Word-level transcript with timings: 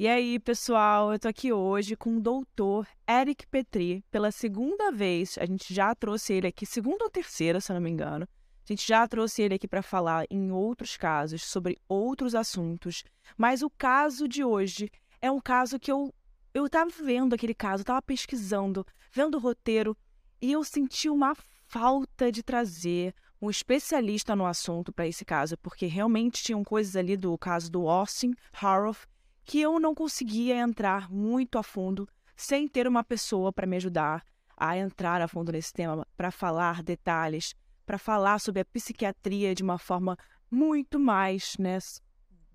E 0.00 0.06
aí, 0.06 0.38
pessoal, 0.38 1.12
eu 1.12 1.18
tô 1.18 1.26
aqui 1.26 1.52
hoje 1.52 1.96
com 1.96 2.18
o 2.18 2.20
doutor 2.20 2.86
Eric 3.04 3.44
Petri. 3.48 4.04
Pela 4.12 4.30
segunda 4.30 4.92
vez, 4.92 5.36
a 5.36 5.44
gente 5.44 5.74
já 5.74 5.92
trouxe 5.92 6.34
ele 6.34 6.46
aqui, 6.46 6.64
segunda 6.64 7.02
ou 7.02 7.10
terceira, 7.10 7.60
se 7.60 7.72
eu 7.72 7.74
não 7.74 7.80
me 7.80 7.90
engano. 7.90 8.24
A 8.24 8.72
gente 8.72 8.86
já 8.86 9.08
trouxe 9.08 9.42
ele 9.42 9.54
aqui 9.54 9.66
para 9.66 9.82
falar 9.82 10.24
em 10.30 10.52
outros 10.52 10.96
casos, 10.96 11.42
sobre 11.42 11.76
outros 11.88 12.36
assuntos. 12.36 13.02
Mas 13.36 13.60
o 13.60 13.68
caso 13.68 14.28
de 14.28 14.44
hoje 14.44 14.88
é 15.20 15.32
um 15.32 15.40
caso 15.40 15.80
que 15.80 15.90
eu 15.90 16.14
eu 16.54 16.70
tava 16.70 16.90
vendo 17.02 17.34
aquele 17.34 17.54
caso, 17.54 17.82
tava 17.82 18.00
pesquisando, 18.00 18.86
vendo 19.10 19.34
o 19.34 19.40
roteiro, 19.40 19.96
e 20.40 20.52
eu 20.52 20.62
senti 20.62 21.10
uma 21.10 21.36
falta 21.66 22.30
de 22.30 22.44
trazer 22.44 23.12
um 23.42 23.50
especialista 23.50 24.36
no 24.36 24.46
assunto 24.46 24.92
para 24.92 25.08
esse 25.08 25.24
caso, 25.24 25.58
porque 25.58 25.86
realmente 25.86 26.40
tinham 26.40 26.62
coisas 26.62 26.94
ali 26.94 27.16
do 27.16 27.36
caso 27.36 27.68
do 27.68 27.88
Austin 27.88 28.32
Harroff 28.52 29.08
que 29.48 29.62
eu 29.62 29.80
não 29.80 29.94
conseguia 29.94 30.56
entrar 30.56 31.10
muito 31.10 31.56
a 31.56 31.62
fundo 31.62 32.06
sem 32.36 32.68
ter 32.68 32.86
uma 32.86 33.02
pessoa 33.02 33.50
para 33.50 33.66
me 33.66 33.76
ajudar 33.76 34.22
a 34.54 34.76
entrar 34.76 35.22
a 35.22 35.26
fundo 35.26 35.50
nesse 35.50 35.72
tema, 35.72 36.06
para 36.18 36.30
falar 36.30 36.82
detalhes, 36.82 37.54
para 37.86 37.96
falar 37.96 38.40
sobre 38.40 38.60
a 38.60 38.64
psiquiatria 38.66 39.54
de 39.54 39.62
uma 39.62 39.78
forma 39.78 40.18
muito 40.50 41.00
mais 41.00 41.56
né, 41.58 41.78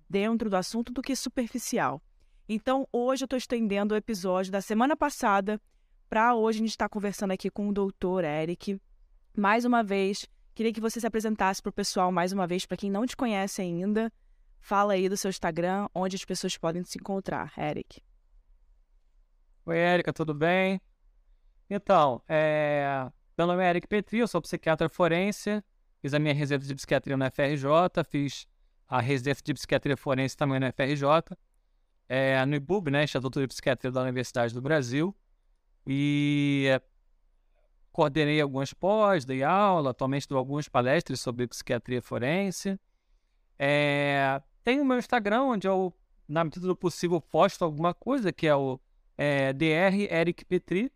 dentro 0.08 0.48
do 0.48 0.56
assunto 0.56 0.92
do 0.92 1.02
que 1.02 1.16
superficial. 1.16 2.00
Então, 2.48 2.86
hoje 2.92 3.24
eu 3.24 3.26
estou 3.26 3.38
estendendo 3.38 3.92
o 3.92 3.96
episódio 3.96 4.52
da 4.52 4.60
semana 4.60 4.96
passada 4.96 5.60
para 6.08 6.36
hoje 6.36 6.58
a 6.58 6.60
gente 6.60 6.70
estar 6.70 6.84
tá 6.84 6.92
conversando 6.92 7.32
aqui 7.32 7.50
com 7.50 7.68
o 7.68 7.72
doutor 7.72 8.22
Eric. 8.22 8.80
Mais 9.36 9.64
uma 9.64 9.82
vez, 9.82 10.28
queria 10.54 10.72
que 10.72 10.80
você 10.80 11.00
se 11.00 11.06
apresentasse 11.08 11.60
para 11.60 11.70
o 11.70 11.72
pessoal 11.72 12.12
mais 12.12 12.30
uma 12.30 12.46
vez, 12.46 12.64
para 12.64 12.76
quem 12.76 12.88
não 12.88 13.04
te 13.04 13.16
conhece 13.16 13.60
ainda. 13.60 14.12
Fala 14.64 14.94
aí 14.94 15.10
do 15.10 15.16
seu 15.18 15.28
Instagram, 15.28 15.88
onde 15.94 16.16
as 16.16 16.24
pessoas 16.24 16.56
podem 16.56 16.82
se 16.84 16.96
encontrar, 16.96 17.52
Eric. 17.58 18.00
Oi, 19.66 19.76
Érica, 19.76 20.10
tudo 20.10 20.32
bem? 20.32 20.80
Então, 21.68 22.22
é... 22.26 23.06
meu 23.36 23.46
nome 23.46 23.62
é 23.62 23.68
Eric 23.68 23.86
Petri, 23.86 24.20
eu 24.20 24.26
sou 24.26 24.40
psiquiatra 24.40 24.88
forense, 24.88 25.62
fiz 26.00 26.14
a 26.14 26.18
minha 26.18 26.32
residência 26.32 26.68
de 26.68 26.74
psiquiatria 26.76 27.14
na 27.14 27.30
FRJ, 27.30 27.68
fiz 28.08 28.46
a 28.88 29.02
residência 29.02 29.42
de 29.44 29.52
psiquiatria 29.52 29.98
forense 29.98 30.34
também 30.34 30.58
na 30.58 30.72
FRJ, 30.72 31.36
é, 32.08 32.42
no 32.46 32.54
IBUB, 32.54 32.90
né, 32.90 33.04
Instituto 33.04 33.40
de 33.40 33.46
Psiquiatria 33.46 33.92
da 33.92 34.00
Universidade 34.00 34.54
do 34.54 34.62
Brasil, 34.62 35.14
e 35.86 36.70
coordenei 37.92 38.40
algumas 38.40 38.72
pós, 38.72 39.26
dei 39.26 39.42
aula, 39.42 39.90
atualmente 39.90 40.26
dou 40.26 40.38
algumas 40.38 40.70
palestras 40.70 41.20
sobre 41.20 41.46
psiquiatria 41.46 42.00
forense. 42.00 42.80
É, 43.58 44.40
tem 44.64 44.80
o 44.80 44.84
meu 44.84 44.98
Instagram, 44.98 45.42
onde 45.42 45.68
eu, 45.68 45.92
na 46.26 46.42
medida 46.42 46.66
do 46.66 46.74
possível, 46.74 47.20
posto 47.20 47.64
alguma 47.64 47.92
coisa, 47.92 48.32
que 48.32 48.46
é 48.46 48.56
o 48.56 48.80
é, 49.16 49.52
DR 49.52 49.94
Eric 50.10 50.44
Petri. 50.44 50.90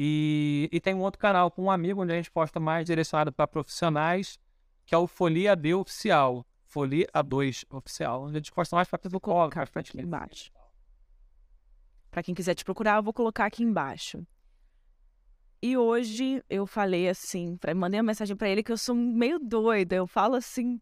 E, 0.00 0.68
e 0.70 0.80
tem 0.80 0.94
um 0.94 1.00
outro 1.00 1.18
canal 1.18 1.50
com 1.50 1.64
um 1.64 1.70
amigo, 1.70 2.00
onde 2.00 2.12
a 2.12 2.16
gente 2.16 2.30
posta 2.30 2.60
mais 2.60 2.86
direcionado 2.86 3.32
para 3.32 3.48
profissionais, 3.48 4.38
que 4.86 4.94
é 4.94 4.98
o 4.98 5.08
Folia 5.08 5.56
D 5.56 5.74
Oficial. 5.74 6.46
Folia 6.64 7.08
A2 7.12 7.64
Oficial, 7.70 8.24
onde 8.24 8.36
a 8.36 8.38
gente 8.38 8.52
posta 8.52 8.76
mais 8.76 8.86
para 8.86 8.98
psicólogo. 8.98 9.52
Para 9.52 9.80
aqui 9.80 10.00
embaixo. 10.00 10.52
Para 12.10 12.22
quem 12.22 12.34
quiser 12.34 12.54
te 12.54 12.64
procurar, 12.64 12.96
eu 12.98 13.02
vou 13.02 13.12
colocar 13.12 13.46
aqui 13.46 13.64
embaixo. 13.64 14.24
E 15.60 15.76
hoje 15.76 16.44
eu 16.48 16.66
falei 16.66 17.08
assim, 17.08 17.58
mandei 17.74 17.98
uma 17.98 18.06
mensagem 18.06 18.36
para 18.36 18.48
ele 18.48 18.62
que 18.62 18.70
eu 18.70 18.78
sou 18.78 18.94
meio 18.94 19.40
doida. 19.40 19.96
Eu 19.96 20.06
falo 20.06 20.36
assim, 20.36 20.80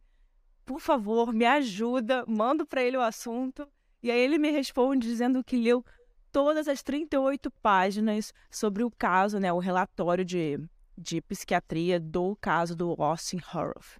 por 0.66 0.81
favor, 0.81 1.32
me 1.32 1.47
ajuda, 1.47 2.25
mando 2.27 2.66
para 2.66 2.82
ele 2.82 2.97
o 2.97 3.00
assunto. 3.00 3.66
E 4.03 4.10
aí 4.10 4.19
ele 4.19 4.37
me 4.37 4.50
responde 4.50 5.06
dizendo 5.06 5.43
que 5.43 5.56
leu 5.56 5.84
todas 6.32 6.66
as 6.66 6.82
38 6.82 7.50
páginas 7.62 8.34
sobre 8.50 8.82
o 8.82 8.91
caso, 8.91 9.38
né, 9.38 9.53
o 9.53 9.59
relatório 9.59 10.25
de, 10.25 10.59
de 10.99 11.22
psiquiatria 11.22 12.00
do 12.00 12.37
caso 12.37 12.75
do 12.75 13.00
Austin 13.00 13.38
Horroff. 13.38 13.99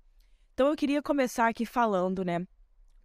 Então 0.53 0.69
eu 0.69 0.77
queria 0.77 1.01
começar 1.01 1.49
aqui 1.49 1.65
falando, 1.65 2.25
né, 2.25 2.45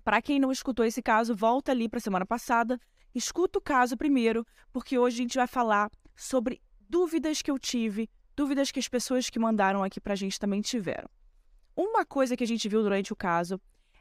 para 0.03 0.22
quem 0.22 0.39
não 0.39 0.51
escutou 0.51 0.83
esse 0.83 1.01
caso, 1.01 1.35
volta 1.35 1.72
ali 1.72 1.88
para 1.88 1.99
a 1.99 2.01
semana 2.01 2.25
passada, 2.25 2.79
escuta 3.13 3.59
o 3.59 3.61
caso 3.61 3.95
primeiro, 3.95 4.45
porque 4.73 4.97
hoje 4.97 5.17
a 5.17 5.22
gente 5.22 5.38
vai 5.38 5.47
falar 5.47 5.89
sobre 6.16 6.59
dúvidas 6.89 7.41
que 7.41 7.51
eu 7.51 7.59
tive, 7.59 8.09
dúvidas 8.35 8.72
que 8.72 8.79
as 8.79 8.88
pessoas 8.88 9.29
que 9.29 9.38
mandaram 9.38 9.83
aqui 9.83 10.01
para 10.01 10.13
a 10.13 10.17
gente 10.17 10.39
também 10.39 10.61
tiveram. 10.61 11.07
Uma 11.75 12.05
coisa 12.05 12.35
que 12.35 12.43
a 12.43 12.47
gente 12.47 12.67
viu 12.67 12.81
durante 12.81 13.13
o 13.13 13.15
caso 13.15 13.59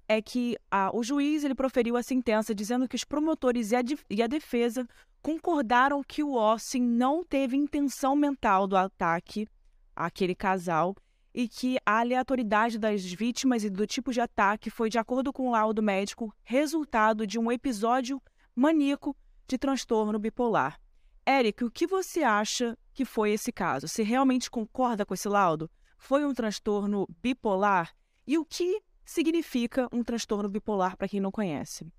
é 0.09 0.21
que 0.21 0.57
a, 0.71 0.95
o 0.95 1.05
juiz 1.05 1.45
ele 1.45 1.55
proferiu 1.55 1.97
a 1.97 2.03
sentença 2.03 2.55
dizendo 2.55 2.89
que 2.89 2.97
os 2.97 3.05
promotores 3.05 3.71
e 3.71 3.77
a, 3.77 3.81
e 4.11 4.23
a 4.23 4.27
defesa 4.27 4.87
concordaram 5.23 6.03
que 6.03 6.23
o 6.23 6.39
Austin 6.39 6.81
não 6.81 7.23
teve 7.23 7.57
intenção 7.57 8.17
mental 8.17 8.67
do 8.67 8.77
ataque 8.77 9.47
àquele 9.95 10.35
casal 10.35 10.97
e 11.33 11.47
que 11.47 11.79
a 11.87 12.01
aleatoriedade 12.01 12.79
das 12.79 13.05
vítimas 13.05 13.63
e 13.63 13.71
do 13.71 13.87
tipo 13.87 14.13
de 14.13 14.21
ataque 14.21 14.69
foi, 14.69 14.91
de 14.91 14.99
acordo 14.99 15.33
com 15.33 15.49
o 15.49 15.53
laudo 15.53 15.81
médico, 15.81 16.35
resultado 16.43 17.25
de 17.25 17.39
um 17.39 17.53
episódio 17.53 18.21
maníaco 18.55 19.17
de 19.47 19.57
transtorno 19.57 20.19
bipolar. 20.19 20.81
Eric, 21.29 21.63
o 21.63 21.71
que 21.71 21.87
você 21.87 22.25
acha 22.25 22.77
que 22.93 23.05
foi 23.05 23.31
esse 23.31 23.53
caso? 23.53 23.87
Você 23.87 24.03
realmente 24.03 24.51
concorda 24.51 25.07
com 25.07 25.15
esse 25.15 25.29
laudo? 25.29 25.71
Foi 26.01 26.25
um 26.25 26.33
transtorno 26.33 27.07
bipolar? 27.23 27.95
E 28.27 28.39
o 28.39 28.45
que 28.45 28.83
significa 29.05 29.87
um 29.93 30.03
transtorno 30.03 30.49
bipolar 30.49 30.97
para 30.97 31.07
quem 31.07 31.21
não 31.21 31.31
conhece? 31.31 31.93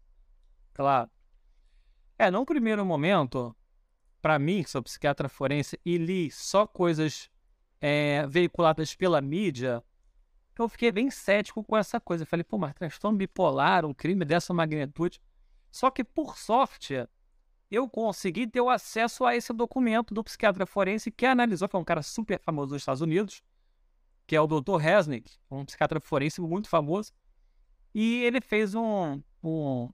Claro. 0.73 1.09
É, 2.17 2.31
num 2.31 2.43
primeiro 2.43 2.83
momento, 2.83 3.55
para 4.21 4.39
mim, 4.39 4.63
que 4.63 4.69
sou 4.71 4.81
psiquiatra 4.81 5.29
forense 5.29 5.79
e 5.85 5.97
li 5.97 6.31
só 6.31 6.65
coisas 6.65 7.29
é, 7.79 8.25
veiculadas 8.27 8.95
pela 8.95 9.21
mídia, 9.21 9.83
eu 10.57 10.67
fiquei 10.67 10.91
bem 10.91 11.11
cético 11.11 11.63
com 11.63 11.77
essa 11.77 11.99
coisa. 11.99 12.23
Eu 12.23 12.27
falei, 12.27 12.43
pô, 12.43 12.57
mas 12.57 12.73
transtorno 12.73 13.17
bipolar, 13.17 13.85
um 13.85 13.93
crime 13.93 14.25
dessa 14.25 14.51
magnitude. 14.51 15.21
Só 15.71 15.91
que, 15.91 16.03
por 16.03 16.37
sorte, 16.37 17.07
eu 17.69 17.87
consegui 17.87 18.47
ter 18.47 18.61
o 18.61 18.69
acesso 18.69 19.25
a 19.25 19.35
esse 19.35 19.53
documento 19.53 20.13
do 20.13 20.23
psiquiatra 20.23 20.65
forense 20.65 21.11
que 21.11 21.25
analisou, 21.25 21.69
que 21.69 21.75
é 21.75 21.79
um 21.79 21.83
cara 21.83 22.01
super 22.01 22.39
famoso 22.39 22.73
nos 22.73 22.81
Estados 22.81 23.01
Unidos, 23.01 23.43
que 24.31 24.35
é 24.37 24.39
o 24.39 24.47
Dr. 24.47 24.77
Resnick, 24.77 25.29
um 25.51 25.65
psiquiatra 25.65 25.99
forense 25.99 26.39
muito 26.39 26.69
famoso. 26.69 27.11
E 27.93 28.23
ele 28.23 28.39
fez 28.39 28.73
um, 28.73 29.21
um, 29.43 29.89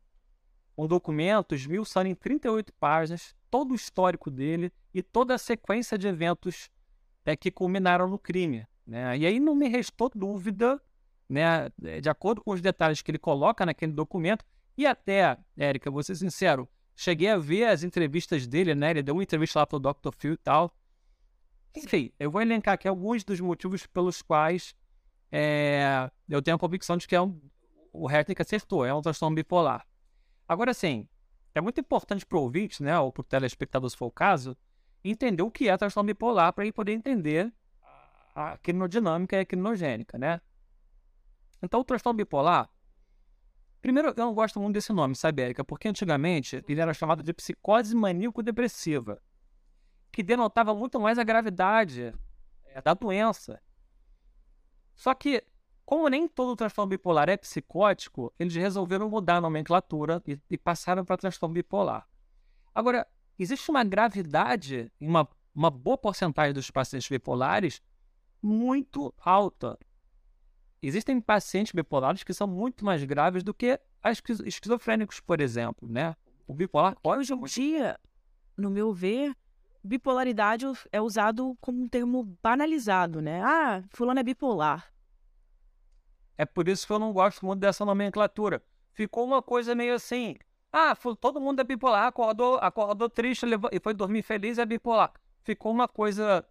um 0.78 0.86
documento 0.86 1.56
esmiuçando 1.56 2.08
em 2.08 2.14
38 2.14 2.72
páginas 2.74 3.36
todo 3.50 3.72
o 3.72 3.76
histórico 3.76 4.30
dele 4.30 4.72
e 4.94 5.02
toda 5.02 5.34
a 5.34 5.40
sequência 5.40 5.98
de 5.98 6.08
eventos 6.08 6.70
é, 7.26 7.36
que 7.36 7.50
culminaram 7.50 8.08
no 8.08 8.20
crime. 8.20 8.68
Né? 8.86 9.18
E 9.18 9.26
aí 9.26 9.40
não 9.40 9.56
me 9.56 9.68
restou 9.68 10.08
dúvida, 10.14 10.80
né, 11.28 11.72
de 12.00 12.08
acordo 12.08 12.44
com 12.44 12.52
os 12.52 12.62
detalhes 12.62 13.02
que 13.02 13.10
ele 13.10 13.18
coloca 13.18 13.66
naquele 13.66 13.92
documento, 13.92 14.46
e 14.78 14.86
até, 14.86 15.36
Érica, 15.58 15.90
vou 15.90 16.04
ser 16.04 16.14
sincero, 16.14 16.70
cheguei 16.96 17.30
a 17.30 17.40
ver 17.40 17.64
as 17.64 17.82
entrevistas 17.82 18.46
dele, 18.46 18.76
né? 18.76 18.92
Ele 18.92 19.02
deu 19.02 19.16
uma 19.16 19.24
entrevista 19.24 19.58
lá 19.58 19.66
pro 19.66 19.80
Dr. 19.80 20.12
Phil 20.16 20.34
e 20.34 20.38
tal. 20.38 20.72
Enfim, 21.84 22.12
eu 22.20 22.32
vou 22.32 22.42
elencar 22.42 22.74
aqui 22.74 22.88
alguns 22.88 23.24
dos 23.24 23.40
motivos 23.40 23.86
pelos 23.86 24.22
quais 24.22 24.76
é, 25.32 26.10
eu 26.28 26.42
tenho 26.42 26.56
a 26.56 26.60
convicção 26.60 26.98
de 26.98 27.08
que 27.08 27.16
é 27.16 27.22
um, 27.22 27.40
o 27.94 28.08
Hertnick 28.08 28.42
acertou, 28.42 28.86
é 28.86 28.94
um 28.94 29.02
transtorno 29.02 29.36
bipolar. 29.36 29.86
Agora, 30.48 30.74
sim, 30.74 31.08
é 31.54 31.62
muito 31.62 31.80
importante 31.80 32.26
para 32.26 32.38
o 32.38 32.42
ouvinte, 32.42 32.82
né, 32.82 32.98
ou 33.00 33.12
para 33.12 33.22
o 33.22 33.24
telespectador, 33.24 33.90
se 33.90 33.98
for 33.98 34.08
o 34.08 34.12
caso, 34.12 34.56
entender 35.04 35.44
o 35.44 35.52
que 35.52 35.70
é 35.70 35.78
transtorno 35.78 36.08
bipolar 36.08 36.54
para 36.54 36.64
ele 36.64 36.72
poder 36.72 36.94
entender 36.94 37.54
a 38.34 38.58
crinodinâmica 38.58 39.36
e 39.36 39.40
a 39.40 39.46
crinogênica, 39.46 40.18
né? 40.18 40.40
Então, 41.62 41.80
o 41.80 41.84
transtorno 41.84 42.18
bipolar, 42.18 42.70
primeiro, 43.82 44.10
eu 44.10 44.26
não 44.26 44.34
gosto 44.34 44.60
muito 44.60 44.76
desse 44.76 44.94
nome, 44.94 45.16
sabe, 45.16 45.42
Érica? 45.42 45.64
Porque 45.64 45.88
antigamente 45.88 46.64
ele 46.68 46.80
era 46.80 46.94
chamado 46.94 47.24
de 47.24 47.34
psicose 47.34 47.96
maníaco-depressiva 47.96 49.20
que 50.12 50.24
denotava 50.24 50.74
muito 50.74 51.00
mais 51.00 51.18
a 51.18 51.24
gravidade 51.24 52.14
é, 52.66 52.82
da 52.82 52.94
doença. 52.94 53.62
Só 54.96 55.14
que, 55.14 55.44
como 55.86 56.10
nem 56.10 56.28
todo 56.28 56.56
transtorno 56.56 56.90
bipolar 56.90 57.30
é 57.30 57.38
psicótico, 57.38 58.34
eles 58.40 58.56
resolveram 58.56 59.10
mudar 59.10 59.38
a 59.38 59.42
nomenclatura 59.42 60.22
e, 60.28 60.40
e 60.50 60.58
passaram 60.58 61.06
para 61.06 61.18
transtorno 61.18 61.54
bipolar. 61.54 62.08
Agora, 62.74 63.08
existe 63.38 63.70
uma 63.70 63.84
gravidade 63.84 64.92
em 65.00 65.08
uma, 65.08 65.28
uma 65.54 65.70
boa 65.70 65.98
porcentagem 65.98 66.54
dos 66.54 66.72
pacientes 66.72 67.08
bipolares 67.08 67.82
muito 68.42 69.14
alta. 69.20 69.78
Existem 70.82 71.20
pacientes 71.20 71.74
bipolares 71.74 72.24
que 72.24 72.34
são 72.34 72.48
muito 72.48 72.86
mais 72.86 73.04
graves 73.04 73.44
do 73.44 73.54
que 73.54 73.80
esquiz 74.06 74.40
esquizofrênicos, 74.40 75.20
por 75.20 75.42
exemplo, 75.42 75.88
né? 75.88 76.16
O 76.48 76.54
bipolar 76.54 76.96
hoje 77.04 77.34
em 77.34 77.44
dia, 77.44 78.00
no 78.56 78.70
meu 78.70 78.94
ver, 78.94 79.36
bipolaridade 79.84 80.66
é 80.92 81.02
usado 81.02 81.58
como 81.62 81.84
um 81.84 81.88
termo 81.88 82.38
banalizado, 82.42 83.22
né? 83.22 83.42
Ah, 83.44 83.84
fulano 83.92 84.20
é 84.20 84.24
bipolar. 84.24 84.92
É 86.38 86.46
por 86.46 86.68
isso 86.68 86.86
que 86.86 86.94
eu 86.94 87.00
não 87.00 87.12
gosto 87.12 87.46
muito 87.46 87.60
dessa 87.60 87.84
nomenclatura. 87.84 88.62
Ficou 88.94 89.26
uma 89.26 89.42
coisa 89.42 89.74
meio 89.74 89.96
assim. 89.96 90.36
Ah, 90.72 90.96
todo 91.20 91.42
mundo 91.42 91.60
é 91.60 91.64
bipolar, 91.64 92.08
acordou, 92.08 92.58
acordou 92.58 93.10
triste 93.10 93.46
levou, 93.46 93.70
e 93.74 93.80
foi 93.80 93.94
dormir 93.94 94.22
feliz, 94.22 94.58
é 94.58 94.66
bipolar. 94.66 95.14
Ficou 95.44 95.72
uma 95.72 95.88
coisa 95.88 96.46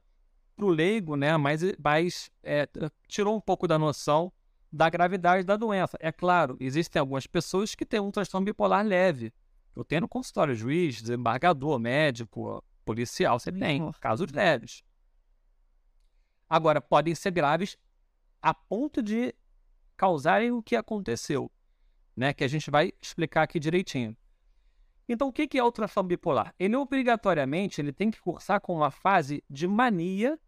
pro 0.56 0.69
leigo, 0.69 1.17
né? 1.17 1.37
Mas, 1.37 1.61
mas 1.78 2.31
é, 2.43 2.69
tirou 3.06 3.37
um 3.37 3.40
pouco 3.40 3.69
da 3.69 3.78
noção 3.78 4.32
da 4.73 4.90
gravidade 4.90 5.44
da 5.44 5.56
doença. 5.56 5.96
É 6.00 6.11
claro, 6.11 6.56
existem 6.58 6.99
algumas 6.99 7.26
pessoas 7.26 7.75
que 7.75 7.87
têm 7.87 8.00
um 8.00 8.11
transtorno 8.11 8.44
bipolar 8.44 8.84
leve. 8.84 9.32
Eu 9.75 9.84
tenho 9.84 10.02
no 10.02 10.08
consultório 10.08 10.55
juiz, 10.55 11.00
desembargador, 11.00 11.78
médico, 11.78 12.64
policial, 12.86 13.38
você 13.38 13.52
tem 13.52 13.92
casos 14.00 14.30
leves. 14.32 14.82
Agora, 16.48 16.80
podem 16.80 17.14
ser 17.14 17.32
graves 17.32 17.76
a 18.40 18.54
ponto 18.54 19.02
de 19.02 19.34
causarem 19.96 20.52
o 20.52 20.62
que 20.62 20.76
aconteceu, 20.76 21.50
né? 22.16 22.32
Que 22.32 22.44
a 22.44 22.48
gente 22.48 22.70
vai 22.70 22.92
explicar 23.02 23.42
aqui 23.42 23.58
direitinho. 23.58 24.16
Então, 25.08 25.28
o 25.28 25.32
que 25.32 25.58
é 25.58 25.62
o 25.62 25.72
transtorno 25.72 26.08
bipolar? 26.08 26.54
Ele 26.58 26.76
obrigatoriamente 26.76 27.80
ele 27.80 27.92
tem 27.92 28.10
que 28.10 28.20
cursar 28.20 28.60
com 28.60 28.76
uma 28.76 28.90
fase 28.90 29.42
de 29.50 29.66
mania 29.66 30.38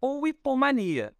ou 0.00 0.26
hipomania. 0.26 1.14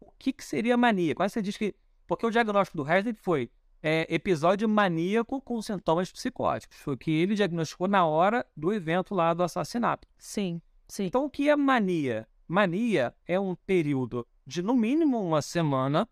O 0.00 0.10
que, 0.18 0.32
que 0.32 0.44
seria 0.44 0.76
mania? 0.76 1.14
Quando 1.14 1.30
você 1.30 1.40
diz 1.40 1.56
que. 1.56 1.74
Porque 2.06 2.26
o 2.26 2.30
diagnóstico 2.30 2.76
do 2.76 2.88
Herzog 2.88 3.16
foi 3.20 3.50
é, 3.82 4.06
episódio 4.12 4.68
maníaco 4.68 5.40
com 5.40 5.60
sintomas 5.62 6.12
psicóticos. 6.12 6.78
Foi 6.78 6.94
o 6.94 6.98
que 6.98 7.10
ele 7.10 7.34
diagnosticou 7.34 7.88
na 7.88 8.04
hora 8.06 8.46
do 8.56 8.72
evento 8.72 9.14
lá 9.14 9.32
do 9.32 9.42
assassinato. 9.42 10.06
Sim, 10.18 10.60
sim. 10.88 11.06
Então, 11.06 11.24
o 11.24 11.30
que 11.30 11.48
é 11.48 11.56
mania? 11.56 12.28
Mania 12.46 13.14
é 13.26 13.38
um 13.38 13.54
período 13.54 14.26
de 14.46 14.62
no 14.62 14.74
mínimo 14.74 15.20
uma 15.20 15.40
semana, 15.40 16.08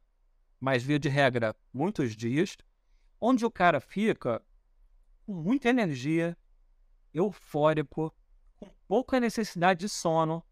mas 0.61 0.83
via 0.83 0.99
de 0.99 1.09
regra 1.09 1.55
muitos 1.73 2.15
dias, 2.15 2.57
onde 3.21 3.45
o 3.45 3.51
cara 3.51 3.81
fica 3.81 4.43
com 5.27 5.35
muita 5.35 5.69
energia, 5.69 6.37
eufórico, 7.13 8.15
com 8.57 8.69
pouca 8.87 9.21
necessidade 9.21 9.81
de 9.81 9.89
sono. 9.89 10.43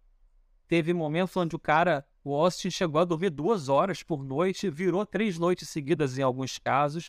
Teve 0.67 0.93
momentos 0.93 1.37
onde 1.37 1.55
o 1.55 1.59
cara 1.59 2.05
o 2.29 2.35
Austin 2.35 2.71
chegou 2.71 3.01
a 3.01 3.05
dormir 3.05 3.31
duas 3.31 3.69
horas 3.69 4.03
por 4.03 4.25
noite, 4.25 4.69
virou 4.69 5.07
três 5.07 5.39
noites 5.39 5.69
seguidas 5.69 6.19
em 6.19 6.23
alguns 6.23 6.59
casos. 6.59 7.09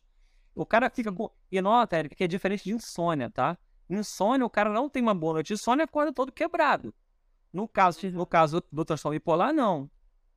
O 0.53 0.63
cara 0.63 0.91
fica 0.91 1.11
com. 1.11 1.31
E 1.51 1.59
nota, 1.59 1.97
Eric, 1.97 2.15
que 2.15 2.23
é 2.23 2.27
diferente 2.27 2.65
de 2.65 2.71
insônia, 2.71 3.27
tá? 3.27 3.57
Insônia, 3.89 4.45
o 4.45 4.49
cara 4.49 4.69
não 4.69 4.87
tem 4.87 5.01
uma 5.01 5.15
boa 5.15 5.33
noite 5.33 5.57
sono 5.57 5.81
e 5.81 5.85
acorda 5.85 6.13
todo 6.13 6.31
quebrado. 6.31 6.93
No 7.51 7.67
caso, 7.67 8.07
no 8.11 8.27
caso 8.27 8.61
do 8.71 8.85
transtorno 8.85 9.15
bipolar, 9.15 9.51
não. 9.51 9.89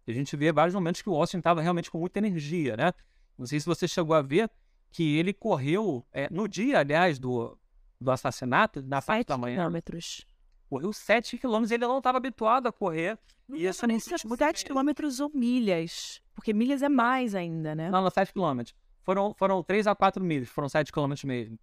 A 0.08 0.12
gente 0.12 0.34
vê 0.34 0.50
vários 0.50 0.74
momentos 0.74 1.02
que 1.02 1.10
o 1.10 1.14
Austin 1.14 1.38
estava 1.38 1.60
realmente 1.60 1.90
com 1.90 1.98
muita 1.98 2.18
energia, 2.18 2.74
né? 2.74 2.94
Não 3.36 3.44
sei 3.44 3.60
se 3.60 3.66
você 3.66 3.86
chegou 3.86 4.16
a 4.16 4.22
ver 4.22 4.50
que 4.90 5.18
ele 5.18 5.34
correu 5.34 6.06
é, 6.10 6.26
no 6.30 6.48
dia, 6.48 6.78
aliás, 6.78 7.18
do, 7.18 7.54
do 8.00 8.10
assassinato, 8.10 8.80
na 8.80 9.02
parte 9.02 9.26
da 9.28 9.36
manhã. 9.36 9.56
quilômetros. 9.56 10.24
Correu 10.70 10.92
7 10.92 11.36
quilômetros 11.36 11.72
e 11.72 11.74
ele 11.74 11.84
não 11.84 11.98
estava 11.98 12.18
habituado 12.18 12.68
a 12.68 12.72
correr. 12.72 13.18
E 13.48 13.66
isso 13.66 13.84
nem 13.88 13.98
7 13.98 14.64
quilômetros 14.64 15.18
ou 15.18 15.28
milhas. 15.34 16.22
Porque 16.32 16.52
milhas 16.52 16.80
é 16.80 16.88
mais 16.88 17.34
ainda, 17.34 17.74
né? 17.74 17.90
Não, 17.90 18.00
não, 18.00 18.08
7 18.08 18.32
quilômetros. 18.32 18.72
Foram, 19.02 19.34
foram 19.34 19.64
3 19.64 19.88
a 19.88 19.96
4 19.96 20.22
milhas, 20.22 20.48
foram 20.48 20.68
7 20.68 20.92
quilômetros 20.92 21.24
mesmo. 21.24 21.58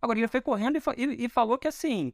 Agora, 0.00 0.20
ele 0.20 0.28
foi 0.28 0.40
correndo 0.40 0.76
e, 0.76 0.82
e, 0.96 1.24
e 1.24 1.28
falou 1.28 1.58
que 1.58 1.66
assim, 1.66 2.12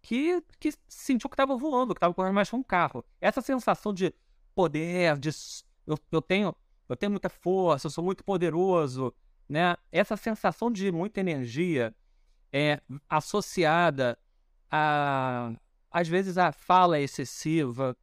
que, 0.00 0.42
que 0.58 0.72
sentiu 0.88 1.28
que 1.28 1.34
estava 1.34 1.54
voando, 1.54 1.92
que 1.92 1.98
estava 1.98 2.14
correndo 2.14 2.34
mais 2.34 2.48
com 2.48 2.56
um 2.56 2.62
carro. 2.62 3.04
Essa 3.20 3.42
sensação 3.42 3.92
de 3.92 4.14
poder, 4.54 5.18
de 5.18 5.28
eu, 5.86 5.98
eu, 6.10 6.22
tenho, 6.22 6.56
eu 6.88 6.96
tenho 6.96 7.10
muita 7.10 7.28
força, 7.28 7.88
eu 7.88 7.90
sou 7.90 8.02
muito 8.02 8.24
poderoso, 8.24 9.12
né? 9.46 9.76
Essa 9.90 10.16
sensação 10.16 10.70
de 10.70 10.90
muita 10.90 11.20
energia 11.20 11.94
é 12.50 12.80
associada 13.06 14.18
a, 14.72 15.52
às 15.90 16.08
vezes, 16.08 16.38
a 16.38 16.50
fala 16.50 16.98
excessiva, 16.98 17.94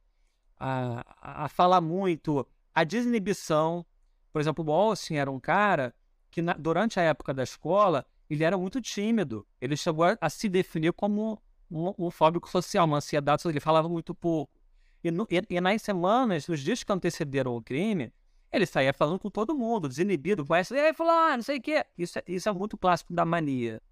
a, 0.56 1.04
a 1.44 1.48
falar 1.48 1.80
muito, 1.80 2.46
a 2.72 2.84
desinibição. 2.84 3.84
Por 4.32 4.40
exemplo, 4.40 4.64
o 4.64 4.72
Austin 4.72 5.14
era 5.14 5.28
um 5.28 5.40
cara 5.40 5.92
que, 6.30 6.40
na, 6.40 6.52
durante 6.52 7.00
a 7.00 7.02
época 7.02 7.34
da 7.34 7.42
escola, 7.42 8.06
ele 8.28 8.44
era 8.44 8.56
muito 8.56 8.80
tímido. 8.80 9.44
Ele 9.60 9.76
chegou 9.76 10.04
a, 10.04 10.16
a 10.20 10.30
se 10.30 10.48
definir 10.48 10.92
como 10.92 11.42
um, 11.68 11.92
um, 11.98 12.10
fóbico 12.10 12.48
social, 12.48 12.86
uma 12.86 12.98
ansiedade, 12.98 13.42
ele 13.46 13.58
falava 13.58 13.88
muito 13.88 14.14
pouco. 14.14 14.52
E, 15.02 15.10
no, 15.10 15.26
e, 15.28 15.42
e, 15.50 15.60
nas 15.60 15.82
semanas, 15.82 16.46
nos 16.46 16.60
dias 16.60 16.84
que 16.84 16.92
antecederam 16.92 17.56
o 17.56 17.62
crime, 17.62 18.12
ele 18.52 18.66
saía 18.66 18.92
falando 18.92 19.18
com 19.18 19.30
todo 19.30 19.56
mundo, 19.56 19.88
desinibido, 19.88 20.46
conhece, 20.46 20.74
e 20.74 20.78
aí, 20.78 20.94
fulano, 20.94 21.38
não 21.38 21.42
sei 21.42 21.58
o 21.58 21.62
quê. 21.62 21.84
Isso, 21.98 22.18
é, 22.18 22.22
isso 22.28 22.48
é 22.48 22.52
muito 22.52 22.78
clássico 22.78 23.12
da 23.12 23.24
mania. 23.24 23.82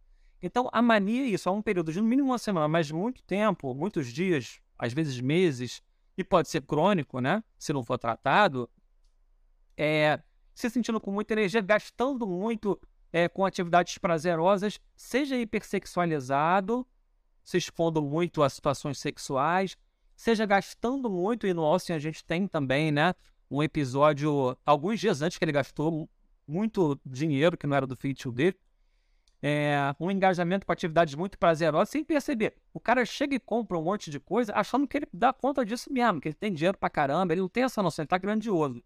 Então, 0.43 0.69
a 0.73 0.81
mania, 0.81 1.27
isso 1.27 1.49
é 1.49 1.53
um 1.53 1.63
período 1.63 1.93
de 1.93 2.01
no 2.01 2.07
mínimo 2.07 2.29
uma 2.29 2.39
semana, 2.39 2.69
mas 2.69 2.91
muito 2.91 3.23
tempo, 3.23 3.75
muitos 3.75 4.07
dias, 4.13 4.61
às 4.79 4.93
vezes 4.93 5.21
meses, 5.21 5.83
e 6.17 6.23
pode 6.23 6.49
ser 6.49 6.63
crônico, 6.63 7.21
né? 7.21 7.43
Se 7.59 7.73
não 7.73 7.83
for 7.83 7.99
tratado, 7.99 8.69
é, 9.77 10.21
se 10.55 10.69
sentindo 10.71 11.01
com 11.01 11.11
muita 11.11 11.35
energia, 11.35 11.61
gastando 11.61 12.27
muito 12.27 12.81
é, 13.13 13.29
com 13.29 13.45
atividades 13.45 13.99
prazerosas, 13.99 14.81
seja 14.97 15.37
hipersexualizado, 15.37 16.87
se 17.45 17.57
expondo 17.57 18.03
muito 18.03 18.43
a 18.43 18.51
situações 18.51 18.99
sexuais, 18.99 19.77
seja 20.17 20.45
gastando 20.45 21.09
muito, 21.09 21.47
e 21.47 21.55
no 21.55 21.63
Austin 21.63 21.93
a 21.93 21.99
gente 21.99 22.25
tem 22.25 22.47
também, 22.47 22.93
né? 22.93 23.15
Um 23.51 23.63
episódio, 23.63 24.57
alguns 24.67 25.01
dias 25.01 25.23
antes 25.23 25.39
que 25.39 25.45
ele 25.45 25.53
gastou 25.53 26.09
muito 26.47 27.01
dinheiro 27.05 27.57
que 27.57 27.67
não 27.67 27.77
era 27.77 27.87
do 27.87 27.97
feitio 27.97 28.31
dele, 28.31 28.57
é, 29.43 29.95
um 30.01 30.11
engajamento 30.11 30.67
com 30.67 30.73
atividades 30.73 31.15
muito 31.15 31.39
prazerosas 31.39 31.89
sem 31.89 32.05
perceber. 32.05 32.55
O 32.75 32.81
cara 32.81 33.05
chega 33.05 33.35
e 33.35 33.39
compra 33.39 33.79
um 33.79 33.83
monte 33.83 34.11
de 34.11 34.19
coisa 34.19 34.53
achando 34.55 34.87
que 34.87 34.97
ele 34.97 35.07
dá 35.13 35.33
conta 35.33 35.65
disso 35.65 35.93
mesmo, 35.93 36.21
que 36.21 36.29
ele 36.29 36.35
tem 36.35 36.53
dinheiro 36.53 36.77
pra 36.77 36.91
caramba, 36.91 37.33
ele 37.33 37.41
não 37.41 37.49
tem 37.49 37.65
essa 37.65 37.83
noção, 37.83 38.03
ele 38.03 38.09
tá 38.09 38.19
grandioso. 38.19 38.83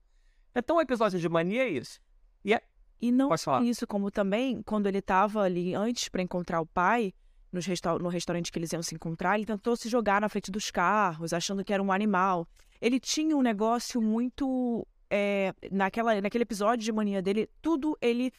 Então 0.55 0.77
o 0.77 0.81
episódio 0.81 1.19
de 1.19 1.29
mania 1.29 1.63
é 1.63 1.69
isso. 1.69 2.01
E, 2.45 2.53
é... 2.53 2.63
e 3.01 3.11
não 3.11 3.31
isso, 3.65 3.87
como 3.87 4.11
também, 4.11 4.63
quando 4.63 4.87
ele 4.87 5.01
tava 5.01 5.43
ali 5.43 5.75
antes 5.75 6.09
para 6.09 6.23
encontrar 6.23 6.61
o 6.61 6.67
pai, 6.67 7.15
resta 7.61 7.99
no 7.99 8.09
restaurante 8.09 8.51
que 8.53 8.59
eles 8.59 8.73
iam 8.73 8.83
se 8.83 8.95
encontrar, 8.95 9.37
ele 9.37 9.47
tentou 9.47 9.77
se 9.77 9.89
jogar 9.89 10.21
na 10.21 10.29
frente 10.29 10.51
dos 10.51 10.71
carros, 10.71 11.33
achando 11.33 11.65
que 11.65 11.73
era 11.73 11.83
um 11.83 11.93
animal. 11.93 12.47
Ele 12.81 12.99
tinha 12.99 13.37
um 13.37 13.43
negócio 13.43 14.01
muito. 14.01 14.87
É, 15.15 15.55
naquela, 15.71 16.19
naquele 16.23 16.43
episódio 16.43 16.83
de 16.83 16.91
mania 16.91 17.21
dele, 17.21 17.49
tudo 17.61 17.99
ele 18.01 18.33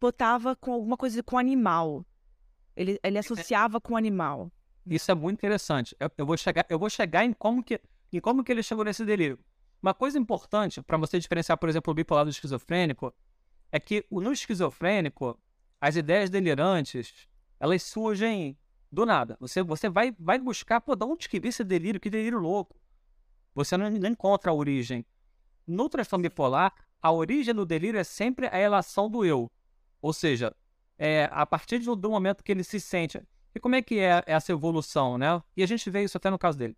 botava 0.00 0.54
com 0.56 0.72
alguma 0.72 0.96
coisa 0.96 1.22
com 1.22 1.38
animal. 1.38 2.04
Ele, 2.76 2.98
ele 3.02 3.18
associava 3.18 3.80
com 3.80 3.96
animal. 3.96 4.52
Isso 4.86 5.10
é 5.10 5.14
muito 5.14 5.38
interessante. 5.38 5.96
Eu, 5.98 6.10
eu, 6.18 6.26
vou 6.26 6.36
chegar, 6.36 6.66
eu 6.68 6.78
vou 6.78 6.90
chegar 6.90 7.24
em 7.24 7.32
como 7.32 7.62
que, 7.62 7.80
em 8.12 8.20
como 8.20 8.44
que 8.44 8.52
ele 8.52 8.62
chegou 8.62 8.84
nesse 8.84 9.04
delírio. 9.04 9.38
Uma 9.82 9.94
coisa 9.94 10.18
importante 10.18 10.80
para 10.82 10.96
você 10.96 11.18
diferenciar, 11.18 11.58
por 11.58 11.68
exemplo, 11.68 11.90
o 11.90 11.94
bipolar 11.94 12.24
do 12.24 12.30
esquizofrênico 12.30 13.12
é 13.72 13.80
que 13.80 14.04
no 14.10 14.32
esquizofrênico 14.32 15.38
as 15.80 15.96
ideias 15.96 16.30
delirantes 16.30 17.28
elas 17.58 17.82
surgem 17.82 18.56
do 18.90 19.04
nada. 19.04 19.36
Você, 19.40 19.62
você 19.62 19.88
vai, 19.88 20.14
vai 20.18 20.38
buscar, 20.38 20.80
pô, 20.80 20.94
de 20.94 21.04
onde 21.04 21.28
que 21.28 21.40
veio 21.40 21.50
esse 21.50 21.64
delírio? 21.64 22.00
Que 22.00 22.10
delírio 22.10 22.38
louco. 22.38 22.76
Você 23.54 23.76
não, 23.76 23.90
não 23.90 24.10
encontra 24.10 24.50
a 24.50 24.54
origem. 24.54 25.04
No 25.66 25.88
transtorno 25.88 26.22
bipolar, 26.22 26.72
a 27.00 27.10
origem 27.10 27.54
do 27.54 27.66
delírio 27.66 27.98
é 27.98 28.04
sempre 28.04 28.46
a 28.46 28.56
relação 28.56 29.10
do 29.10 29.24
eu. 29.24 29.50
Ou 30.06 30.12
seja, 30.12 30.54
é, 30.96 31.28
a 31.32 31.44
partir 31.44 31.80
do, 31.80 31.96
do, 31.96 32.08
momento 32.08 32.44
que 32.44 32.52
ele 32.52 32.62
se 32.62 32.78
sente. 32.78 33.20
E 33.52 33.58
como 33.58 33.74
é 33.74 33.82
que 33.82 33.98
é 33.98 34.22
essa 34.24 34.52
evolução, 34.52 35.18
né? 35.18 35.42
E 35.56 35.64
a 35.64 35.66
gente 35.66 35.90
vê 35.90 36.04
isso 36.04 36.16
até 36.16 36.30
no 36.30 36.38
caso 36.38 36.56
dele. 36.56 36.76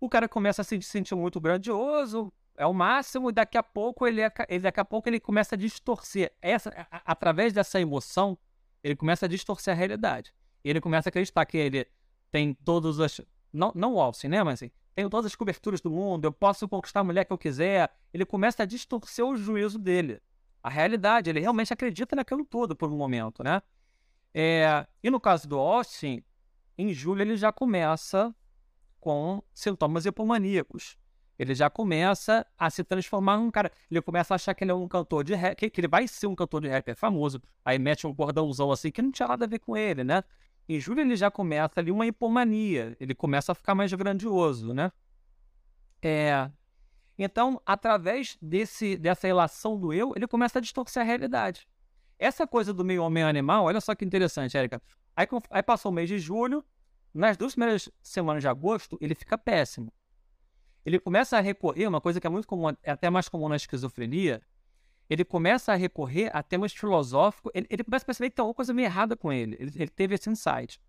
O 0.00 0.08
cara 0.08 0.28
começa 0.28 0.60
a 0.60 0.64
se 0.64 0.82
sentir 0.82 1.14
muito 1.14 1.40
grandioso, 1.40 2.32
é 2.56 2.66
o 2.66 2.74
máximo, 2.74 3.30
e 3.30 3.32
daqui 3.32 3.56
a 3.56 3.62
pouco 3.62 4.08
ele, 4.08 4.22
é, 4.22 4.58
daqui 4.58 4.80
a 4.80 4.84
pouco 4.84 5.08
ele 5.08 5.20
começa 5.20 5.54
a 5.54 5.58
distorcer. 5.58 6.32
Essa, 6.42 6.88
a, 6.90 7.12
através 7.12 7.52
dessa 7.52 7.80
emoção, 7.80 8.36
ele 8.82 8.96
começa 8.96 9.26
a 9.26 9.28
distorcer 9.28 9.72
a 9.72 9.76
realidade. 9.76 10.34
Ele 10.64 10.80
começa 10.80 11.08
a 11.08 11.10
acreditar 11.10 11.46
que 11.46 11.56
ele 11.56 11.86
tem 12.32 12.54
todas 12.54 12.98
as. 12.98 13.20
Não, 13.52 13.70
não 13.72 13.94
o 13.94 14.00
Alcin, 14.00 14.26
né? 14.26 14.42
Mas 14.42 14.54
assim, 14.54 14.72
tenho 14.96 15.08
todas 15.08 15.26
as 15.26 15.36
coberturas 15.36 15.80
do 15.80 15.92
mundo, 15.92 16.24
eu 16.24 16.32
posso 16.32 16.68
conquistar 16.68 17.00
a 17.00 17.04
mulher 17.04 17.24
que 17.24 17.32
eu 17.32 17.38
quiser. 17.38 17.88
Ele 18.12 18.26
começa 18.26 18.64
a 18.64 18.66
distorcer 18.66 19.24
o 19.24 19.36
juízo 19.36 19.78
dele 19.78 20.20
a 20.66 20.68
realidade. 20.68 21.30
Ele 21.30 21.38
realmente 21.38 21.72
acredita 21.72 22.16
naquilo 22.16 22.44
tudo 22.44 22.74
por 22.74 22.90
um 22.90 22.96
momento, 22.96 23.44
né? 23.44 23.62
É, 24.34 24.84
e 25.00 25.08
no 25.08 25.20
caso 25.20 25.48
do 25.48 25.56
Austin, 25.56 26.24
em 26.76 26.92
julho 26.92 27.22
ele 27.22 27.36
já 27.36 27.52
começa 27.52 28.34
com 28.98 29.40
sintomas 29.54 30.06
hipomaníacos. 30.06 30.98
Ele 31.38 31.54
já 31.54 31.70
começa 31.70 32.44
a 32.58 32.68
se 32.68 32.82
transformar 32.82 33.36
num 33.36 33.48
cara. 33.48 33.70
Ele 33.88 34.02
começa 34.02 34.34
a 34.34 34.36
achar 34.36 34.54
que 34.54 34.64
ele 34.64 34.72
é 34.72 34.74
um 34.74 34.88
cantor 34.88 35.22
de 35.22 35.34
rap, 35.36 35.70
que, 35.70 35.80
ele 35.80 35.86
vai 35.86 36.08
ser 36.08 36.26
um 36.26 36.34
cantor 36.34 36.62
de 36.62 36.68
rap 36.68 36.88
é 36.88 36.94
famoso. 36.96 37.40
Aí 37.64 37.78
mete 37.78 38.04
um 38.04 38.12
cordãozão 38.12 38.72
assim 38.72 38.90
que 38.90 39.00
não 39.00 39.12
tinha 39.12 39.28
nada 39.28 39.44
a 39.44 39.48
ver 39.48 39.60
com 39.60 39.76
ele, 39.76 40.02
né? 40.02 40.24
Em 40.68 40.80
julho 40.80 41.00
ele 41.00 41.14
já 41.14 41.30
começa 41.30 41.78
ali 41.78 41.92
uma 41.92 42.06
hipomania. 42.06 42.96
Ele 42.98 43.14
começa 43.14 43.52
a 43.52 43.54
ficar 43.54 43.76
mais 43.76 43.92
grandioso, 43.92 44.74
né? 44.74 44.90
É. 46.02 46.50
Então, 47.18 47.60
através 47.64 48.36
desse, 48.40 48.96
dessa 48.96 49.26
relação 49.26 49.78
do 49.78 49.92
eu, 49.92 50.12
ele 50.14 50.26
começa 50.26 50.58
a 50.58 50.62
distorcer 50.62 51.02
a 51.02 51.04
realidade. 51.04 51.66
Essa 52.18 52.46
coisa 52.46 52.72
do 52.72 52.84
meio 52.84 53.02
homem 53.02 53.22
animal, 53.22 53.64
olha 53.64 53.80
só 53.80 53.94
que 53.94 54.04
interessante, 54.04 54.56
Érica. 54.56 54.82
Aí, 55.14 55.26
aí 55.50 55.62
passou 55.62 55.90
o 55.90 55.94
mês 55.94 56.08
de 56.08 56.18
julho, 56.18 56.64
nas 57.12 57.36
duas 57.36 57.54
primeiras 57.54 57.90
semanas 58.02 58.42
de 58.42 58.48
agosto, 58.48 58.98
ele 59.00 59.14
fica 59.14 59.38
péssimo. 59.38 59.90
Ele 60.84 60.98
começa 60.98 61.38
a 61.38 61.40
recorrer, 61.40 61.86
uma 61.88 62.00
coisa 62.00 62.20
que 62.20 62.26
é 62.26 62.30
muito 62.30 62.46
comum, 62.46 62.68
é 62.82 62.90
até 62.90 63.08
mais 63.08 63.28
comum 63.28 63.48
na 63.48 63.56
esquizofrenia, 63.56 64.42
ele 65.08 65.24
começa 65.24 65.72
a 65.72 65.76
recorrer 65.76 66.30
a 66.34 66.42
temas 66.42 66.72
filosóficos, 66.72 67.50
ele, 67.54 67.66
ele 67.70 67.84
começa 67.84 68.04
a 68.04 68.06
perceber 68.06 68.30
que 68.30 68.36
tem 68.36 68.42
alguma 68.42 68.54
coisa 68.54 68.74
meio 68.74 68.86
errada 68.86 69.16
com 69.16 69.32
ele. 69.32 69.56
ele. 69.58 69.72
Ele 69.74 69.88
teve 69.88 70.14
esse 70.14 70.28
insight. 70.28 70.80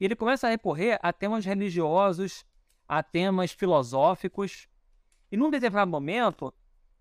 E 0.00 0.04
ele 0.04 0.14
começa 0.14 0.46
a 0.46 0.50
recorrer 0.50 0.98
a 1.02 1.12
temas 1.12 1.44
religiosos, 1.44 2.44
a 2.88 3.02
temas 3.02 3.52
filosóficos. 3.52 4.68
E 5.30 5.36
num 5.36 5.50
determinado 5.50 5.90
momento, 5.90 6.52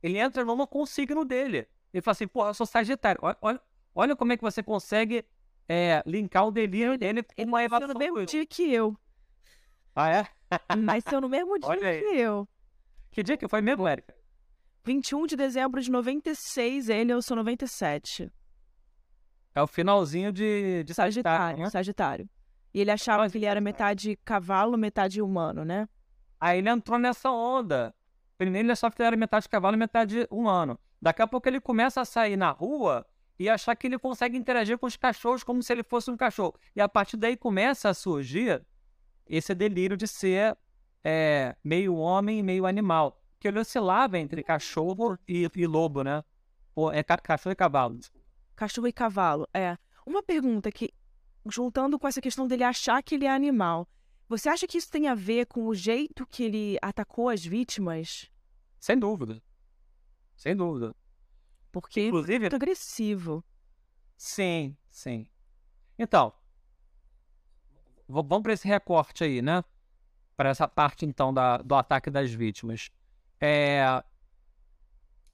ele 0.02 0.18
entra 0.18 0.44
numa 0.44 0.68
com 0.68 0.82
o 0.82 0.88
signo 0.88 1.24
dele. 1.24 1.68
Ele 1.94 2.02
fala 2.02 2.14
assim, 2.14 2.28
porra, 2.28 2.50
eu 2.50 2.54
sou 2.54 2.66
Sagitário. 2.66 3.20
Olha, 3.24 3.38
olha, 3.42 3.62
olha 3.96 4.16
como 4.16 4.34
é 4.34 4.38
que 4.38 4.44
você 4.44 4.62
consegue 4.62 5.26
é, 5.68 6.04
linkar 6.06 6.46
o 6.46 6.52
delírio 6.52 6.98
dele 6.98 7.24
com 7.24 7.44
uma 7.44 7.64
evasão. 7.64 7.88
no 7.88 8.00
mesmo 8.00 8.26
dia 8.26 8.46
que 8.46 8.72
eu. 8.72 8.96
Ah, 9.96 10.10
é? 10.10 10.28
Nasceu 10.76 11.20
no 11.20 11.30
mesmo 11.30 11.58
dia 11.60 11.78
que 11.78 12.16
eu. 12.16 12.48
Que 13.12 13.24
dia 13.24 13.38
que 13.38 13.48
foi 13.48 13.62
mesmo, 13.62 13.88
Érica? 13.88 14.16
21 14.86 15.26
de 15.26 15.36
dezembro 15.36 15.82
de 15.82 15.92
96, 15.92 16.88
ele, 16.88 17.12
eu 17.12 17.22
sou 17.22 17.36
97. 17.36 18.32
É 19.54 19.62
o 19.62 19.68
finalzinho 19.68 20.32
de, 20.32 20.84
de 20.84 20.94
Sagitário, 20.94 21.40
Sagitário, 21.40 21.64
né? 21.64 21.70
Sagitário. 21.70 22.30
E 22.74 22.80
ele 22.80 22.92
achava 22.92 23.30
que 23.30 23.38
ele 23.38 23.46
era 23.46 23.60
metade 23.60 24.16
cavalo, 24.24 24.78
metade 24.78 25.22
humano, 25.22 25.66
né? 25.66 25.90
Aí 26.40 26.60
ele 26.60 26.70
entrou 26.70 27.00
nessa 27.00 27.32
onda. 27.32 27.94
Primeiro 28.38 28.66
ele 28.66 28.72
achava 28.72 28.94
que 28.94 29.02
ele 29.02 29.08
era 29.08 29.18
metade 29.18 29.50
cavalo 29.50 29.76
e 29.76 29.80
metade 29.80 30.28
humano. 30.30 30.80
Daqui 31.02 31.22
a 31.22 31.28
pouco 31.28 31.48
ele 31.48 31.60
começa 31.60 32.02
a 32.02 32.06
sair 32.06 32.38
na 32.38 32.52
rua 32.52 33.06
e 33.40 33.50
achar 33.50 33.76
que 33.76 33.88
ele 33.88 34.00
consegue 34.00 34.38
interagir 34.38 34.78
com 34.78 34.86
os 34.86 34.96
cachorros 34.96 35.44
como 35.44 35.62
se 35.62 35.72
ele 35.72 35.84
fosse 35.84 36.10
um 36.10 36.18
cachorro. 36.18 36.56
E 36.76 36.82
a 36.82 36.90
partir 36.90 37.18
daí 37.18 37.36
começa 37.38 37.90
a 37.90 37.94
surgir 37.94 38.64
esse 39.28 39.54
delírio 39.54 39.98
de 39.98 40.08
ser 40.08 40.58
é, 41.04 41.56
meio 41.64 41.96
homem 41.96 42.40
e 42.40 42.44
meio 42.44 42.66
animal 42.66 43.22
que 43.40 43.48
ele 43.48 43.60
oscilava 43.60 44.18
entre 44.18 44.44
cachorro 44.44 45.18
e, 45.28 45.50
e 45.56 45.68
lobo, 45.68 46.04
né? 46.04 46.24
Ou 46.76 46.92
é 46.92 47.04
cachorro 47.04 47.52
e 47.52 47.56
cavalo. 47.56 48.00
Cachorro 48.56 48.88
e 48.88 48.94
cavalo, 48.94 49.48
é. 49.54 49.78
Uma 50.06 50.24
pergunta 50.24 50.72
que, 50.72 50.94
juntando 51.46 52.00
com 52.00 52.08
essa 52.08 52.22
questão 52.22 52.48
dele 52.48 52.64
achar 52.64 53.02
que 53.04 53.16
ele 53.16 53.26
é 53.26 53.32
animal, 53.32 53.88
você 54.28 54.50
acha 54.50 54.68
que 54.68 54.78
isso 54.78 54.92
tem 54.92 55.08
a 55.08 55.16
ver 55.16 55.46
com 55.46 55.66
o 55.66 55.74
jeito 55.74 56.26
que 56.28 56.44
ele 56.44 56.78
atacou 56.82 57.30
as 57.30 57.46
vítimas? 57.46 58.30
Sem 58.80 59.00
dúvida. 59.00 59.42
Sem 60.36 60.56
dúvida. 60.56 60.96
Porque 61.72 62.08
Inclusive, 62.08 62.36
é 62.36 62.40
muito 62.40 62.56
agressivo. 62.56 63.44
Sim, 64.18 64.76
sim. 64.90 65.28
Então, 65.98 66.34
vamos 68.08 68.44
para 68.44 68.54
esse 68.54 68.68
recorte 68.68 69.24
aí, 69.24 69.42
né? 69.42 69.64
Para 70.36 70.50
essa 70.50 70.68
parte, 70.68 71.06
então, 71.06 71.34
da, 71.34 71.58
do 71.58 71.76
ataque 71.76 72.10
das 72.10 72.32
vítimas. 72.32 72.90
É, 73.40 74.04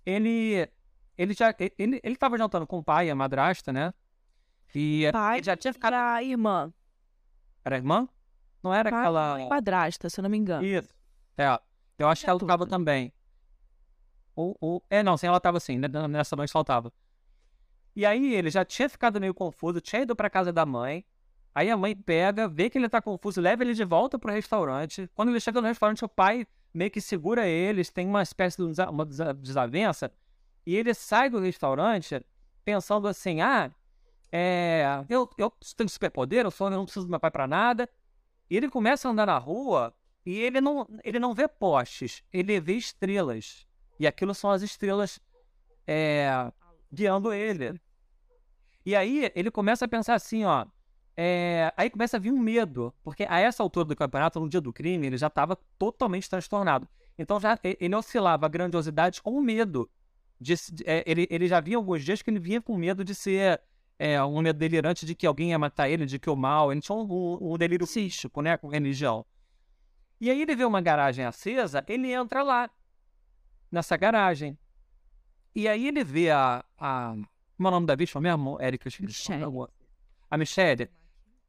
ele, 0.05 0.69
ele 1.17 1.33
já 1.33 1.53
ele, 1.77 1.99
ele 2.03 2.15
tava 2.15 2.37
jantando 2.37 2.67
com 2.67 2.79
o 2.79 2.83
pai 2.83 3.07
e 3.07 3.11
a 3.11 3.15
madrasta, 3.15 3.73
né? 3.73 3.93
E 4.75 5.09
pai 5.11 5.43
já 5.43 5.55
tinha 5.55 5.73
ficado 5.73 5.93
a 5.93 6.21
irmã. 6.23 6.73
Era 7.63 7.75
a 7.75 7.79
irmã? 7.79 8.07
Não 8.63 8.73
era 8.73 8.89
aquela 8.89 9.47
madrasta, 9.49 10.09
se 10.09 10.19
eu 10.19 10.23
não 10.23 10.29
me 10.29 10.37
engano. 10.37 10.65
Isso. 10.65 10.89
É. 11.37 11.59
Eu 11.97 12.07
acho 12.07 12.23
que 12.23 12.29
ela 12.29 12.39
tava 12.39 12.65
também. 12.65 13.11
Ou, 14.35 14.57
ou... 14.59 14.83
É, 14.89 15.03
não, 15.03 15.17
sim, 15.17 15.27
ela 15.27 15.39
tava 15.39 15.57
assim, 15.57 15.77
nessa 15.77 16.35
noite 16.35 16.51
faltava. 16.51 16.91
E 17.95 18.05
aí 18.05 18.33
ele 18.33 18.49
já 18.49 18.65
tinha 18.65 18.89
ficado 18.89 19.19
meio 19.19 19.33
confuso, 19.33 19.79
tinha 19.79 20.01
ido 20.01 20.15
pra 20.15 20.29
casa 20.29 20.51
da 20.51 20.65
mãe. 20.65 21.05
Aí 21.53 21.69
a 21.69 21.77
mãe 21.77 21.95
pega, 21.95 22.47
vê 22.47 22.69
que 22.69 22.77
ele 22.77 22.89
tá 22.89 22.99
confuso, 22.99 23.39
leva 23.39 23.63
ele 23.63 23.75
de 23.75 23.83
volta 23.83 24.17
pro 24.17 24.31
restaurante. 24.31 25.07
Quando 25.13 25.29
ele 25.29 25.39
chega 25.39 25.61
no 25.61 25.67
restaurante, 25.67 26.03
o 26.03 26.09
pai 26.09 26.47
meio 26.73 26.89
que 26.89 26.99
segura 26.99 27.45
eles, 27.45 27.91
tem 27.91 28.07
uma 28.07 28.23
espécie 28.23 28.57
de 28.57 28.81
uma 28.89 29.05
desavença, 29.05 30.11
e 30.65 30.75
ele 30.75 30.93
sai 30.95 31.29
do 31.29 31.39
restaurante 31.39 32.25
pensando 32.65 33.07
assim, 33.07 33.41
ah, 33.41 33.69
é, 34.31 35.03
eu, 35.07 35.29
eu 35.37 35.53
tenho 35.77 35.87
superpoder, 35.87 36.45
eu, 36.45 36.49
sou, 36.49 36.67
eu 36.67 36.77
não 36.77 36.85
preciso 36.85 37.05
do 37.05 37.09
meu 37.11 37.19
pai 37.19 37.29
para 37.29 37.45
nada, 37.45 37.87
e 38.53 38.57
ele 38.57 38.69
começa 38.69 39.07
a 39.07 39.11
andar 39.11 39.25
na 39.25 39.39
rua 39.39 39.91
e 40.23 40.37
ele 40.37 40.61
não, 40.61 40.87
ele 41.03 41.17
não 41.17 41.33
vê 41.33 41.47
postes, 41.47 42.23
ele 42.31 42.59
vê 42.59 42.73
estrelas, 42.73 43.65
e 43.99 44.05
aquilo 44.05 44.31
são 44.35 44.51
as 44.51 44.61
estrelas 44.61 45.19
é, 45.87 46.51
guiando 46.91 47.33
ele. 47.33 47.81
E 48.85 48.95
aí 48.95 49.31
ele 49.33 49.49
começa 49.49 49.85
a 49.85 49.87
pensar 49.87 50.13
assim, 50.13 50.45
ó, 50.45 50.67
é, 51.17 51.73
aí 51.75 51.89
começa 51.89 52.17
a 52.17 52.19
vir 52.19 52.31
um 52.31 52.37
medo, 52.37 52.93
porque 53.03 53.25
a 53.27 53.39
essa 53.39 53.63
altura 53.63 53.85
do 53.85 53.95
campeonato, 53.95 54.39
no 54.39 54.47
dia 54.47 54.61
do 54.61 54.71
crime, 54.71 55.07
ele 55.07 55.17
já 55.17 55.27
estava 55.27 55.57
totalmente 55.79 56.29
transtornado. 56.29 56.87
Então 57.17 57.39
já 57.39 57.57
ele 57.63 57.95
oscilava 57.95 58.45
a 58.45 58.49
grandiosidade 58.49 59.19
com 59.19 59.31
o 59.31 59.41
medo. 59.41 59.89
De, 60.39 60.53
é, 60.85 61.03
ele, 61.07 61.27
ele 61.31 61.47
já 61.47 61.59
vinha 61.59 61.77
alguns 61.77 62.05
dias 62.05 62.21
que 62.21 62.29
ele 62.29 62.39
vinha 62.39 62.61
com 62.61 62.77
medo 62.77 63.03
de 63.03 63.15
ser 63.15 63.59
é, 64.03 64.21
um 64.21 64.41
medo 64.41 64.59
delirante 64.59 65.05
de 65.05 65.15
que 65.15 65.25
alguém 65.25 65.51
ia 65.51 65.57
matar 65.57 65.87
ele, 65.87 66.05
de 66.05 66.19
que 66.19 66.29
o 66.29 66.35
mal. 66.35 66.73
Ele 66.73 66.81
tinha 66.81 66.93
um, 66.93 67.53
um 67.53 67.57
delírio 67.57 67.87
cístico, 67.87 68.41
né, 68.41 68.57
com 68.57 68.67
religião. 68.67 69.25
E 70.19 70.29
aí 70.29 70.41
ele 70.41 70.55
vê 70.57 70.65
uma 70.65 70.81
garagem 70.81 71.23
acesa, 71.23 71.85
ele 71.87 72.11
entra 72.11 72.43
lá, 72.43 72.69
nessa 73.71 73.95
garagem. 73.95 74.57
E 75.55 75.69
aí 75.69 75.87
ele 75.87 76.03
vê 76.03 76.31
a. 76.31 76.65
a 76.77 77.15
como 77.55 77.67
é 77.67 77.69
o 77.69 77.71
nome 77.71 77.87
da 77.87 77.95
vítima 77.95 78.19
mesmo, 78.19 78.57
Érica? 78.59 78.89
Michelle. 78.99 79.67
A 80.29 80.37
Michelle 80.37 80.89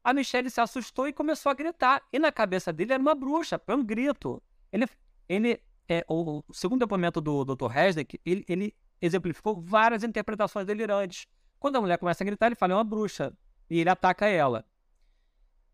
a 0.04 0.12
Michelle 0.12 0.50
se 0.50 0.60
assustou 0.60 1.08
e 1.08 1.12
começou 1.12 1.50
a 1.50 1.54
gritar. 1.54 2.02
E 2.12 2.18
na 2.20 2.30
cabeça 2.30 2.72
dele 2.72 2.92
era 2.92 3.02
uma 3.02 3.14
bruxa, 3.16 3.58
foi 3.58 3.74
um 3.74 3.82
grito. 3.82 4.40
Ele, 4.70 4.86
ele 5.28 5.60
é, 5.88 6.04
o, 6.06 6.44
o 6.46 6.54
segundo 6.54 6.80
depoimento 6.80 7.20
do 7.20 7.44
Dr. 7.44 7.66
Resnick, 7.66 8.20
ele, 8.24 8.44
ele 8.46 8.76
exemplificou 9.00 9.60
várias 9.60 10.04
interpretações 10.04 10.66
delirantes. 10.66 11.26
Quando 11.58 11.76
a 11.76 11.80
mulher 11.80 11.98
começa 11.98 12.22
a 12.22 12.26
gritar, 12.26 12.46
ele 12.46 12.54
fala, 12.54 12.72
é 12.72 12.76
uma 12.76 12.84
bruxa. 12.84 13.32
E 13.68 13.80
ele 13.80 13.88
ataca 13.88 14.26
ela. 14.26 14.64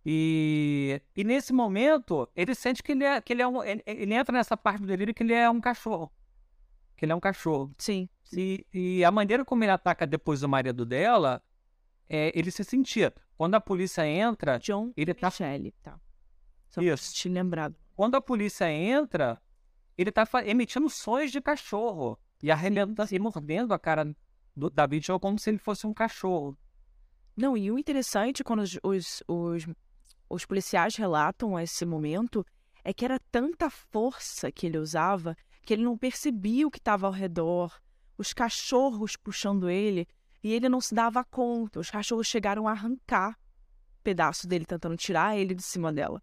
E, 0.05 1.01
e 1.15 1.25
nesse 1.25 1.53
momento, 1.53 2.29
ele 2.35 2.55
sente 2.55 2.83
que 2.83 2.93
ele 2.93 3.05
é, 3.05 3.21
que 3.21 3.33
ele 3.33 3.43
é 3.43 3.49
um. 3.49 3.63
Ele, 3.63 3.83
ele, 3.85 4.15
entra 4.15 4.37
nessa 4.37 4.57
parte 4.57 4.81
do 4.81 4.87
delírio 4.87 5.13
que 5.13 5.23
ele 5.23 5.35
é 5.35 5.51
um 5.51 5.61
cachorro. 5.61 6.11
Que 6.97 7.05
ele 7.05 7.13
é 7.13 7.15
um 7.15 7.21
cachorro. 7.21 7.75
Sim. 7.77 8.09
E, 8.33 8.67
e 8.73 9.05
a 9.05 9.11
maneira 9.11 9.45
como 9.45 9.63
ele 9.63 9.73
ataca 9.73 10.07
depois 10.07 10.43
o 10.43 10.49
marido 10.49 10.87
dela, 10.87 11.43
é, 12.09 12.33
ele 12.35 12.51
se 12.51 12.65
sentia. 12.65 13.13
Quando 13.37 13.55
a 13.55 13.61
polícia 13.61 14.07
entra, 14.07 14.59
John 14.59 14.93
ele 14.97 15.13
tá. 15.13 15.29
Michelle, 15.29 15.73
tá. 15.83 16.01
Só 16.71 16.81
Isso. 16.81 17.15
te 17.15 17.29
lembrado. 17.29 17.77
Quando 17.95 18.15
a 18.15 18.21
polícia 18.21 18.71
entra, 18.71 19.41
ele 19.99 20.11
tá 20.11 20.27
emitindo 20.47 20.89
sons 20.89 21.31
de 21.31 21.41
cachorro 21.41 22.19
e 22.43 22.51
arrebentando 22.51 23.15
e 23.15 23.19
mordendo 23.19 23.75
a 23.75 23.79
cara 23.79 24.15
do, 24.61 24.71
da 24.71 24.87
vítima 24.87 25.19
como 25.19 25.39
se 25.39 25.51
ele 25.51 25.59
fosse 25.59 25.87
um 25.87 25.93
cachorro. 25.93 26.57
Não, 27.37 27.57
e 27.57 27.71
o 27.71 27.79
interessante 27.79 28.45
quando 28.45 28.61
os, 28.61 28.79
os, 28.83 29.23
os, 29.27 29.67
os 30.29 30.45
policiais 30.45 30.95
relatam 30.95 31.59
esse 31.59 31.85
momento 31.85 32.47
é 32.85 32.93
que 32.93 33.05
era 33.05 33.19
tanta 33.31 33.69
força 33.69 34.53
que 34.53 34.67
ele 34.67 34.79
usava 34.79 35.37
que 35.63 35.75
ele 35.75 35.85
não 35.85 35.97
percebia 35.97 36.67
o 36.67 36.71
que 36.71 36.79
estava 36.79 37.07
ao 37.07 37.13
redor, 37.13 37.81
os 38.17 38.33
cachorros 38.33 39.17
puxando 39.17 39.69
ele. 39.71 40.07
E 40.43 40.53
ele 40.53 40.69
não 40.69 40.81
se 40.81 40.95
dava 40.95 41.23
conta. 41.23 41.79
Os 41.81 41.91
cachorros 41.91 42.27
chegaram 42.27 42.67
a 42.67 42.71
arrancar 42.71 43.39
pedaço 44.03 44.49
dele, 44.49 44.65
tentando 44.65 44.97
tirar 44.97 45.37
ele 45.37 45.55
de 45.55 45.63
cima 45.63 45.93
dela. 45.93 46.23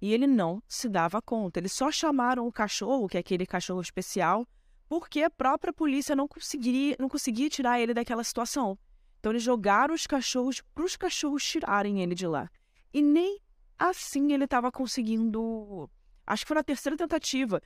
E 0.00 0.12
ele 0.12 0.26
não 0.26 0.62
se 0.66 0.88
dava 0.88 1.20
conta. 1.20 1.60
Eles 1.60 1.72
só 1.72 1.90
chamaram 1.92 2.46
o 2.46 2.52
cachorro, 2.52 3.06
que 3.06 3.16
é 3.16 3.20
aquele 3.20 3.46
cachorro 3.46 3.82
especial, 3.82 4.46
porque 4.88 5.22
a 5.22 5.30
própria 5.30 5.72
polícia 5.72 6.14
não 6.14 6.28
conseguiria, 6.28 6.96
não 6.98 7.08
conseguia 7.08 7.48
tirar 7.48 7.80
ele 7.80 7.94
daquela 7.94 8.24
situação. 8.24 8.78
Então 9.18 9.32
eles 9.32 9.42
jogaram 9.42 9.94
os 9.94 10.06
cachorros 10.06 10.60
para 10.74 10.84
os 10.84 10.96
cachorros 10.96 11.44
tirarem 11.44 12.02
ele 12.02 12.14
de 12.14 12.26
lá. 12.26 12.50
E 12.92 13.00
nem 13.00 13.40
assim 13.78 14.32
ele 14.32 14.44
estava 14.44 14.70
conseguindo. 14.70 15.90
Acho 16.26 16.44
que 16.44 16.48
foi 16.48 16.56
na 16.56 16.62
terceira 16.62 16.96
tentativa. 16.96 17.60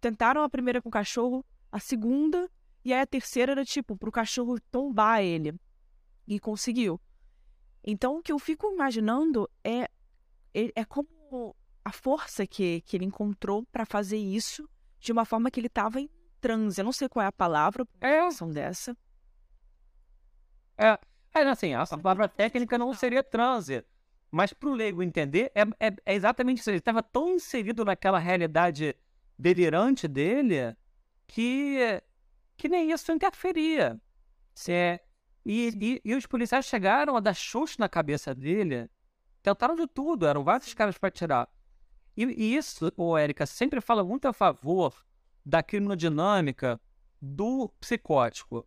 Tentaram 0.00 0.42
a 0.42 0.48
primeira 0.48 0.80
com 0.80 0.88
o 0.88 0.92
cachorro, 0.92 1.44
a 1.72 1.80
segunda 1.80 2.50
e 2.84 2.92
aí 2.92 3.00
a 3.00 3.06
terceira 3.06 3.52
era 3.52 3.64
tipo 3.64 3.96
pro 3.96 4.12
cachorro 4.12 4.60
tombar 4.70 5.22
ele. 5.22 5.54
E 6.26 6.38
conseguiu. 6.38 7.00
Então 7.82 8.18
o 8.18 8.22
que 8.22 8.30
eu 8.30 8.38
fico 8.38 8.70
imaginando 8.70 9.48
é 9.64 9.88
ele, 10.52 10.72
é 10.76 10.84
como 10.84 11.56
a 11.84 11.90
força 11.90 12.46
que, 12.46 12.82
que 12.82 12.96
ele 12.96 13.06
encontrou 13.06 13.64
para 13.72 13.86
fazer 13.86 14.18
isso 14.18 14.68
de 15.00 15.10
uma 15.10 15.24
forma 15.24 15.50
que 15.50 15.58
ele 15.58 15.68
estava 15.68 16.00
em 16.00 16.10
transe. 16.40 16.80
Eu 16.80 16.84
não 16.84 16.92
sei 16.92 17.08
qual 17.08 17.24
é 17.24 17.26
a 17.26 17.32
palavra, 17.32 17.86
É, 18.00 18.20
dessa. 18.52 18.96
é, 20.76 20.98
é 21.34 21.42
assim, 21.48 21.74
a 21.74 21.86
palavra 21.86 22.28
técnica 22.28 22.78
não 22.78 22.92
seria 22.94 23.22
transe. 23.22 23.84
Mas 24.30 24.52
pro 24.52 24.72
leigo 24.72 25.02
entender, 25.02 25.50
é, 25.54 25.62
é, 25.88 25.94
é 26.04 26.14
exatamente 26.14 26.60
isso. 26.60 26.70
Ele 26.70 26.78
estava 26.78 27.02
tão 27.02 27.30
inserido 27.30 27.84
naquela 27.84 28.18
realidade 28.18 28.94
delirante 29.38 30.06
dele 30.06 30.76
que, 31.26 32.02
que 32.56 32.68
nem 32.68 32.90
isso 32.90 33.10
interferia. 33.12 34.00
É, 34.68 35.00
e, 35.46 35.68
e, 35.80 36.02
e 36.04 36.14
os 36.14 36.26
policiais 36.26 36.66
chegaram 36.66 37.16
a 37.16 37.20
dar 37.20 37.34
chute 37.34 37.78
na 37.78 37.88
cabeça 37.88 38.34
dele. 38.34 38.90
Tentaram 39.42 39.74
de 39.74 39.86
tudo, 39.86 40.26
eram 40.26 40.44
vários 40.44 40.74
caras 40.74 40.98
para 40.98 41.10
tirar. 41.10 41.48
E, 42.16 42.24
e 42.24 42.56
isso, 42.56 42.92
o 42.96 43.16
Érica, 43.16 43.46
sempre 43.46 43.80
fala 43.80 44.04
muito 44.04 44.26
a 44.26 44.32
favor 44.32 45.06
da 45.48 45.62
criminodinâmica 45.62 46.78
do 47.20 47.70
psicótico. 47.80 48.66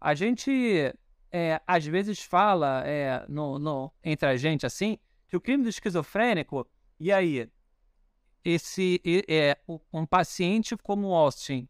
A 0.00 0.12
gente 0.12 0.92
é, 1.30 1.60
às 1.64 1.86
vezes 1.86 2.20
fala 2.20 2.82
é, 2.84 3.24
no, 3.28 3.60
no- 3.60 3.92
entre 4.02 4.28
a 4.28 4.36
gente 4.36 4.66
assim 4.66 4.98
que 5.28 5.36
o 5.36 5.40
crime 5.40 5.62
do 5.62 5.68
esquizofrênico, 5.68 6.66
e 6.98 7.12
aí, 7.12 7.48
esse 8.44 9.00
é 9.28 9.56
um- 9.92 10.04
paciente 10.04 10.76
como 10.76 11.08
o 11.08 11.14
Austin, 11.14 11.68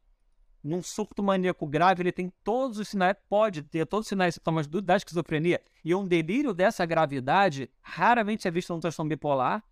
num 0.64 0.82
surto 0.82 1.22
maníaco 1.22 1.66
grave, 1.66 2.02
ele 2.02 2.12
tem 2.12 2.32
todos 2.42 2.78
os 2.78 2.88
sinais, 2.88 3.14
pode 3.28 3.62
ter 3.62 3.84
todos 3.84 4.06
os 4.06 4.08
sinais 4.08 4.34
e 4.34 4.36
sintomas 4.38 4.66
do- 4.66 4.80
da 4.80 4.96
esquizofrenia, 4.96 5.60
e 5.84 5.94
um 5.94 6.06
delírio 6.06 6.54
dessa 6.54 6.86
gravidade 6.86 7.70
raramente 7.82 8.48
é 8.48 8.50
visto 8.50 8.72
no 8.72 8.80
transtorno 8.80 9.10
bipolar. 9.10 9.62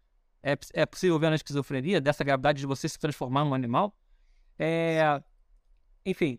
É, 0.43 0.57
é 0.75 0.85
possível 0.87 1.19
ver 1.19 1.31
na 1.31 1.37
esquizofrenia, 1.37 2.01
dessa 2.01 2.23
gravidade 2.23 2.61
de 2.61 2.67
você 2.67 2.87
se 2.89 2.99
transformar 2.99 3.45
num 3.45 3.55
animal. 3.55 3.97
É, 4.59 5.23
enfim. 6.05 6.39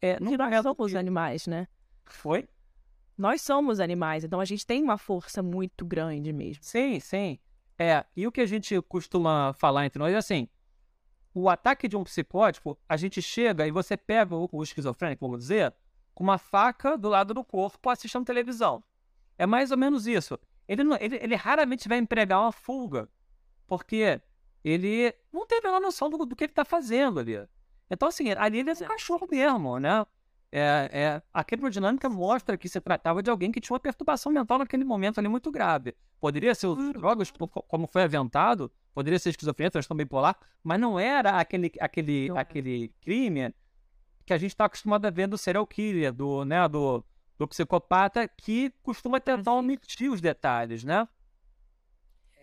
É, 0.00 0.20
não 0.20 0.32
nós 0.36 0.62
somos 0.62 0.92
que- 0.92 0.98
animais, 0.98 1.46
né? 1.46 1.66
Foi? 2.04 2.48
Nós 3.16 3.40
somos 3.40 3.80
animais, 3.80 4.24
então 4.24 4.38
a 4.40 4.44
gente 4.44 4.66
tem 4.66 4.82
uma 4.82 4.98
força 4.98 5.42
muito 5.42 5.84
grande 5.86 6.32
mesmo. 6.32 6.62
Sim, 6.62 7.00
sim. 7.00 7.38
É, 7.78 8.04
e 8.14 8.26
o 8.26 8.32
que 8.32 8.40
a 8.42 8.46
gente 8.46 8.80
costuma 8.82 9.52
falar 9.54 9.86
entre 9.86 9.98
nós 9.98 10.12
é 10.12 10.16
assim: 10.18 10.48
o 11.34 11.48
ataque 11.48 11.88
de 11.88 11.96
um 11.96 12.04
psicótico, 12.04 12.78
a 12.88 12.96
gente 12.96 13.20
chega 13.22 13.66
e 13.66 13.70
você 13.70 13.96
pega 13.96 14.34
o, 14.34 14.48
o 14.52 14.62
esquizofrênico, 14.62 15.26
vamos 15.26 15.40
dizer, 15.40 15.74
com 16.14 16.24
uma 16.24 16.38
faca 16.38 16.96
do 16.96 17.08
lado 17.08 17.32
do 17.34 17.42
corpo 17.44 17.88
assistindo 17.90 18.24
televisão. 18.24 18.82
É 19.38 19.46
mais 19.46 19.70
ou 19.70 19.76
menos 19.78 20.06
isso. 20.06 20.38
Ele, 20.68 20.82
não- 20.84 20.96
ele, 21.00 21.16
ele 21.16 21.34
raramente 21.34 21.88
vai 21.88 21.98
empregar 21.98 22.40
uma 22.40 22.52
fuga, 22.52 23.08
porque 23.66 24.20
ele 24.68 25.14
não 25.32 25.46
tem 25.46 25.58
a 25.58 25.62
menor 25.62 25.80
noção 25.80 26.10
do, 26.10 26.26
do 26.26 26.34
que 26.34 26.42
ele 26.42 26.50
está 26.50 26.64
fazendo 26.64 27.20
ali. 27.20 27.38
Então, 27.88 28.08
assim, 28.08 28.32
ali 28.32 28.58
ele 28.58 28.70
é 28.70 28.72
um 28.72 28.76
cachorro 28.88 29.28
mesmo, 29.30 29.78
né? 29.78 30.04
É, 30.50 30.90
é, 30.92 31.22
a 31.32 31.44
criptodinâmica 31.44 32.08
mostra 32.08 32.56
que 32.56 32.68
se 32.68 32.80
tratava 32.80 33.22
de 33.22 33.30
alguém 33.30 33.52
que 33.52 33.60
tinha 33.60 33.74
uma 33.74 33.80
perturbação 33.80 34.32
mental 34.32 34.58
naquele 34.58 34.82
momento 34.82 35.18
ali 35.18 35.28
muito 35.28 35.52
grave. 35.52 35.94
Poderia 36.20 36.52
ser 36.52 36.66
os 36.66 36.92
drogas, 36.94 37.32
como 37.68 37.86
foi 37.86 38.02
aventado, 38.02 38.72
poderia 38.92 39.20
ser 39.20 39.30
esquizofrenia, 39.30 39.70
transtorno 39.70 40.02
bipolar, 40.02 40.36
mas 40.64 40.80
não 40.80 40.98
era 40.98 41.38
aquele, 41.38 41.70
aquele, 41.80 42.30
aquele 42.36 42.88
crime 43.00 43.54
que 44.24 44.32
a 44.32 44.38
gente 44.38 44.50
está 44.50 44.64
acostumado 44.64 45.06
a 45.06 45.10
ver 45.10 45.28
do 45.28 45.38
serial 45.38 45.66
killer, 45.66 46.12
do, 46.12 46.44
né, 46.44 46.66
do, 46.68 47.04
do 47.38 47.46
psicopata, 47.46 48.26
que 48.26 48.72
costuma 48.82 49.20
tentar 49.20 49.52
omitir 49.52 50.10
os 50.10 50.20
detalhes, 50.20 50.82
né? 50.82 51.06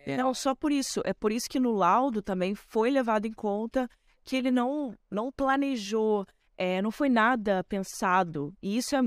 É. 0.06 0.18
Não 0.18 0.34
só 0.34 0.54
por 0.54 0.72
isso, 0.72 1.02
é 1.06 1.14
por 1.14 1.32
isso 1.32 1.50
que 1.50 1.60
no 1.60 1.72
laudo 1.72 2.22
também 2.22 2.56
foi 2.56 2.90
levado 2.90 3.26
em 3.26 3.34
conta 3.34 3.90
que 4.24 4.36
ele 4.36 4.52
não, 4.52 4.96
não 5.10 5.32
planejou, 5.32 6.26
é, 6.58 6.82
não 6.82 6.92
foi 6.92 7.10
nada 7.10 7.64
pensado. 7.64 8.54
E 8.62 8.78
isso 8.78 8.96
é. 8.96 9.00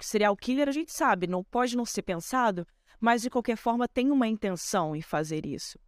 Serial 0.00 0.36
killer, 0.36 0.68
a 0.68 0.72
gente 0.72 0.92
sabe, 0.92 1.26
não 1.26 1.44
pode 1.44 1.76
não 1.76 1.84
ser 1.84 2.02
pensado, 2.02 2.66
mas 2.98 3.22
de 3.22 3.30
qualquer 3.30 3.56
forma 3.56 3.86
tem 3.86 4.10
uma 4.10 4.26
intenção 4.26 4.96
em 4.96 5.02
fazer 5.02 5.46
isso. 5.46 5.78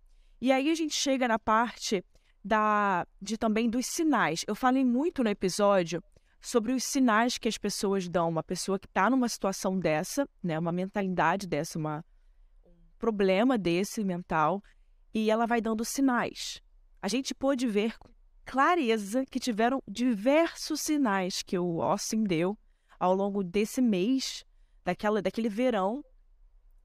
E 0.40 0.50
aí 0.50 0.70
a 0.70 0.74
gente 0.74 0.94
chega 0.94 1.28
na 1.28 1.38
parte 1.38 2.05
da 2.44 3.07
de 3.20 3.38
também 3.38 3.70
dos 3.70 3.87
sinais. 3.87 4.44
Eu 4.46 4.55
falei 4.55 4.85
muito 4.85 5.22
no 5.22 5.31
episódio 5.31 6.02
sobre 6.40 6.72
os 6.72 6.83
sinais 6.83 7.38
que 7.38 7.48
as 7.48 7.57
pessoas 7.57 8.09
dão. 8.09 8.28
Uma 8.28 8.42
pessoa 8.42 8.78
que 8.78 8.87
está 8.87 9.09
numa 9.09 9.28
situação 9.28 9.78
dessa, 9.78 10.28
né, 10.42 10.59
uma 10.59 10.72
mentalidade 10.72 11.46
dessa, 11.46 11.78
uma, 11.78 11.98
um 11.98 12.02
problema 13.03 13.59
desse 13.59 14.05
mental, 14.05 14.62
e 15.12 15.29
ela 15.29 15.45
vai 15.45 15.61
dando 15.61 15.85
sinais. 15.85 16.62
A 17.03 17.09
gente 17.09 17.35
pôde 17.35 17.67
ver 17.67 17.99
com 17.99 18.09
clareza 18.45 19.27
que 19.27 19.41
tiveram 19.41 19.83
diversos 19.88 20.81
sinais 20.81 21.43
que 21.43 21.59
o 21.59 21.83
Austin 21.83 22.23
deu 22.23 22.57
ao 23.01 23.12
longo 23.12 23.43
desse 23.43 23.83
mês, 23.83 24.45
daquela, 24.85 25.21
daquele 25.21 25.49
verão, 25.49 26.05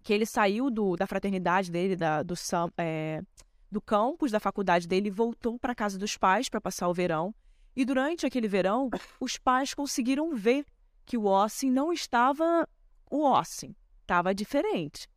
que 0.01 0.11
ele 0.11 0.25
saiu 0.25 0.71
do, 0.71 0.95
da 0.95 1.05
fraternidade 1.05 1.69
dele, 1.69 1.95
da, 1.95 2.23
do, 2.23 2.33
é, 2.79 3.21
do 3.69 3.79
campus 3.79 4.31
da 4.31 4.39
faculdade 4.39 4.87
dele, 4.87 5.11
voltou 5.11 5.59
para 5.59 5.75
casa 5.75 5.99
dos 5.99 6.17
pais 6.17 6.49
para 6.49 6.59
passar 6.59 6.87
o 6.87 6.93
verão. 6.95 7.31
E 7.75 7.85
durante 7.85 8.25
aquele 8.25 8.47
verão, 8.47 8.89
os 9.19 9.37
pais 9.37 9.75
conseguiram 9.75 10.33
ver 10.33 10.65
que 11.05 11.15
o 11.15 11.27
Austin 11.27 11.69
não 11.69 11.93
estava 11.93 12.67
o 13.11 13.27
Austin, 13.27 13.75
estava 14.01 14.33
diferente. 14.33 15.07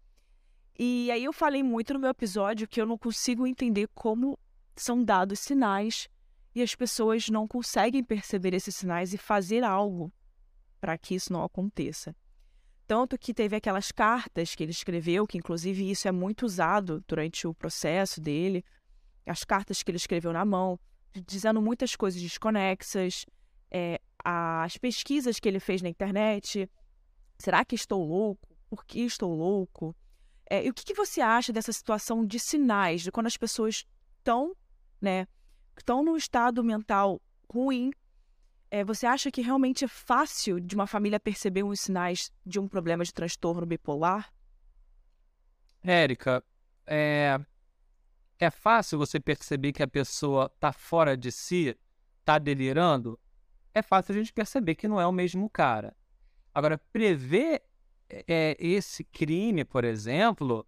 E 0.83 1.11
aí 1.11 1.25
eu 1.25 1.33
falei 1.35 1.62
muito 1.62 1.93
no 1.93 2.01
meu 2.01 2.09
episódio 2.09 2.66
que 2.66 2.81
eu 2.81 2.87
não 2.87 2.97
consigo 2.97 3.47
entender 3.47 3.87
como 3.95 4.38
são 4.75 5.05
dados 5.05 5.38
sinais 5.40 6.09
e 6.55 6.62
as 6.62 6.75
pessoas 6.75 7.29
não 7.29 7.47
conseguem 7.47 8.03
perceber 8.03 8.55
esses 8.55 8.77
sinais 8.77 9.12
e 9.12 9.19
fazer 9.19 9.62
algo 9.62 10.11
para 10.81 10.97
que 10.97 11.14
isso 11.14 11.35
não 11.35 11.45
aconteça. 11.45 12.16
Tanto 12.87 13.19
que 13.19 13.35
teve 13.35 13.55
aquelas 13.55 13.93
cartas 13.93 14.55
que 14.55 14.62
ele 14.62 14.71
escreveu, 14.71 15.27
que 15.27 15.37
inclusive 15.37 15.90
isso 15.90 16.09
é 16.09 16.12
muito 16.12 16.47
usado 16.47 17.05
durante 17.07 17.47
o 17.47 17.53
processo 17.53 18.19
dele, 18.19 18.64
as 19.27 19.45
cartas 19.45 19.83
que 19.83 19.90
ele 19.90 19.99
escreveu 19.99 20.33
na 20.33 20.47
mão, 20.47 20.81
dizendo 21.27 21.61
muitas 21.61 21.95
coisas 21.95 22.23
desconexas, 22.23 23.27
é, 23.71 24.01
as 24.25 24.79
pesquisas 24.79 25.38
que 25.38 25.47
ele 25.47 25.61
fez 25.61 25.83
na 25.83 25.90
internet. 25.90 26.66
Será 27.38 27.66
que 27.66 27.75
estou 27.75 28.03
louco? 28.03 28.49
Por 28.71 28.83
que 28.87 29.01
estou 29.01 29.35
louco? 29.35 29.95
É, 30.53 30.67
e 30.67 30.69
o 30.69 30.75
que, 30.75 30.85
que 30.85 30.95
você 30.95 31.21
acha 31.21 31.53
dessa 31.53 31.73
situação 31.73 32.27
de 32.27 32.41
sinais, 32.41 33.03
de 33.03 33.13
quando 33.13 33.29
as 33.29 33.37
pessoas 33.37 33.87
estão, 34.19 34.53
né, 35.01 35.29
estão 35.79 36.03
num 36.03 36.17
estado 36.17 36.65
mental 36.65 37.23
ruim? 37.49 37.93
É, 38.69 38.83
você 38.83 39.07
acha 39.07 39.31
que 39.31 39.43
realmente 39.43 39.85
é 39.85 39.89
fácil 39.89 40.59
de 40.59 40.75
uma 40.75 40.89
família 40.89 41.21
perceber 41.21 41.63
os 41.63 41.81
sinais 41.81 42.33
de 42.45 42.59
um 42.59 42.67
problema 42.67 43.05
de 43.05 43.15
transtorno 43.15 43.65
bipolar? 43.65 44.33
Érica, 45.85 46.45
é, 46.85 47.39
é 48.39 48.51
fácil 48.51 48.99
você 48.99 49.21
perceber 49.21 49.73
que 49.73 49.85
a 49.85 49.89
pessoa 49.89 50.49
tá 50.59 50.73
fora 50.73 51.17
de 51.17 51.31
si, 51.31 51.79
tá 52.25 52.39
delirando? 52.39 53.19
É 53.73 53.83
fácil 53.83 54.15
a 54.15 54.19
gente 54.19 54.33
perceber 54.33 54.75
que 54.75 54.89
não 54.89 55.01
é 55.01 55.07
o 55.07 55.13
mesmo 55.13 55.49
cara. 55.49 55.97
Agora, 56.53 56.77
prever 56.93 57.63
é, 58.27 58.57
esse 58.59 59.05
crime, 59.05 59.64
por 59.64 59.85
exemplo, 59.85 60.66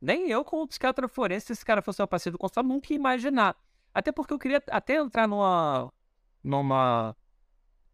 nem 0.00 0.28
eu, 0.28 0.44
como 0.44 0.66
psiquiatra 0.66 1.08
forense, 1.08 1.46
se 1.46 1.52
esse 1.52 1.64
cara 1.64 1.80
fosse 1.82 2.00
meu 2.00 2.08
paciente 2.08 2.32
do 2.32 2.38
consultório, 2.38 2.68
nunca 2.68 2.92
ia 2.92 2.96
imaginar. 2.96 3.56
Até 3.94 4.10
porque 4.10 4.32
eu 4.32 4.38
queria 4.38 4.62
até 4.70 4.96
entrar 4.96 5.28
numa, 5.28 5.92
numa, 6.42 7.16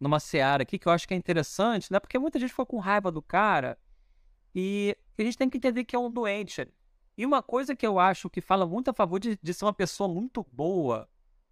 numa 0.01 0.21
seara 0.21 0.63
aqui 0.63 0.79
que 0.79 0.89
eu 0.89 0.93
acho 0.93 1.07
que 1.07 1.15
é 1.15 1.17
interessante, 1.17 1.93
né? 1.93 2.01
Porque 2.01 2.19
muita 2.19 2.39
gente 2.39 2.51
ficou 2.51 2.67
com 2.67 2.79
raiva 2.79 3.11
do 3.11 3.21
cara 3.21 3.79
e 4.55 4.97
a 5.19 5.23
gente 5.23 5.37
tem 5.37 5.51
que 5.51 5.59
entender 5.59 5.85
que 5.85 5.95
é 5.95 5.99
um 5.99 6.11
doente. 6.11 6.67
E 7.17 7.27
uma 7.27 7.43
coisa 7.43 7.75
que 7.75 7.87
eu 7.87 7.99
acho 7.99 8.31
que 8.31 8.41
fala 8.41 8.65
muito 8.65 8.91
a 8.91 8.95
favor 8.95 9.19
de, 9.19 9.39
de 9.43 9.53
ser 9.53 9.65
uma 9.65 9.75
pessoa 9.75 10.09
muito 10.09 10.47
boa, 10.53 11.09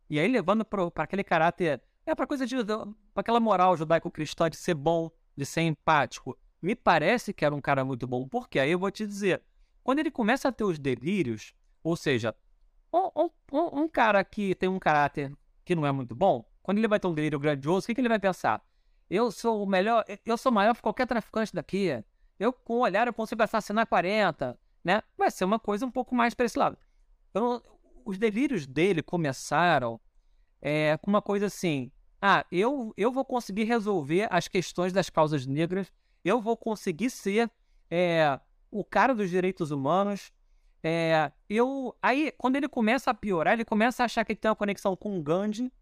e 0.08 0.18
aí 0.20 0.28
levando 0.28 0.64
para 0.64 0.90
aquele 0.96 1.24
caráter, 1.24 1.82
é 2.06 2.14
para 2.14 2.26
coisa 2.26 2.46
de. 2.46 2.56
para 2.64 3.20
aquela 3.20 3.40
moral 3.40 3.76
judaico-cristã 3.76 4.48
de 4.48 4.56
ser 4.56 4.74
bom, 4.74 5.10
de 5.36 5.44
ser 5.44 5.62
empático. 5.62 6.38
Me 6.66 6.74
parece 6.74 7.32
que 7.32 7.44
era 7.44 7.54
um 7.54 7.60
cara 7.60 7.84
muito 7.84 8.08
bom, 8.08 8.26
porque 8.26 8.58
aí 8.58 8.72
eu 8.72 8.78
vou 8.80 8.90
te 8.90 9.06
dizer, 9.06 9.40
quando 9.84 10.00
ele 10.00 10.10
começa 10.10 10.48
a 10.48 10.52
ter 10.52 10.64
os 10.64 10.80
delírios, 10.80 11.54
ou 11.80 11.94
seja, 11.94 12.34
um, 12.92 13.30
um- 13.52 13.82
um- 13.82 13.88
cara 13.88 14.24
que 14.24 14.52
tem 14.56 14.68
um 14.68 14.80
caráter 14.80 15.32
que 15.64 15.76
não 15.76 15.86
é 15.86 15.92
muito 15.92 16.12
bom, 16.12 16.44
quando 16.64 16.78
ele 16.78 16.88
vai 16.88 16.98
ter 16.98 17.06
um 17.06 17.14
delírio 17.14 17.38
grandioso, 17.38 17.84
o 17.84 17.86
que, 17.86 17.94
que 17.94 18.00
ele 18.00 18.08
vai 18.08 18.18
pensar? 18.18 18.60
Eu 19.08 19.30
sou 19.30 19.62
o 19.62 19.66
melhor, 19.66 20.04
eu 20.24 20.36
sou 20.36 20.50
maior 20.50 20.74
que 20.74 20.82
qualquer 20.82 21.06
traficante 21.06 21.54
daqui. 21.54 22.02
Eu, 22.36 22.52
com 22.52 22.78
o 22.78 22.80
olhar, 22.80 23.06
eu 23.06 23.14
consigo 23.14 23.44
assassinar 23.44 23.86
40, 23.86 24.58
né? 24.82 25.02
Vai 25.16 25.30
ser 25.30 25.44
uma 25.44 25.60
coisa 25.60 25.86
um 25.86 25.90
pouco 25.92 26.16
mais 26.16 26.34
para 26.34 26.46
esse 26.46 26.58
lado. 26.58 26.76
Então, 27.30 27.62
os 28.04 28.18
delírios 28.18 28.66
dele 28.66 29.04
começaram 29.04 30.00
é, 30.60 30.96
com 30.96 31.12
uma 31.12 31.22
coisa 31.22 31.46
assim: 31.46 31.92
ah, 32.20 32.44
eu, 32.50 32.92
eu 32.96 33.12
vou 33.12 33.24
conseguir 33.24 33.62
resolver 33.62 34.26
as 34.32 34.48
questões 34.48 34.92
das 34.92 35.08
causas 35.08 35.46
negras, 35.46 35.92
eu 36.28 36.40
vou 36.40 36.56
conseguir 36.56 37.10
ser 37.10 37.50
é, 37.90 38.38
o 38.70 38.84
cara 38.84 39.14
dos 39.14 39.30
direitos 39.30 39.70
humanos, 39.70 40.32
É, 40.88 41.32
eu, 41.48 41.96
aí, 42.00 42.32
quando 42.38 42.54
ele 42.54 42.68
começa 42.68 43.10
a 43.10 43.14
piorar, 43.14 43.54
ele 43.54 43.64
começa 43.64 44.02
a 44.02 44.06
achar 44.06 44.24
que 44.24 44.32
ele 44.32 44.38
tem 44.38 44.48
uma 44.48 44.54
conexão 44.54 44.94
com 44.94 45.18
o 45.18 45.22
Gandhi, 45.22 45.72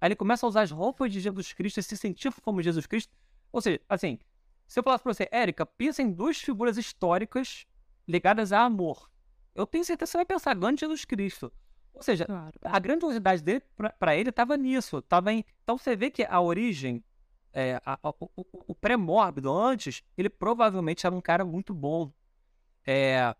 aí 0.00 0.08
ele 0.08 0.16
começa 0.16 0.44
a 0.44 0.48
usar 0.48 0.62
as 0.62 0.72
roupas 0.72 1.12
de 1.12 1.20
Jesus 1.20 1.52
Cristo 1.52 1.78
e 1.78 1.82
se 1.82 1.96
sentir 1.96 2.32
como 2.42 2.60
Jesus 2.60 2.84
Cristo. 2.86 3.14
Ou 3.52 3.60
seja, 3.60 3.80
assim, 3.88 4.18
se 4.66 4.80
eu 4.80 4.82
falasse 4.82 5.04
pra 5.04 5.14
você, 5.14 5.28
Érica, 5.30 5.64
pensa 5.64 6.02
em 6.02 6.10
duas 6.10 6.38
figuras 6.40 6.76
históricas 6.76 7.66
ligadas 8.06 8.52
a 8.52 8.64
amor. 8.64 9.08
Eu 9.54 9.64
tenho 9.64 9.84
certeza 9.84 10.08
que 10.08 10.12
você 10.12 10.18
vai 10.18 10.26
pensar 10.26 10.54
Gandhi 10.54 10.76
e 10.76 10.80
Jesus 10.80 11.04
Cristo. 11.04 11.52
Ou 11.94 12.02
seja, 12.02 12.24
claro. 12.24 12.58
a 12.62 12.78
grandiosidade 12.80 13.42
dele, 13.42 13.62
para 13.98 14.16
ele, 14.16 14.30
estava 14.30 14.56
nisso. 14.56 15.00
Tava 15.02 15.32
em... 15.32 15.44
Então 15.62 15.78
você 15.78 15.94
vê 15.94 16.10
que 16.10 16.24
a 16.24 16.40
origem, 16.40 17.04
é, 17.52 17.80
a, 17.84 17.98
a, 18.02 18.10
o, 18.10 18.28
o 18.68 18.74
pré-mórbido 18.74 19.52
antes, 19.52 20.02
ele 20.16 20.28
provavelmente 20.28 21.06
era 21.06 21.14
um 21.14 21.20
cara 21.20 21.44
muito 21.44 21.74
bom. 21.74 22.12
É... 22.86 23.34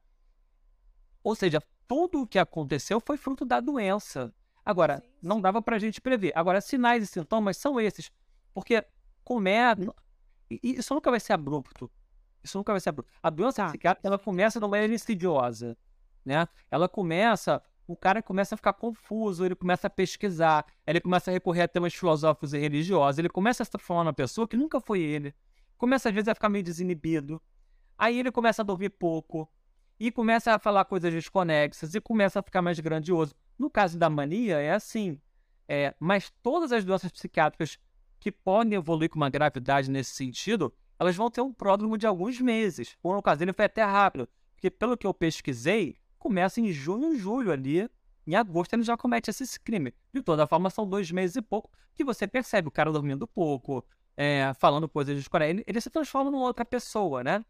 Ou 1.22 1.34
seja, 1.34 1.62
tudo 1.86 2.22
o 2.22 2.26
que 2.26 2.38
aconteceu 2.38 3.00
foi 3.00 3.16
fruto 3.16 3.44
da 3.44 3.60
doença. 3.60 4.32
Agora, 4.64 4.98
sim, 4.98 5.02
sim. 5.02 5.10
não 5.22 5.40
dava 5.40 5.62
para 5.62 5.76
a 5.76 5.78
gente 5.78 6.00
prever. 6.00 6.32
Agora, 6.34 6.60
sinais 6.60 7.02
e 7.02 7.06
sintomas 7.06 7.56
são 7.56 7.80
esses. 7.80 8.10
Porque 8.52 8.84
começa. 9.24 9.94
Isso 10.50 10.94
nunca 10.94 11.10
vai 11.10 11.20
ser 11.20 11.32
abrupto. 11.32 11.90
Isso 12.42 12.56
nunca 12.58 12.72
vai 12.72 12.80
ser 12.80 12.90
abrupto. 12.90 13.12
A 13.22 13.30
doença 13.30 13.62
tá. 13.62 13.68
psiquiátrica 13.68 14.08
ela 14.08 14.18
começa 14.18 14.58
de 14.58 14.64
uma 14.64 14.70
maneira 14.70 14.92
insidiosa. 14.92 15.76
Né? 16.24 16.46
Ela 16.70 16.88
começa 16.88 17.62
o 17.88 17.96
cara 17.96 18.22
começa 18.22 18.54
a 18.54 18.58
ficar 18.58 18.74
confuso, 18.74 19.46
ele 19.46 19.54
começa 19.54 19.86
a 19.86 19.90
pesquisar, 19.90 20.66
ele 20.86 21.00
começa 21.00 21.30
a 21.30 21.32
recorrer 21.32 21.62
a 21.62 21.68
temas 21.68 21.94
filosóficos 21.94 22.52
e 22.52 22.58
religiosos, 22.58 23.18
ele 23.18 23.30
começa 23.30 23.62
a 23.62 23.64
se 23.64 23.70
transformar 23.72 24.04
numa 24.04 24.12
pessoa 24.12 24.46
que 24.46 24.58
nunca 24.58 24.78
foi 24.78 25.00
ele, 25.00 25.34
começa 25.78 26.10
às 26.10 26.14
vezes 26.14 26.28
a 26.28 26.34
ficar 26.34 26.50
meio 26.50 26.62
desinibido, 26.62 27.40
aí 27.96 28.18
ele 28.18 28.30
começa 28.30 28.60
a 28.60 28.64
dormir 28.64 28.90
pouco, 28.90 29.50
e 29.98 30.12
começa 30.12 30.54
a 30.54 30.58
falar 30.58 30.84
coisas 30.84 31.12
desconexas, 31.12 31.94
e 31.94 32.00
começa 32.00 32.38
a 32.38 32.42
ficar 32.42 32.60
mais 32.60 32.78
grandioso. 32.78 33.34
No 33.58 33.70
caso 33.70 33.98
da 33.98 34.08
mania, 34.08 34.60
é 34.60 34.70
assim, 34.70 35.18
é, 35.66 35.94
mas 35.98 36.30
todas 36.42 36.70
as 36.70 36.84
doenças 36.84 37.10
psiquiátricas 37.10 37.78
que 38.20 38.30
podem 38.30 38.74
evoluir 38.74 39.08
com 39.08 39.16
uma 39.16 39.30
gravidade 39.30 39.90
nesse 39.90 40.10
sentido, 40.10 40.72
elas 40.98 41.16
vão 41.16 41.30
ter 41.30 41.40
um 41.40 41.52
pródromo 41.52 41.96
de 41.96 42.06
alguns 42.06 42.38
meses, 42.38 42.96
ou 43.02 43.14
no 43.14 43.22
caso 43.22 43.38
dele 43.38 43.54
foi 43.54 43.64
até 43.64 43.82
rápido, 43.82 44.28
porque 44.54 44.70
pelo 44.70 44.96
que 44.96 45.06
eu 45.06 45.14
pesquisei, 45.14 45.96
começa 46.18 46.60
em 46.60 46.72
junho, 46.72 47.16
julho 47.16 47.52
ali. 47.52 47.88
Em 48.26 48.34
agosto 48.34 48.74
ele 48.74 48.82
já 48.82 48.96
comete 48.96 49.30
esse 49.30 49.58
crime. 49.60 49.94
De 50.12 50.22
toda 50.22 50.46
forma, 50.46 50.68
são 50.68 50.86
dois 50.86 51.10
meses 51.10 51.36
e 51.36 51.42
pouco 51.42 51.70
que 51.94 52.04
você 52.04 52.26
percebe 52.26 52.68
o 52.68 52.70
cara 52.70 52.92
dormindo 52.92 53.26
pouco, 53.26 53.84
é, 54.16 54.52
falando 54.58 54.88
coisas 54.88 55.22
de. 55.22 55.28
Ele, 55.42 55.64
ele 55.66 55.80
se 55.80 55.90
transforma 55.90 56.30
numa 56.30 56.44
outra 56.44 56.64
pessoa, 56.64 57.24
né? 57.24 57.44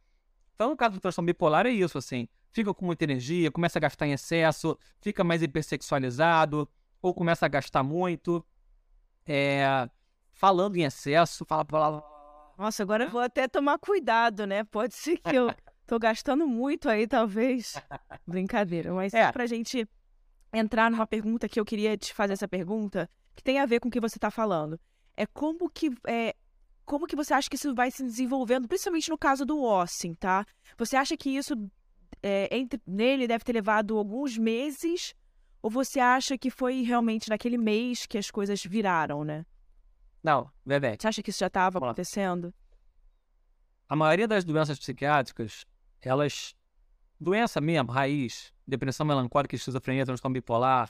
Então, 0.54 0.70
no 0.70 0.76
caso 0.76 0.94
do 0.94 1.00
transtorno 1.00 1.26
bipolar, 1.26 1.66
é 1.66 1.70
isso, 1.70 1.98
assim. 1.98 2.28
Fica 2.50 2.72
com 2.72 2.84
muita 2.84 3.04
energia, 3.04 3.50
começa 3.50 3.78
a 3.78 3.80
gastar 3.80 4.06
em 4.06 4.12
excesso, 4.12 4.76
fica 5.00 5.22
mais 5.22 5.42
hipersexualizado, 5.42 6.68
ou 7.00 7.14
começa 7.14 7.46
a 7.46 7.48
gastar 7.48 7.82
muito, 7.82 8.44
é, 9.26 9.88
falando 10.32 10.76
em 10.76 10.82
excesso, 10.82 11.44
fala, 11.44 11.64
fala. 11.64 12.02
Nossa, 12.56 12.82
agora 12.82 13.04
eu 13.04 13.10
vou 13.10 13.20
até 13.20 13.46
tomar 13.46 13.78
cuidado, 13.78 14.46
né? 14.46 14.64
Pode 14.64 14.94
ser 14.94 15.18
que 15.18 15.36
eu 15.36 15.48
Tô 15.88 15.98
gastando 15.98 16.46
muito 16.46 16.86
aí, 16.86 17.08
talvez. 17.08 17.72
Brincadeira. 18.26 18.92
Mas 18.92 19.14
é. 19.14 19.32
pra 19.32 19.46
gente 19.46 19.88
entrar 20.52 20.90
numa 20.90 21.06
pergunta 21.06 21.48
que 21.48 21.58
eu 21.58 21.64
queria 21.64 21.96
te 21.96 22.12
fazer 22.12 22.34
essa 22.34 22.46
pergunta, 22.46 23.08
que 23.34 23.42
tem 23.42 23.58
a 23.58 23.64
ver 23.64 23.80
com 23.80 23.88
o 23.88 23.90
que 23.90 23.98
você 23.98 24.18
tá 24.18 24.30
falando. 24.30 24.78
É 25.16 25.24
como 25.24 25.70
que. 25.70 25.90
É, 26.06 26.36
como 26.84 27.06
que 27.06 27.16
você 27.16 27.32
acha 27.32 27.48
que 27.48 27.56
isso 27.56 27.74
vai 27.74 27.90
se 27.90 28.02
desenvolvendo, 28.02 28.68
principalmente 28.68 29.08
no 29.08 29.16
caso 29.16 29.46
do 29.46 29.64
Austin, 29.64 30.12
tá? 30.12 30.44
Você 30.76 30.94
acha 30.94 31.16
que 31.16 31.30
isso 31.30 31.54
é, 32.22 32.54
entre, 32.54 32.82
nele 32.86 33.26
deve 33.26 33.42
ter 33.42 33.54
levado 33.54 33.96
alguns 33.96 34.36
meses? 34.36 35.14
Ou 35.62 35.70
você 35.70 36.00
acha 36.00 36.36
que 36.36 36.50
foi 36.50 36.82
realmente 36.82 37.30
naquele 37.30 37.56
mês 37.56 38.04
que 38.04 38.18
as 38.18 38.30
coisas 38.30 38.62
viraram, 38.62 39.24
né? 39.24 39.46
Não, 40.22 40.50
Bebê. 40.66 40.98
Você 41.00 41.08
acha 41.08 41.22
que 41.22 41.30
isso 41.30 41.38
já 41.38 41.46
estava 41.46 41.78
acontecendo? 41.78 42.52
A 43.88 43.96
maioria 43.96 44.28
das 44.28 44.44
doenças 44.44 44.78
psiquiátricas 44.78 45.64
elas. 46.02 46.54
Doença 47.20 47.60
mesmo, 47.60 47.90
raiz, 47.90 48.52
depressão 48.66 49.04
melancólica, 49.04 49.56
esquizofrenia, 49.56 50.06
transtorno 50.06 50.34
bipolar, 50.34 50.88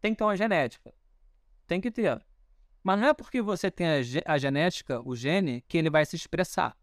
tem 0.00 0.12
que 0.12 0.18
ter 0.18 0.24
uma 0.24 0.36
genética. 0.36 0.94
Tem 1.66 1.80
que 1.80 1.90
ter. 1.90 2.24
Mas 2.84 3.00
não 3.00 3.08
é 3.08 3.14
porque 3.14 3.42
você 3.42 3.68
tem 3.68 3.86
a, 3.88 3.98
a 4.26 4.38
genética, 4.38 5.00
o 5.04 5.16
gene, 5.16 5.64
que 5.66 5.76
ele 5.76 5.90
vai 5.90 6.06
se 6.06 6.14
expressar. 6.14 6.76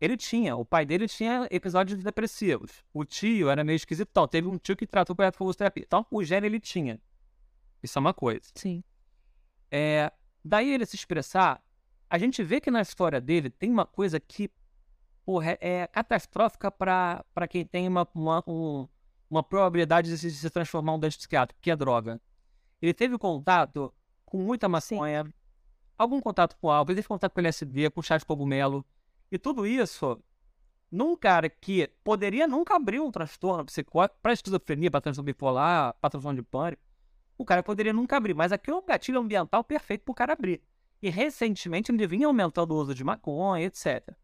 Ele 0.00 0.16
tinha, 0.16 0.56
o 0.56 0.64
pai 0.64 0.86
dele 0.86 1.06
tinha 1.06 1.46
episódios 1.50 2.02
depressivos. 2.02 2.82
O 2.92 3.04
tio 3.04 3.50
era 3.50 3.62
meio 3.62 3.76
esquisitão. 3.76 4.26
Teve 4.26 4.48
um 4.48 4.56
tio 4.56 4.76
que 4.76 4.86
tratou 4.86 5.14
para 5.14 5.30
terapia. 5.30 5.84
Então, 5.86 6.06
o 6.10 6.22
gene 6.24 6.46
ele 6.46 6.60
tinha. 6.60 7.00
Isso 7.82 7.98
é 7.98 8.00
uma 8.00 8.14
coisa. 8.14 8.50
Sim. 8.54 8.82
É, 9.70 10.10
daí 10.44 10.72
ele 10.72 10.86
se 10.86 10.96
expressar, 10.96 11.62
a 12.08 12.18
gente 12.18 12.42
vê 12.42 12.60
que 12.60 12.70
na 12.70 12.80
história 12.80 13.20
dele 13.20 13.50
tem 13.50 13.70
uma 13.70 13.84
coisa 13.84 14.18
que 14.18 14.50
porra, 15.24 15.56
é 15.60 15.86
catastrófica 15.86 16.70
para 16.70 17.48
quem 17.48 17.64
tem 17.64 17.88
uma, 17.88 18.06
uma, 18.14 18.42
um, 18.46 18.88
uma 19.30 19.42
probabilidade 19.42 20.10
de 20.10 20.18
se, 20.18 20.28
de 20.28 20.36
se 20.36 20.50
transformar 20.50 20.94
um 20.94 20.98
doente 20.98 21.18
psiquiátrico, 21.18 21.60
que 21.60 21.70
é 21.70 21.76
droga. 21.76 22.20
Ele 22.80 22.92
teve 22.92 23.16
contato 23.16 23.92
com 24.24 24.38
muita 24.38 24.68
maconha, 24.68 25.24
Sim. 25.24 25.32
algum 25.96 26.20
contato 26.20 26.56
com 26.60 26.70
álcool, 26.70 26.92
ele 26.92 26.96
teve 26.96 27.08
contato 27.08 27.32
com 27.32 27.40
LSD, 27.40 27.90
com 27.90 28.02
chá 28.02 28.18
de 28.18 28.24
cogumelo, 28.24 28.84
e 29.30 29.38
tudo 29.38 29.66
isso 29.66 30.20
num 30.90 31.16
cara 31.16 31.48
que 31.48 31.88
poderia 32.04 32.46
nunca 32.46 32.76
abrir 32.76 33.00
um 33.00 33.10
transtorno 33.10 33.64
psicótico 33.64 34.20
para 34.22 34.32
esquizofrenia, 34.32 34.90
para 34.90 35.00
transtorno 35.00 35.26
bipolar, 35.26 35.94
para 36.00 36.10
transtorno 36.10 36.40
de 36.40 36.46
pânico, 36.46 36.82
o 37.36 37.44
cara 37.44 37.62
poderia 37.62 37.92
nunca 37.92 38.16
abrir, 38.16 38.34
mas 38.34 38.52
aqui 38.52 38.70
é 38.70 38.74
um 38.74 38.84
gatilho 38.84 39.18
ambiental 39.18 39.64
perfeito 39.64 40.02
para 40.04 40.12
o 40.12 40.14
cara 40.14 40.32
abrir. 40.34 40.62
E 41.02 41.10
recentemente 41.10 41.90
ele 41.90 42.06
vinha 42.06 42.26
aumentando 42.26 42.72
o 42.72 42.76
uso 42.76 42.94
de 42.94 43.02
maconha, 43.02 43.64
etc. 43.64 44.14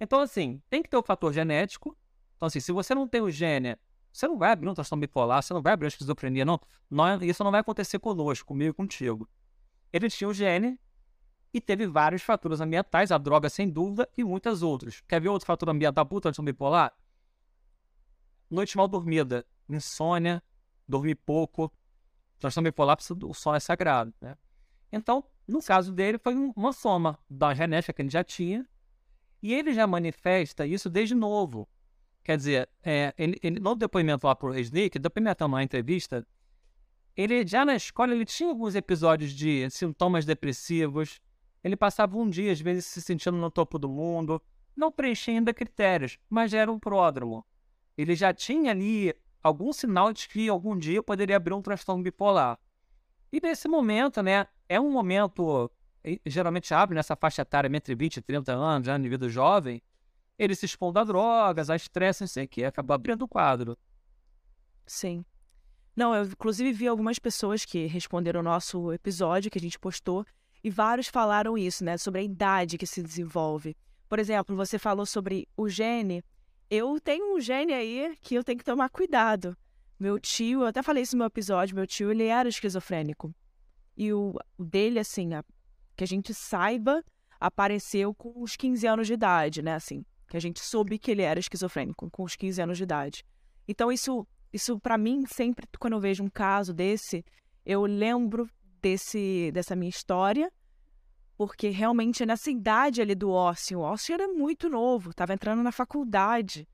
Então, 0.00 0.20
assim, 0.20 0.62
tem 0.68 0.82
que 0.82 0.88
ter 0.88 0.96
o 0.96 1.02
fator 1.02 1.32
genético. 1.32 1.96
Então, 2.36 2.46
assim, 2.46 2.60
se 2.60 2.72
você 2.72 2.94
não 2.94 3.08
tem 3.08 3.20
o 3.20 3.30
gene, 3.30 3.76
você 4.12 4.28
não 4.28 4.38
vai 4.38 4.50
abrir 4.50 4.68
um 4.68 4.74
transtorno 4.74 5.00
bipolar, 5.00 5.42
você 5.42 5.54
não 5.54 5.62
vai 5.62 5.72
abrir 5.72 5.86
uma 5.86 5.88
esquizofrenia, 5.88 6.44
não. 6.44 6.60
não 6.90 7.06
é, 7.06 7.24
isso 7.24 7.42
não 7.42 7.50
vai 7.50 7.60
acontecer 7.60 7.98
conosco, 7.98 8.46
comigo 8.46 8.74
contigo. 8.74 9.28
Ele 9.92 10.08
tinha 10.10 10.28
o 10.28 10.34
gene 10.34 10.78
e 11.52 11.60
teve 11.60 11.86
vários 11.86 12.22
fatores 12.22 12.60
ambientais, 12.60 13.10
a 13.10 13.18
droga 13.18 13.48
sem 13.48 13.68
dúvida 13.68 14.08
e 14.16 14.24
muitas 14.24 14.62
outras. 14.62 15.02
Quer 15.08 15.20
ver 15.20 15.28
outro 15.28 15.46
fator 15.46 15.68
ambiental 15.70 16.04
para 16.04 16.20
transtorno 16.20 16.50
bipolar? 16.50 16.92
Noite 18.50 18.76
mal 18.76 18.86
dormida, 18.86 19.44
insônia, 19.68 20.42
dormir 20.86 21.14
pouco. 21.14 21.72
Transtorno 22.38 22.68
bipolar, 22.68 22.98
o 23.22 23.34
sono 23.34 23.56
é 23.56 23.60
sagrado, 23.60 24.12
né? 24.20 24.36
Então, 24.92 25.24
no 25.48 25.62
caso 25.62 25.92
dele, 25.92 26.18
foi 26.18 26.34
uma 26.34 26.72
soma 26.72 27.18
da 27.28 27.54
genética 27.54 27.92
que 27.92 28.02
ele 28.02 28.10
já 28.10 28.22
tinha 28.22 28.66
e 29.42 29.54
ele 29.54 29.72
já 29.72 29.86
manifesta 29.86 30.66
isso 30.66 30.88
desde 30.88 31.14
novo. 31.14 31.68
Quer 32.22 32.36
dizer, 32.36 32.68
é, 32.82 33.14
ele, 33.16 33.38
ele, 33.42 33.60
no 33.60 33.74
depoimento 33.74 34.26
lá 34.26 34.34
para 34.34 34.48
o 34.48 34.52
Resnick, 34.52 34.98
depoimento 34.98 35.46
na 35.46 35.62
entrevista, 35.62 36.26
ele 37.16 37.46
já 37.46 37.64
na 37.64 37.76
escola 37.76 38.12
ele 38.12 38.24
tinha 38.24 38.48
alguns 38.48 38.74
episódios 38.74 39.32
de 39.32 39.70
sintomas 39.70 40.24
depressivos. 40.24 41.20
Ele 41.62 41.76
passava 41.76 42.18
um 42.18 42.28
dia, 42.28 42.52
às 42.52 42.60
vezes, 42.60 42.84
se 42.86 43.00
sentindo 43.00 43.36
no 43.36 43.50
topo 43.50 43.78
do 43.78 43.88
mundo, 43.88 44.42
não 44.76 44.92
preenchendo 44.92 45.38
ainda 45.38 45.54
critérios, 45.54 46.18
mas 46.28 46.50
já 46.50 46.58
era 46.58 46.70
um 46.70 46.78
pródromo. 46.78 47.44
Ele 47.96 48.14
já 48.14 48.34
tinha 48.34 48.72
ali 48.72 49.14
algum 49.42 49.72
sinal 49.72 50.12
de 50.12 50.28
que 50.28 50.48
algum 50.48 50.76
dia 50.76 51.02
poderia 51.02 51.36
abrir 51.36 51.54
um 51.54 51.62
transtorno 51.62 52.02
bipolar. 52.02 52.58
E 53.32 53.40
nesse 53.40 53.68
momento, 53.68 54.22
né, 54.22 54.46
é 54.68 54.80
um 54.80 54.90
momento 54.90 55.70
geralmente 56.24 56.72
abre 56.72 56.94
nessa 56.94 57.16
faixa 57.16 57.42
etária 57.42 57.68
entre 57.74 57.94
20 57.94 58.18
e 58.18 58.22
30 58.22 58.52
anos, 58.52 58.88
no 58.88 58.98
nível 58.98 59.28
jovem, 59.28 59.82
ele 60.38 60.54
se 60.54 60.66
expondo 60.66 60.98
a 60.98 61.04
drogas, 61.04 61.70
a 61.70 61.76
estresse, 61.76 62.22
não 62.22 62.28
sei 62.28 62.44
o 62.44 62.48
que, 62.48 62.64
acaba 62.64 62.94
abrindo 62.94 63.22
o 63.22 63.28
quadro. 63.28 63.76
Sim. 64.86 65.24
Não, 65.94 66.14
eu 66.14 66.24
inclusive 66.24 66.72
vi 66.72 66.86
algumas 66.86 67.18
pessoas 67.18 67.64
que 67.64 67.86
responderam 67.86 68.40
o 68.40 68.42
nosso 68.42 68.92
episódio 68.92 69.50
que 69.50 69.58
a 69.58 69.60
gente 69.60 69.78
postou 69.78 70.26
e 70.62 70.70
vários 70.70 71.08
falaram 71.08 71.56
isso, 71.56 71.84
né, 71.84 71.96
sobre 71.96 72.20
a 72.20 72.24
idade 72.24 72.76
que 72.76 72.86
se 72.86 73.02
desenvolve. 73.02 73.76
Por 74.08 74.18
exemplo, 74.18 74.54
você 74.54 74.78
falou 74.78 75.06
sobre 75.06 75.48
o 75.56 75.68
gene. 75.68 76.22
Eu 76.70 77.00
tenho 77.00 77.34
um 77.34 77.40
gene 77.40 77.72
aí 77.72 78.16
que 78.20 78.34
eu 78.34 78.44
tenho 78.44 78.58
que 78.58 78.64
tomar 78.64 78.90
cuidado. 78.90 79.56
Meu 79.98 80.20
tio, 80.20 80.60
eu 80.60 80.66
até 80.66 80.82
falei 80.82 81.02
isso 81.02 81.16
no 81.16 81.20
meu 81.20 81.26
episódio, 81.28 81.74
meu 81.74 81.86
tio, 81.86 82.10
ele 82.10 82.24
era 82.24 82.48
esquizofrênico. 82.48 83.34
E 83.96 84.12
o 84.12 84.34
dele, 84.58 84.98
assim, 84.98 85.32
a 85.32 85.42
que 85.96 86.04
a 86.04 86.06
gente 86.06 86.34
saiba, 86.34 87.02
apareceu 87.40 88.14
com 88.14 88.32
os 88.42 88.56
15 88.56 88.86
anos 88.86 89.06
de 89.06 89.14
idade, 89.14 89.62
né? 89.62 89.74
Assim, 89.74 90.04
que 90.28 90.36
a 90.36 90.40
gente 90.40 90.60
soube 90.60 90.98
que 90.98 91.10
ele 91.10 91.22
era 91.22 91.40
esquizofrênico 91.40 92.10
com 92.10 92.22
os 92.22 92.36
15 92.36 92.60
anos 92.62 92.76
de 92.76 92.84
idade. 92.84 93.24
Então, 93.66 93.90
isso, 93.90 94.26
isso 94.52 94.78
para 94.78 94.98
mim, 94.98 95.24
sempre 95.26 95.66
quando 95.78 95.94
eu 95.94 96.00
vejo 96.00 96.22
um 96.22 96.30
caso 96.30 96.72
desse, 96.72 97.24
eu 97.64 97.84
lembro 97.84 98.48
desse, 98.80 99.50
dessa 99.52 99.74
minha 99.74 99.88
história, 99.90 100.52
porque 101.36 101.68
realmente 101.68 102.22
é 102.22 102.26
nessa 102.26 102.50
idade 102.50 103.00
ali 103.02 103.14
do 103.14 103.30
Austin, 103.30 103.74
o 103.74 103.84
Austin 103.84 104.12
era 104.12 104.28
muito 104.28 104.68
novo, 104.68 105.10
estava 105.10 105.34
entrando 105.34 105.62
na 105.62 105.72
faculdade. 105.72 106.66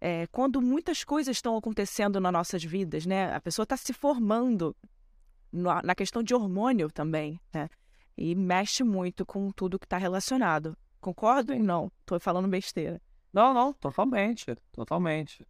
é, 0.00 0.26
quando 0.28 0.62
muitas 0.62 1.04
coisas 1.04 1.36
estão 1.36 1.56
acontecendo 1.56 2.18
nas 2.20 2.32
nossas 2.32 2.64
vidas, 2.64 3.04
né? 3.04 3.34
A 3.34 3.40
pessoa 3.40 3.64
está 3.64 3.76
se 3.76 3.92
formando 3.92 4.74
na, 5.52 5.82
na, 5.82 5.94
questão 5.94 6.22
de 6.22 6.34
hormônio 6.34 6.90
também, 6.90 7.38
né? 7.52 7.68
E 8.16 8.34
mexe 8.34 8.84
muito 8.84 9.24
com 9.24 9.50
tudo 9.50 9.78
que 9.78 9.86
está 9.86 9.96
relacionado. 9.96 10.76
Concordo 11.00 11.52
ou 11.52 11.58
não? 11.58 11.90
Estou 12.00 12.20
falando 12.20 12.48
besteira. 12.48 13.00
Não, 13.32 13.54
não, 13.54 13.72
totalmente, 13.72 14.54
totalmente. 14.72 15.46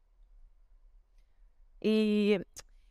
E 1.82 2.40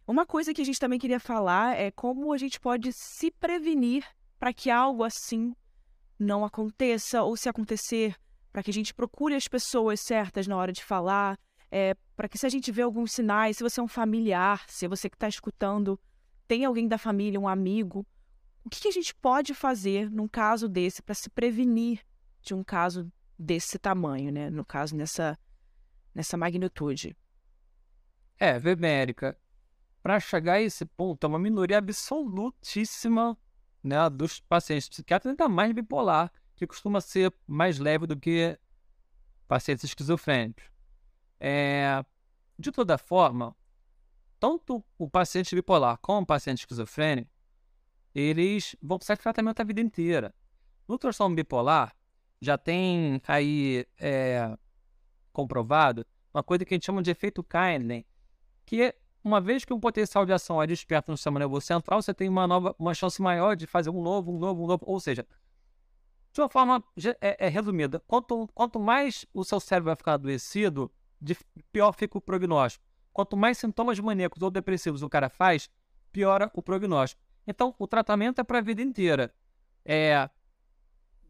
uma 0.06 0.26
coisa 0.26 0.54
que 0.54 0.62
a 0.62 0.66
gente 0.66 0.80
também 0.80 1.00
queria 1.00 1.20
falar 1.20 1.78
é 1.78 1.92
como 1.92 2.34
a 2.34 2.38
gente 2.38 2.60
pode 2.60 2.92
se 2.92 3.32
prevenir 3.32 4.04
para 4.40 4.52
que 4.52 4.70
algo 4.70 5.04
assim 5.04 5.56
não 6.18 6.44
aconteça, 6.44 7.24
ou 7.24 7.38
se 7.38 7.48
acontecer, 7.48 8.16
para 8.52 8.64
que 8.64 8.72
a 8.72 8.74
gente 8.74 8.94
procure 8.94 9.36
as 9.36 9.48
pessoas 9.48 10.02
certas 10.02 10.48
na 10.48 10.58
hora 10.58 10.74
de 10.74 10.84
falar, 10.84 11.38
é, 11.72 11.96
para 12.16 12.28
que 12.28 12.38
se 12.38 12.46
a 12.46 12.50
gente 12.50 12.72
vê 12.72 12.82
alguns 12.82 13.14
sinais, 13.14 13.58
se 13.58 13.64
você 13.64 13.80
é 13.80 13.84
um 13.84 13.88
familiar, 13.88 14.66
se 14.68 14.88
você 14.88 15.10
que 15.10 15.16
está 15.16 15.28
escutando 15.28 16.00
tem 16.50 16.66
alguém 16.66 16.88
da 16.88 16.98
família, 16.98 17.40
um 17.40 17.48
amigo, 17.48 18.04
o 18.64 18.70
que, 18.70 18.88
a 18.88 18.92
gente 18.92 19.16
pode 19.16 19.54
fazer 19.54 20.10
num 20.10 20.28
caso 20.28 20.68
desse 20.68 21.02
para 21.02 21.16
se 21.16 21.30
prevenir 21.30 22.06
de 22.42 22.54
um 22.54 22.64
caso 22.64 23.12
desse 23.38 23.80
tamanho, 23.80 24.32
né? 24.32 24.50
No 24.50 24.66
caso, 24.66 24.96
nessa, 24.96 25.38
nessa 26.14 26.38
magnitude. 26.38 27.16
É, 28.38 28.52
América, 28.52 29.38
para 30.02 30.20
chegar 30.20 30.54
a 30.54 30.62
esse 30.62 30.86
ponto, 30.86 31.24
é 31.24 31.28
uma 31.28 31.40
minoria 31.40 31.78
absolutíssima 31.78 33.38
né, 33.84 34.10
dos 34.10 34.40
pacientes 34.40 34.90
psiquiátricos, 34.90 35.32
ainda 35.32 35.50
mais 35.50 35.74
bipolar, 35.74 36.32
que 36.56 36.68
costuma 36.68 37.02
ser 37.02 37.34
mais 37.48 37.80
leve 37.80 38.06
do 38.06 38.18
que 38.18 38.58
pacientes 39.48 39.86
esquizofrênicos. 39.86 40.66
É, 41.40 42.04
de 42.58 42.72
toda 42.72 42.98
forma, 42.98 43.56
tanto 44.40 44.84
o 44.98 45.10
paciente 45.10 45.56
bipolar 45.56 45.98
como 46.02 46.22
o 46.22 46.26
paciente 46.26 46.60
esquizofrênico, 46.60 47.32
eles 48.20 48.76
vão 48.82 48.98
precisar 48.98 49.16
de 49.16 49.22
tratamento 49.22 49.60
a 49.60 49.64
vida 49.64 49.82
inteira. 49.82 50.34
No 50.88 50.98
transtorno 50.98 51.36
bipolar, 51.36 51.96
já 52.42 52.58
tem 52.58 53.22
aí 53.28 53.86
é, 54.00 54.58
comprovado 55.32 56.06
uma 56.34 56.44
coisa 56.44 56.64
que 56.64 56.74
a 56.74 56.76
gente 56.76 56.86
chama 56.86 57.02
de 57.02 57.12
efeito 57.12 57.44
Kindling, 57.44 58.06
que 58.66 58.84
é, 58.84 58.96
uma 59.24 59.42
vez 59.42 59.66
que 59.66 59.74
um 59.74 59.80
potencial 59.80 60.26
de 60.26 60.32
ação 60.32 60.62
é 60.62 60.68
desperto 60.68 61.12
no 61.12 61.18
sistema 61.18 61.40
nervoso 61.40 61.66
central, 61.66 62.02
você 62.02 62.14
tem 62.14 62.30
uma 62.30 62.48
nova, 62.48 62.76
uma 62.80 62.94
chance 62.94 63.22
maior 63.22 63.56
de 63.56 63.68
fazer 63.68 63.90
um 63.90 64.02
novo, 64.02 64.32
um 64.32 64.40
novo, 64.40 64.64
um 64.64 64.68
novo. 64.68 64.84
Ou 64.86 65.00
seja, 65.00 65.26
de 66.32 66.42
uma 66.42 66.50
forma 66.50 66.84
é, 67.20 67.48
é 67.48 67.50
resumida, 67.50 68.02
quanto, 68.08 68.48
quanto 68.54 68.80
mais 68.80 69.26
o 69.34 69.44
seu 69.44 69.60
cérebro 69.60 69.88
vai 69.88 69.96
ficar 69.96 70.14
adoecido, 70.14 70.92
pior 71.72 71.92
fica 71.94 72.18
o 72.18 72.22
prognóstico. 72.22 72.86
Quanto 73.12 73.36
mais 73.36 73.58
sintomas 73.58 74.00
maníacos 74.00 74.42
ou 74.42 74.50
depressivos 74.50 75.02
o 75.02 75.10
cara 75.10 75.30
faz, 75.30 75.70
piora 76.12 76.50
o 76.54 76.62
prognóstico. 76.62 77.22
Então, 77.50 77.74
o 77.80 77.88
tratamento 77.88 78.40
é 78.40 78.44
para 78.44 78.60
a 78.60 78.62
vida 78.62 78.80
inteira. 78.80 79.34
É, 79.84 80.30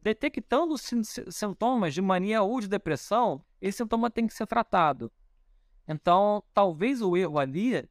detectando 0.01 0.75
sintomas 0.77 1.93
de 1.93 2.01
mania 2.01 2.41
ou 2.41 2.59
de 2.59 2.67
depressão, 2.67 3.41
esse 3.61 3.77
sintoma 3.77 4.11
tem 4.11 4.27
que 4.27 4.33
ser 4.33 4.45
tratado. 4.45 5.09
Então, 5.87 6.43
talvez 6.53 7.01
o 7.01 7.15
erro 7.15 7.39
ali 7.39 7.89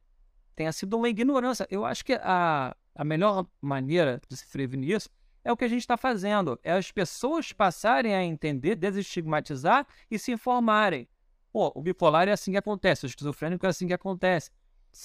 tenha 0.55 0.71
sido 0.71 0.95
uma 0.95 1.09
ignorância. 1.09 1.67
Eu 1.71 1.83
acho 1.83 2.05
que 2.05 2.13
a, 2.21 2.77
a 2.93 3.03
melhor 3.03 3.47
maneira 3.59 4.21
de 4.29 4.37
se 4.37 4.47
prevenir 4.47 4.97
isso 4.97 5.09
é 5.43 5.51
o 5.51 5.57
que 5.57 5.65
a 5.65 5.67
gente 5.67 5.81
está 5.81 5.97
fazendo. 5.97 6.59
É 6.61 6.73
as 6.73 6.91
pessoas 6.91 7.51
passarem 7.51 8.13
a 8.13 8.23
entender, 8.23 8.75
desestigmatizar 8.75 9.87
e 10.09 10.19
se 10.19 10.31
informarem. 10.31 11.09
Pô, 11.51 11.71
o 11.73 11.81
bipolar 11.81 12.27
é 12.27 12.33
assim 12.33 12.51
que 12.51 12.57
acontece, 12.57 13.07
o 13.07 13.07
esquizofrênico 13.07 13.65
é 13.65 13.69
assim 13.69 13.87
que 13.87 13.93
acontece. 13.93 14.51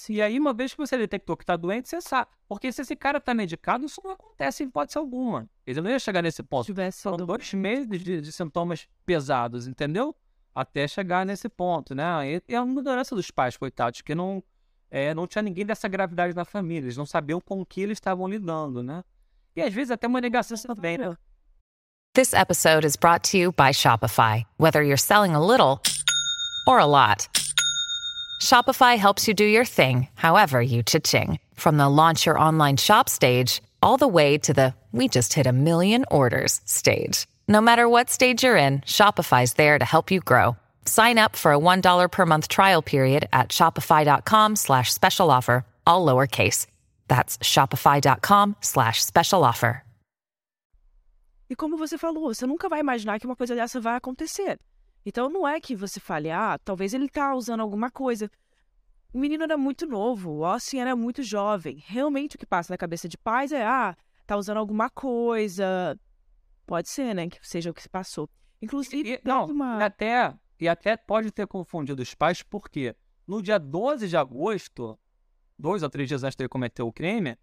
E 0.08 0.20
aí, 0.20 0.38
uma 0.38 0.52
vez 0.52 0.72
que 0.72 0.78
você 0.78 0.98
detectou 0.98 1.36
que 1.36 1.44
está 1.44 1.56
doente, 1.56 1.88
você 1.88 2.00
sabe. 2.00 2.28
Porque 2.48 2.72
se 2.72 2.82
esse 2.82 2.96
cara 2.96 3.18
está 3.18 3.32
medicado, 3.32 3.84
isso 3.84 4.00
não 4.02 4.12
acontece 4.12 4.62
em 4.62 4.66
hipótese 4.66 4.98
alguma. 4.98 5.48
Ele 5.66 5.80
não 5.80 5.90
ia 5.90 5.98
chegar 5.98 6.22
nesse 6.22 6.42
ponto. 6.42 6.66
Tivesse 6.66 6.98
São 6.98 7.16
dois 7.16 7.54
meses 7.54 7.88
de, 7.88 8.20
de, 8.20 8.32
sintomas 8.32 8.88
pesados, 9.06 9.66
entendeu? 9.66 10.14
Até 10.54 10.88
chegar 10.88 11.24
nesse 11.24 11.48
ponto, 11.48 11.94
né? 11.94 12.04
E 12.48 12.52
é 12.52 12.56
a 12.56 12.64
mudança 12.64 13.14
dos 13.14 13.30
pais, 13.30 13.56
coitados, 13.56 14.00
que 14.00 14.14
não, 14.14 14.42
é, 14.90 15.14
não 15.14 15.26
tinha 15.26 15.42
ninguém 15.42 15.64
dessa 15.64 15.86
gravidade 15.86 16.34
na 16.34 16.44
família. 16.44 16.86
Eles 16.86 16.96
não 16.96 17.06
sabiam 17.06 17.40
com 17.40 17.60
o 17.60 17.66
que 17.66 17.80
eles 17.80 17.96
estavam 17.96 18.26
lidando, 18.28 18.82
né? 18.82 19.04
E 19.54 19.62
às 19.62 19.72
vezes 19.72 19.92
até 19.92 20.06
uma 20.06 20.20
negação 20.20 20.56
também, 20.74 20.98
né? 20.98 21.16
This 22.14 22.32
episode 22.32 22.86
is 22.86 22.96
brought 22.96 23.28
to 23.30 23.36
you 23.36 23.52
by 23.52 23.72
Shopify. 23.72 24.44
Whether 24.58 24.82
you're 24.82 25.00
selling 25.00 25.34
a 25.34 25.40
little 25.40 25.80
or 26.66 26.78
a 26.78 26.84
lot. 26.84 27.28
Shopify 28.40 28.96
helps 28.98 29.26
you 29.26 29.34
do 29.34 29.44
your 29.44 29.64
thing, 29.64 30.08
however 30.14 30.62
you 30.62 30.82
cha-ching. 30.82 31.40
From 31.54 31.76
the 31.76 31.88
launch 31.88 32.26
your 32.26 32.38
online 32.38 32.76
shop 32.76 33.08
stage, 33.08 33.60
all 33.82 33.96
the 33.96 34.06
way 34.06 34.38
to 34.38 34.52
the 34.52 34.74
we 34.92 35.08
just 35.08 35.32
hit 35.32 35.46
a 35.46 35.52
million 35.52 36.04
orders 36.10 36.60
stage. 36.64 37.26
No 37.48 37.60
matter 37.60 37.88
what 37.88 38.10
stage 38.10 38.44
you're 38.44 38.56
in, 38.56 38.80
Shopify's 38.82 39.54
there 39.54 39.76
to 39.78 39.84
help 39.84 40.12
you 40.12 40.20
grow. 40.20 40.56
Sign 40.86 41.18
up 41.18 41.34
for 41.34 41.52
a 41.52 41.58
$1 41.58 42.10
per 42.10 42.26
month 42.26 42.46
trial 42.46 42.80
period 42.80 43.28
at 43.32 43.48
shopify.com 43.48 44.54
slash 44.56 44.92
special 44.92 45.30
offer, 45.30 45.64
all 45.86 46.06
lowercase. 46.06 46.66
That's 47.08 47.38
shopify.com 47.38 48.56
slash 48.60 49.02
special 49.04 49.42
offer. 49.42 49.82
E 51.50 51.54
como 51.54 51.76
você 51.76 51.98
falou, 51.98 52.34
você 52.34 52.46
nunca 52.46 52.68
vai 52.68 52.80
imaginar 52.80 53.20
que 53.20 53.26
uma 53.26 53.36
coisa 53.36 53.54
dessa 53.54 53.78
vai 53.80 53.96
acontecer. 53.96 54.58
Então 55.04 55.28
não 55.28 55.46
é 55.46 55.60
que 55.60 55.76
você 55.76 56.00
fale, 56.00 56.30
ah, 56.30 56.58
talvez 56.64 56.94
ele 56.94 57.08
tá 57.08 57.34
usando 57.34 57.60
alguma 57.60 57.90
coisa. 57.90 58.30
O 59.12 59.18
menino 59.18 59.44
era 59.44 59.56
muito 59.56 59.86
novo, 59.86 60.30
o 60.30 60.44
Austin 60.44 60.78
era 60.78 60.96
muito 60.96 61.22
jovem. 61.22 61.82
Realmente 61.86 62.36
o 62.36 62.38
que 62.38 62.46
passa 62.46 62.72
na 62.72 62.78
cabeça 62.78 63.08
de 63.08 63.18
pais 63.18 63.52
é, 63.52 63.64
ah, 63.64 63.96
tá 64.26 64.36
usando 64.36 64.56
alguma 64.56 64.88
coisa. 64.88 65.98
Pode 66.66 66.88
ser, 66.88 67.14
né, 67.14 67.28
que 67.28 67.38
seja 67.46 67.70
o 67.70 67.74
que 67.74 67.82
se 67.82 67.88
passou. 67.88 68.28
Inclusive, 68.62 69.14
e, 69.14 69.20
não, 69.22 69.44
uma... 69.46 69.84
até, 69.84 70.34
e 70.58 70.66
até 70.66 70.96
pode 70.96 71.30
ter 71.30 71.46
confundido 71.46 72.02
os 72.02 72.14
pais, 72.14 72.42
porque 72.42 72.96
no 73.26 73.42
dia 73.42 73.58
12 73.58 74.08
de 74.08 74.16
agosto, 74.16 74.98
dois 75.58 75.82
ou 75.82 75.90
três 75.90 76.08
dias 76.08 76.24
antes 76.24 76.34
de 76.34 76.42
ele 76.42 76.48
cometer 76.48 76.82
o 76.82 76.90
crime, 76.90 77.36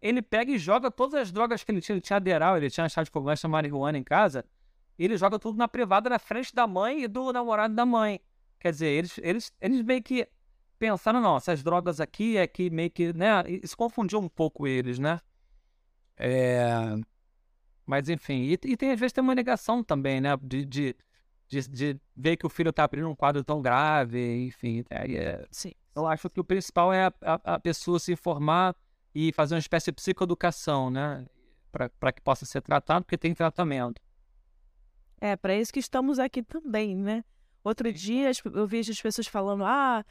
ele 0.00 0.22
pega 0.22 0.50
e 0.50 0.58
joga 0.58 0.90
todas 0.90 1.20
as 1.20 1.30
drogas 1.30 1.62
que 1.62 1.70
ele 1.70 1.82
tinha. 1.82 1.94
Ele 1.94 2.00
tinha 2.00 2.16
aderal, 2.16 2.56
ele 2.56 2.70
tinha 2.70 2.86
achado 2.86 3.04
de 3.04 3.10
fogo, 3.10 3.28
marihuana 3.48 3.98
em 3.98 4.02
casa 4.02 4.42
ele 4.98 5.16
joga 5.16 5.38
tudo 5.38 5.56
na 5.56 5.68
privada 5.68 6.10
na 6.10 6.18
frente 6.18 6.54
da 6.54 6.66
mãe 6.66 7.04
e 7.04 7.08
do 7.08 7.32
namorado 7.32 7.74
da 7.74 7.86
mãe. 7.86 8.20
Quer 8.60 8.70
dizer, 8.70 8.86
eles, 8.86 9.18
eles, 9.18 9.52
eles 9.60 9.82
meio 9.82 10.02
que 10.02 10.28
pensaram, 10.78 11.20
não, 11.20 11.36
essas 11.36 11.62
drogas 11.62 12.00
aqui 12.00 12.36
é 12.36 12.46
que 12.46 12.70
meio 12.70 12.90
que, 12.90 13.12
né? 13.12 13.44
Isso 13.62 13.76
confundiu 13.76 14.18
um 14.18 14.28
pouco 14.28 14.66
eles, 14.66 14.98
né? 14.98 15.20
É... 16.16 16.94
Mas 17.86 18.08
enfim, 18.08 18.42
e, 18.42 18.52
e, 18.52 18.76
tem 18.76 18.90
às 18.90 19.00
vezes 19.00 19.12
tem 19.12 19.22
uma 19.22 19.34
negação 19.34 19.82
também, 19.82 20.20
né? 20.20 20.36
De, 20.40 20.64
de, 20.64 20.96
de, 21.48 21.68
de 21.68 22.00
ver 22.16 22.36
que 22.36 22.46
o 22.46 22.48
filho 22.48 22.72
tá 22.72 22.84
abrindo 22.84 23.08
um 23.08 23.14
quadro 23.14 23.42
tão 23.42 23.60
grave, 23.60 24.46
enfim. 24.46 24.84
É, 24.90 25.12
é... 25.12 25.46
Sim. 25.50 25.72
Eu 25.94 26.06
acho 26.06 26.30
que 26.30 26.40
o 26.40 26.44
principal 26.44 26.92
é 26.92 27.06
a, 27.06 27.12
a, 27.20 27.54
a 27.54 27.58
pessoa 27.60 27.98
se 27.98 28.12
informar 28.12 28.74
e 29.14 29.32
fazer 29.32 29.54
uma 29.54 29.60
espécie 29.60 29.90
de 29.90 29.96
psicoeducação, 29.96 30.90
né? 30.90 31.26
Para 31.70 32.12
que 32.12 32.20
possa 32.20 32.44
ser 32.44 32.60
tratado, 32.60 33.04
porque 33.04 33.18
tem 33.18 33.34
tratamento. 33.34 34.00
É, 35.22 35.36
para 35.36 35.54
isso 35.54 35.72
que 35.72 35.78
estamos 35.78 36.18
aqui 36.18 36.42
também, 36.42 36.96
né? 36.96 37.24
Outro 37.62 37.92
dia 37.92 38.32
eu 38.52 38.66
vejo 38.66 38.90
as 38.90 39.00
pessoas 39.00 39.28
falando, 39.28 39.62
ah, 39.64 40.04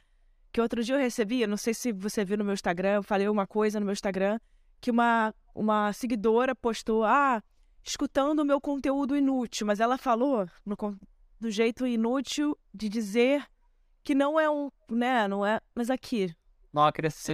que 0.54 0.62
outro 0.62 0.82
dia 0.82 0.96
eu 0.96 1.00
recebi, 1.00 1.46
não 1.46 1.58
sei 1.58 1.74
se 1.74 1.92
você 1.92 2.24
viu 2.24 2.38
no 2.38 2.46
meu 2.46 2.54
Instagram, 2.54 2.94
eu 2.94 3.04
falei 3.04 3.28
uma 3.28 3.46
coisa 3.46 3.78
no 3.78 3.86
meu 3.86 3.92
Instagram, 3.92 4.40
que 4.80 4.90
uma, 4.90 5.36
uma 5.54 5.92
seguidora 5.92 6.56
postou, 6.56 7.04
ah, 7.04 7.44
escutando 7.84 8.40
o 8.40 8.46
meu 8.46 8.62
conteúdo 8.62 9.14
inútil, 9.14 9.68
mas 9.68 9.82
ela 9.82 9.98
falou 9.98 10.48
no, 10.66 10.78
do 11.42 11.52
jeito 11.52 11.86
inútil 11.86 12.58
de 12.74 12.88
dizer 12.88 13.46
que 14.06 14.16
não 14.16 14.40
é 14.40 14.50
um, 14.50 14.72
né, 14.90 15.28
não 15.28 15.46
é, 15.46 15.60
mas 15.76 15.90
aqui. 15.90 16.34
Não, 16.72 16.84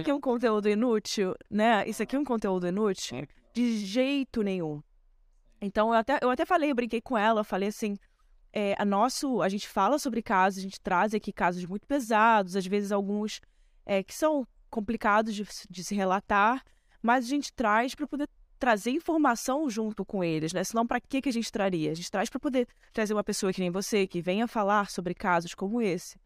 aqui 0.00 0.10
é 0.10 0.14
um 0.14 0.20
conteúdo 0.20 0.68
inútil, 0.68 1.32
né? 1.48 1.88
Isso 1.88 2.02
aqui 2.02 2.16
é 2.16 2.18
um 2.18 2.24
conteúdo 2.24 2.66
inútil? 2.66 3.24
De 3.54 3.78
jeito 3.86 4.42
nenhum. 4.42 4.82
Então, 5.60 5.88
eu 5.88 5.94
até, 5.94 6.18
eu 6.22 6.30
até 6.30 6.44
falei, 6.44 6.70
eu 6.70 6.74
brinquei 6.74 7.00
com 7.00 7.16
ela, 7.16 7.42
falei 7.42 7.68
assim, 7.68 7.96
é, 8.52 8.74
a 8.78 8.84
nosso, 8.84 9.42
a 9.42 9.48
gente 9.48 9.68
fala 9.68 9.98
sobre 9.98 10.22
casos, 10.22 10.58
a 10.58 10.62
gente 10.62 10.80
traz 10.80 11.14
aqui 11.14 11.32
casos 11.32 11.64
muito 11.64 11.86
pesados, 11.86 12.56
às 12.56 12.66
vezes 12.66 12.92
alguns 12.92 13.40
é, 13.84 14.02
que 14.02 14.14
são 14.14 14.46
complicados 14.70 15.34
de, 15.34 15.46
de 15.68 15.84
se 15.84 15.94
relatar, 15.94 16.64
mas 17.02 17.24
a 17.24 17.28
gente 17.28 17.52
traz 17.52 17.94
para 17.94 18.06
poder 18.06 18.28
trazer 18.58 18.90
informação 18.90 19.70
junto 19.70 20.04
com 20.04 20.22
eles, 20.22 20.52
né? 20.52 20.64
Senão, 20.64 20.86
para 20.86 21.00
que, 21.00 21.22
que 21.22 21.28
a 21.28 21.32
gente 21.32 21.50
traria? 21.50 21.92
A 21.92 21.94
gente 21.94 22.10
traz 22.10 22.28
para 22.28 22.40
poder 22.40 22.66
trazer 22.92 23.14
uma 23.14 23.22
pessoa 23.22 23.52
que 23.52 23.60
nem 23.60 23.70
você, 23.70 24.06
que 24.06 24.20
venha 24.20 24.48
falar 24.48 24.90
sobre 24.90 25.14
casos 25.14 25.54
como 25.54 25.80
esse. 25.80 26.18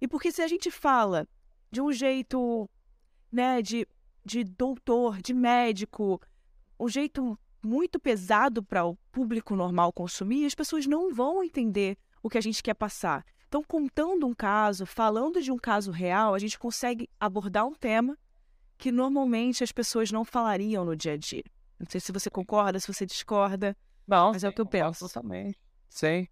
E 0.00 0.08
porque 0.08 0.32
se 0.32 0.42
a 0.42 0.48
gente 0.48 0.70
fala 0.70 1.28
de 1.70 1.80
um 1.80 1.92
jeito, 1.92 2.68
né, 3.30 3.60
de, 3.60 3.86
de 4.24 4.44
doutor, 4.44 5.20
de 5.20 5.34
médico, 5.34 6.20
um 6.80 6.88
jeito 6.88 7.38
muito 7.64 7.98
pesado 7.98 8.62
para 8.62 8.84
o 8.84 8.96
público 9.10 9.56
normal 9.56 9.92
consumir, 9.92 10.46
as 10.46 10.54
pessoas 10.54 10.86
não 10.86 11.12
vão 11.12 11.42
entender 11.42 11.96
o 12.22 12.28
que 12.28 12.38
a 12.38 12.40
gente 12.40 12.62
quer 12.62 12.74
passar. 12.74 13.24
Então, 13.48 13.62
contando 13.62 14.26
um 14.26 14.34
caso, 14.34 14.84
falando 14.84 15.40
de 15.40 15.52
um 15.52 15.58
caso 15.58 15.90
real, 15.90 16.34
a 16.34 16.38
gente 16.38 16.58
consegue 16.58 17.08
abordar 17.20 17.66
um 17.66 17.74
tema 17.74 18.18
que 18.76 18.90
normalmente 18.90 19.62
as 19.62 19.70
pessoas 19.70 20.10
não 20.10 20.24
falariam 20.24 20.84
no 20.84 20.96
dia 20.96 21.12
a 21.12 21.16
dia. 21.16 21.44
Não 21.78 21.86
sei 21.88 22.00
se 22.00 22.12
você 22.12 22.30
concorda, 22.30 22.80
se 22.80 22.92
você 22.92 23.06
discorda. 23.06 23.76
Não, 24.06 24.32
mas 24.32 24.44
é 24.44 24.48
o 24.48 24.52
que 24.52 24.60
eu 24.60 24.66
penso. 24.66 25.08
Também. 25.08 25.54
Sim. 25.88 26.26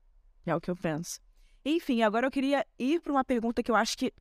É 0.45 0.55
o 0.55 0.61
que 0.61 0.71
eu 0.71 0.77
penso. 0.77 1.21
Enfim, 1.65 2.03
agora 2.03 2.27
eu 2.27 2.31
queria 2.31 2.67
ir 2.79 3.01
para 3.01 3.13
uma 3.13 3.25
pergunta 3.25 3.63
que 3.63 3.71
eu 3.71 3.77
acho 3.77 3.97
que 3.97 4.13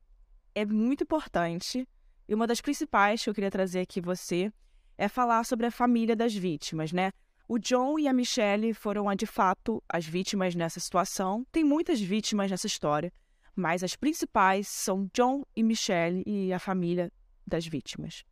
é 0.54 0.64
muito 0.64 1.02
importante 1.02 1.88
e 2.28 2.34
uma 2.34 2.46
das 2.46 2.60
principais 2.60 3.22
que 3.22 3.28
eu 3.28 3.34
queria 3.34 3.50
trazer 3.50 3.80
aqui 3.80 4.00
você 4.00 4.52
é 5.02 5.08
falar 5.08 5.44
sobre 5.44 5.66
a 5.66 5.70
família 5.72 6.14
das 6.14 6.32
vítimas, 6.32 6.92
né? 6.92 7.10
O 7.48 7.58
John 7.58 7.98
e 7.98 8.06
a 8.06 8.12
Michelle 8.12 8.72
foram, 8.72 9.12
de 9.16 9.26
fato, 9.26 9.82
as 9.88 10.06
vítimas 10.06 10.54
nessa 10.54 10.78
situação. 10.78 11.44
Tem 11.50 11.64
muitas 11.64 12.00
vítimas 12.00 12.48
nessa 12.48 12.68
história, 12.68 13.12
mas 13.56 13.82
as 13.82 13.96
principais 13.96 14.68
são 14.68 15.10
John 15.12 15.42
e 15.56 15.62
Michelle 15.64 16.22
e 16.24 16.52
a 16.52 16.58
família 16.60 17.12
das 17.44 17.66
vítimas. 17.66 18.22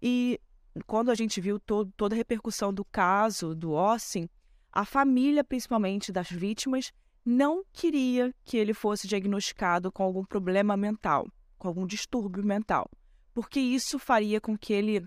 E 0.00 0.40
quando 0.86 1.10
a 1.10 1.14
gente 1.16 1.40
viu 1.40 1.58
toda 1.58 2.14
a 2.14 2.16
repercussão 2.16 2.72
do 2.72 2.84
caso 2.84 3.52
do 3.52 3.74
Austin, 3.74 4.28
a 4.72 4.84
família, 4.84 5.42
principalmente 5.42 6.12
das 6.12 6.30
vítimas, 6.30 6.92
não 7.24 7.64
queria 7.72 8.32
que 8.44 8.56
ele 8.56 8.72
fosse 8.72 9.08
diagnosticado 9.08 9.90
com 9.90 10.04
algum 10.04 10.24
problema 10.24 10.76
mental, 10.76 11.26
com 11.58 11.66
algum 11.66 11.84
distúrbio 11.84 12.44
mental, 12.44 12.88
porque 13.34 13.58
isso 13.58 13.98
faria 13.98 14.40
com 14.40 14.56
que 14.56 14.72
ele 14.72 15.04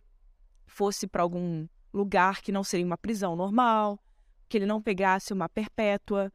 fosse 0.69 1.07
para 1.07 1.23
algum 1.23 1.67
lugar 1.93 2.41
que 2.41 2.51
não 2.51 2.63
seria 2.63 2.85
uma 2.85 2.97
prisão 2.97 3.35
normal, 3.35 3.99
que 4.47 4.57
ele 4.57 4.65
não 4.65 4.81
pegasse 4.81 5.33
uma 5.33 5.49
perpétua, 5.49 6.31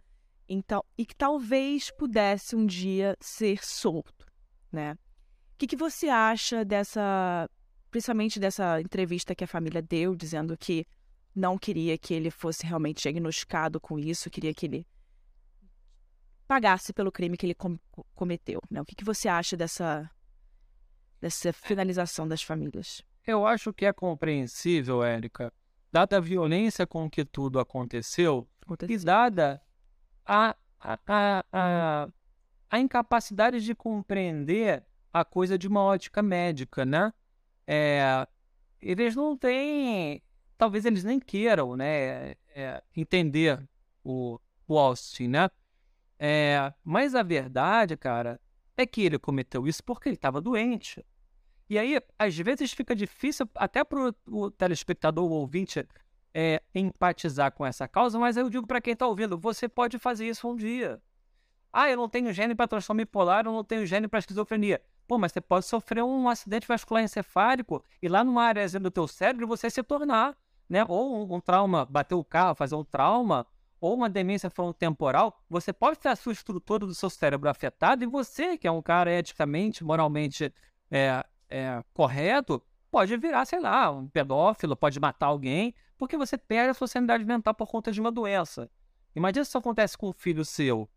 então 0.49 0.85
e 0.99 1.07
que 1.07 1.15
talvez 1.15 1.91
pudesse 1.91 2.55
um 2.55 2.67
dia 2.67 3.17
ser 3.21 3.65
solto, 3.65 4.27
né? 4.71 4.93
O 5.55 5.57
que, 5.57 5.67
que 5.67 5.77
você 5.77 6.09
acha 6.09 6.65
dessa, 6.65 7.49
principalmente 7.91 8.41
dessa 8.41 8.81
entrevista 8.81 9.35
que 9.35 9.45
a 9.45 9.47
família 9.47 9.81
deu, 9.81 10.15
dizendo 10.15 10.57
que 10.57 10.85
não 11.35 11.57
queria 11.57 11.97
que 11.97 12.13
ele 12.13 12.31
fosse 12.31 12.67
realmente 12.67 13.03
diagnosticado 13.03 13.81
com 13.81 13.99
isso, 13.99 14.31
queria 14.31 14.53
que 14.53 14.67
ele 14.67 14.87
pagasse 16.47 16.93
pelo 16.93 17.11
crime 17.11 17.37
que 17.37 17.47
ele 17.47 17.55
com 17.55 17.79
cometeu, 18.15 18.61
né? 18.71 18.81
O 18.81 18.85
que, 18.85 18.95
que 18.95 19.05
você 19.05 19.29
acha 19.29 19.57
dessa 19.57 20.11
dessa 21.21 21.53
finalização 21.53 22.29
das 22.29 22.43
famílias? 22.43 23.03
Eu 23.27 23.47
acho 23.47 23.73
que 23.73 23.87
é 23.87 23.93
compreensível, 23.93 25.03
Érica, 25.03 25.53
dada 25.91 26.19
a 26.19 26.21
violência 26.21 26.87
com 26.87 27.09
que 27.09 27.25
tudo 27.25 27.59
aconteceu, 27.59 28.49
aconteceu. 28.63 28.95
e 28.95 29.05
dada 29.05 29.63
a, 30.27 30.57
a, 30.79 30.99
a, 31.07 31.45
a, 31.53 32.09
a 32.71 32.79
incapacidade 32.79 33.61
de 33.61 33.75
compreender 33.75 34.85
a 35.13 35.25
coisa 35.25 35.57
de 35.57 35.67
uma 35.67 35.81
ótica 35.81 36.23
médica, 36.23 36.85
né? 36.85 37.13
É, 37.67 38.27
eles 38.81 39.17
não 39.17 39.37
têm, 39.37 40.23
talvez 40.59 40.85
eles 40.85 41.05
nem 41.05 41.19
queiram, 41.19 41.77
né, 41.77 42.33
é, 42.55 42.83
entender 42.95 43.67
o, 44.03 44.39
o 44.69 44.79
Austin, 44.79 45.29
né? 45.29 45.51
É, 46.19 46.73
mas 46.85 47.15
a 47.15 47.23
verdade, 47.23 47.97
cara, 47.97 48.39
é 48.77 48.85
que 48.85 49.03
ele 49.03 49.19
cometeu 49.19 49.67
isso 49.67 49.83
porque 49.83 50.09
ele 50.09 50.17
estava 50.17 50.41
doente. 50.41 51.05
E 51.69 51.79
aí, 51.79 52.01
às 52.19 52.37
vezes, 52.37 52.73
fica 52.73 52.95
difícil 52.95 53.49
até 53.55 53.83
para 53.83 54.15
o 54.27 54.51
telespectador, 54.51 55.25
o 55.25 55.35
ouvinte, 55.35 55.87
é, 56.35 56.63
empatizar 56.75 57.53
com 57.53 57.65
essa 57.65 57.87
causa, 57.87 58.19
mas 58.19 58.37
eu 58.37 58.51
digo 58.51 58.67
para 58.67 58.81
quem 58.81 58.93
está 58.93 59.07
ouvindo: 59.07 59.39
você 59.39 59.69
pode 59.69 59.99
fazer 59.99 60.27
isso 60.29 60.49
um 60.49 60.57
dia. 60.57 61.01
Ah, 61.73 61.91
eu 61.91 61.97
não 61.97 62.09
tenho 62.09 62.33
gene 62.33 62.55
para 62.55 62.69
transtorno 62.69 63.03
bipolar, 63.03 63.47
eu 63.47 63.53
não 63.53 63.65
tenho 63.65 63.87
gene 63.87 64.07
para 64.07 64.19
esquizofrenia. 64.19 64.81
Pô, 65.07 65.19
mas 65.19 65.33
você 65.33 65.41
pode 65.41 65.67
sofrer 65.67 66.03
um 66.03 66.29
acidente 66.29 66.67
vascular 66.67 67.03
encefálico 67.03 67.85
e 68.01 68.09
lá 68.09 68.25
numa 68.25 68.43
área 68.43 68.67
do 68.81 68.91
teu 68.91 69.07
cérebro 69.07 69.47
você 69.47 69.69
se 69.69 69.83
tornar, 69.83 70.37
né? 70.69 70.85
Ou 70.89 71.27
um, 71.27 71.35
um 71.35 71.41
trauma, 71.41 71.85
bater 71.85 72.15
o 72.15 72.25
carro, 72.25 72.55
fazer 72.55 72.75
um 72.75 72.85
trauma, 72.85 73.47
ou 73.81 73.95
uma 73.95 74.09
demência 74.09 74.49
frontotemporal, 74.49 75.39
você 75.49 75.73
pode 75.73 75.99
ter 75.99 76.09
a 76.09 76.17
sua 76.17 76.33
estrutura 76.33 76.87
do 76.87 76.95
seu 76.95 77.11
cérebro 77.11 77.51
afetada 77.51 78.03
e 78.03 78.07
você, 78.07 78.57
que 78.57 78.67
é 78.67 78.71
um 78.71 78.81
cara 78.81 79.13
eticamente, 79.13 79.85
moralmente 79.85 80.51
é, 80.91 81.23
é, 81.55 81.85
correto, 81.95 82.61
pode 82.91 83.17
virar, 83.17 83.45
sei 83.45 83.61
lá, 83.61 83.89
um 83.89 84.09
pedófilo, 84.09 84.75
pode 84.75 84.99
matar 84.99 85.27
alguém, 85.27 85.73
porque 85.97 86.17
você 86.17 86.37
perde 86.37 86.71
a 86.71 86.75
sua 86.75 86.89
sanidade 86.89 87.25
mental 87.25 87.55
por 87.55 87.69
conta 87.69 87.93
de 87.93 88.01
uma 88.01 88.11
doença. 88.11 88.69
Imagina 89.15 89.45
se 89.45 89.51
isso 89.51 89.59
acontece 89.59 89.97
com 89.97 90.09
um 90.09 90.13
filho 90.13 90.45
seu. 90.45 90.91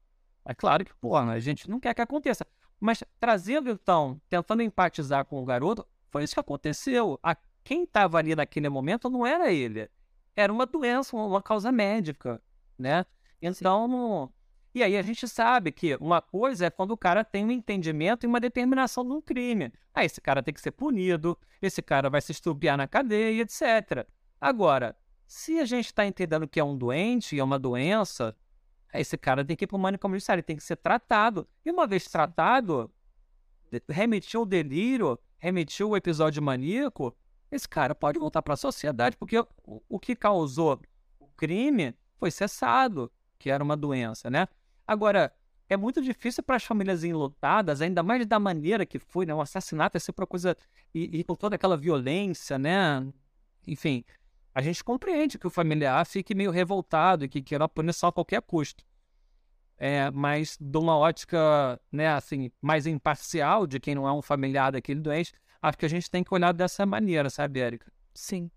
É 0.44 0.56
claro 0.56 0.84
que, 0.84 0.92
pô, 0.96 1.16
a 1.16 1.40
gente 1.40 1.70
não 1.70 1.80
quer 1.80 1.94
que 1.94 2.02
aconteça. 2.02 2.44
Mas 2.80 3.04
trazendo, 3.20 3.70
então, 3.70 4.20
tentando 4.28 4.64
empatizar 4.64 5.26
com 5.26 5.40
o 5.40 5.46
garoto, 5.46 5.86
foi 6.10 6.24
isso 6.24 6.34
que 6.34 6.40
aconteceu. 6.40 7.20
A, 7.22 7.38
quem 7.64 7.84
estava 7.84 8.18
ali 8.18 8.36
naquele 8.36 8.68
momento 8.68 9.12
não 9.12 9.28
era 9.28 9.52
ele. 9.52 9.88
Era 10.36 10.52
uma 10.52 10.66
doença, 10.66 11.16
uma 11.16 11.42
causa 11.42 11.72
médica, 11.72 12.42
né? 12.80 13.06
Então, 13.40 14.32
e 14.78 14.84
aí 14.84 14.96
a 14.96 15.02
gente 15.02 15.28
sabe 15.28 15.72
que 15.72 15.96
uma 15.96 16.22
coisa 16.22 16.68
é 16.68 16.70
quando 16.70 16.92
o 16.92 16.98
cara 16.98 17.24
tem 17.24 17.44
um 17.44 17.52
entendimento 17.52 18.26
e 18.26 18.28
uma 18.28 18.40
determinação 18.40 19.04
de 19.04 19.12
um 19.12 19.20
crime. 19.20 19.74
Aí 19.94 20.06
esse 20.06 20.22
cara 20.22 20.44
tem 20.44 20.54
que 20.54 20.62
ser 20.62 20.72
punido, 20.72 21.38
esse 21.60 21.82
cara 21.82 22.10
vai 22.10 22.22
se 22.22 22.32
estupiar 22.32 22.78
na 22.78 22.88
cadeia, 22.88 23.42
etc. 23.42 24.08
Agora, 24.40 24.96
se 25.26 25.60
a 25.60 25.66
gente 25.66 25.88
está 25.88 26.06
entendendo 26.06 26.48
que 26.48 26.60
é 26.60 26.64
um 26.64 26.78
doente 26.78 27.36
e 27.36 27.40
é 27.40 27.44
uma 27.44 27.58
doença, 27.58 28.36
esse 28.94 29.18
cara 29.18 29.44
tem 29.44 29.56
que 29.56 29.66
ir 29.66 29.68
para 29.68 29.76
o 29.76 29.80
manicômio 29.80 30.16
judiciário, 30.16 30.44
tem 30.44 30.56
que 30.56 30.64
ser 30.64 30.76
tratado. 30.76 31.48
E 31.66 31.72
uma 31.72 31.88
vez 31.88 32.06
tratado, 32.06 32.92
remitiu 33.90 34.44
o 34.44 34.46
delírio, 34.46 35.18
remitiu 35.40 35.90
o 35.90 35.98
episódio 35.98 36.42
maníaco, 36.42 37.16
esse 37.52 37.68
cara 37.68 37.96
pode 37.96 38.20
voltar 38.20 38.42
para 38.44 38.54
a 38.54 38.58
sociedade, 38.58 39.18
porque 39.18 39.40
o, 39.40 39.48
o 39.90 40.00
que 40.00 40.16
causou 40.16 40.80
o 41.20 41.28
crime 41.28 41.96
foi 42.18 42.30
cessado, 42.30 43.12
que 43.40 43.50
era 43.50 43.64
uma 43.64 43.76
doença, 43.78 44.30
né? 44.30 44.48
Agora, 44.88 45.34
é 45.70 45.76
muito 45.76 46.02
difícil 46.02 46.42
para 46.42 46.56
as 46.56 46.64
famílias 46.64 47.04
enlutadas, 47.04 47.82
ainda 47.82 48.02
mais 48.02 48.26
da 48.26 48.40
maneira 48.40 48.86
que 48.86 48.98
foi, 48.98 49.26
né? 49.26 49.34
O 49.34 49.42
assassinato 49.42 49.98
é 49.98 50.00
sempre 50.00 50.22
uma 50.22 50.28
coisa. 50.28 50.56
E, 50.94 51.20
e, 51.20 51.24
com 51.24 51.36
toda 51.36 51.56
aquela 51.56 51.76
violência, 51.76 52.58
né? 52.58 53.06
Enfim, 53.68 54.06
a 54.56 54.62
gente 54.62 54.84
compreende 54.84 55.38
que 55.38 55.46
o 55.46 55.50
familiar 55.50 56.06
fique 56.06 56.34
meio 56.34 56.52
revoltado 56.52 57.26
e 57.26 57.30
que 57.30 57.42
queira 57.42 57.68
punição 57.68 58.10
a 58.10 58.14
qualquer 58.14 58.42
custo. 58.42 58.86
É, 59.78 60.10
mas 60.10 60.58
de 60.60 60.78
uma 60.78 60.98
ótica, 60.98 61.80
né, 61.92 62.08
assim, 62.08 62.50
mais 62.60 62.88
imparcial 62.88 63.68
de 63.68 63.80
quem 63.80 63.94
não 63.94 64.08
é 64.08 64.14
um 64.14 64.24
familiar 64.24 64.72
daquele 64.72 65.00
doente, 65.00 65.34
acho 65.62 65.78
que 65.78 65.86
a 65.86 65.90
gente 65.90 66.10
tem 66.10 66.24
que 66.24 66.34
olhar 66.34 66.52
dessa 66.52 66.86
maneira, 66.86 67.30
sabe, 67.30 67.60
Érica? 67.60 67.92
Sim. 68.14 68.50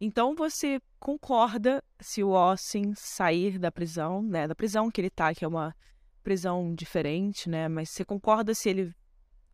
Então 0.00 0.34
você 0.34 0.80
concorda 1.00 1.82
se 2.00 2.22
o 2.22 2.36
Austin 2.36 2.92
sair 2.94 3.58
da 3.58 3.72
prisão, 3.72 4.22
né? 4.22 4.46
Da 4.46 4.54
prisão 4.54 4.90
que 4.90 5.00
ele 5.00 5.10
tá, 5.10 5.34
que 5.34 5.44
é 5.44 5.48
uma 5.48 5.74
prisão 6.22 6.74
diferente, 6.74 7.48
né? 7.48 7.68
Mas 7.68 7.90
você 7.90 8.04
concorda 8.04 8.54
se 8.54 8.68
ele, 8.68 8.94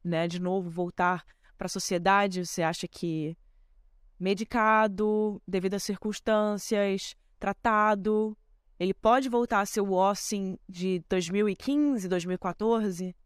né, 0.03 0.29
de 0.29 0.39
novo 0.39 0.69
voltar 0.69 1.25
para 1.57 1.67
a 1.67 1.69
sociedade? 1.69 2.45
Você 2.45 2.63
acha 2.63 2.87
que 2.87 3.37
medicado, 4.19 5.41
devido 5.47 5.75
às 5.75 5.83
circunstâncias, 5.83 7.15
tratado, 7.39 8.37
ele 8.79 8.93
pode 8.93 9.29
voltar 9.29 9.61
a 9.61 9.67
ser 9.67 9.81
o 9.81 9.99
Austin 9.99 10.59
de 10.69 11.03
2015, 11.09 12.09
2014? 12.09 13.17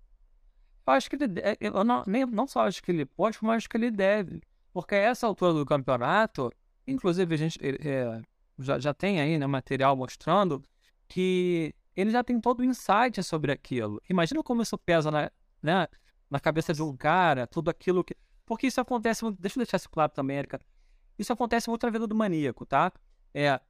Eu 0.86 0.92
acho 0.92 1.10
que 1.10 1.16
ele, 1.16 1.40
eu 1.60 1.84
não, 1.84 2.02
nem, 2.06 2.24
não 2.26 2.46
só 2.46 2.66
acho 2.66 2.82
que 2.82 2.90
ele 2.90 3.04
pode, 3.04 3.38
mas 3.42 3.58
acho 3.58 3.68
que 3.68 3.76
ele 3.76 3.90
deve. 3.90 4.40
Porque 4.72 4.94
a 4.94 4.98
essa 4.98 5.26
altura 5.26 5.52
do 5.52 5.66
campeonato, 5.66 6.50
Inclusive, 6.88 7.34
a 7.34 7.38
gente 7.38 7.58
é, 7.62 8.22
já, 8.58 8.78
já 8.78 8.94
tem 8.94 9.20
aí 9.20 9.38
né, 9.38 9.46
material 9.46 9.94
mostrando 9.94 10.62
que 11.06 11.74
ele 11.94 12.10
já 12.10 12.24
tem 12.24 12.40
todo 12.40 12.60
o 12.60 12.64
insight 12.64 13.22
sobre 13.22 13.52
aquilo. 13.52 14.00
Imagina 14.08 14.42
como 14.42 14.62
isso 14.62 14.76
pesa 14.78 15.10
na, 15.10 15.30
né, 15.62 15.86
na 16.30 16.40
cabeça 16.40 16.72
de 16.72 16.82
um 16.82 16.96
cara, 16.96 17.46
tudo 17.46 17.70
aquilo 17.70 18.02
que. 18.02 18.16
Porque 18.46 18.66
isso 18.66 18.80
acontece. 18.80 19.22
Deixa 19.38 19.58
eu 19.58 19.62
deixar 19.62 19.76
isso 19.76 19.90
claro 19.90 20.12
também, 20.12 20.38
Erika. 20.38 20.60
Isso 21.18 21.32
acontece 21.32 21.68
muito 21.68 21.84
na 21.84 21.90
vida 21.90 22.06
do 22.06 22.14
maníaco, 22.14 22.64
tá? 22.64 22.92
É, 23.34 23.60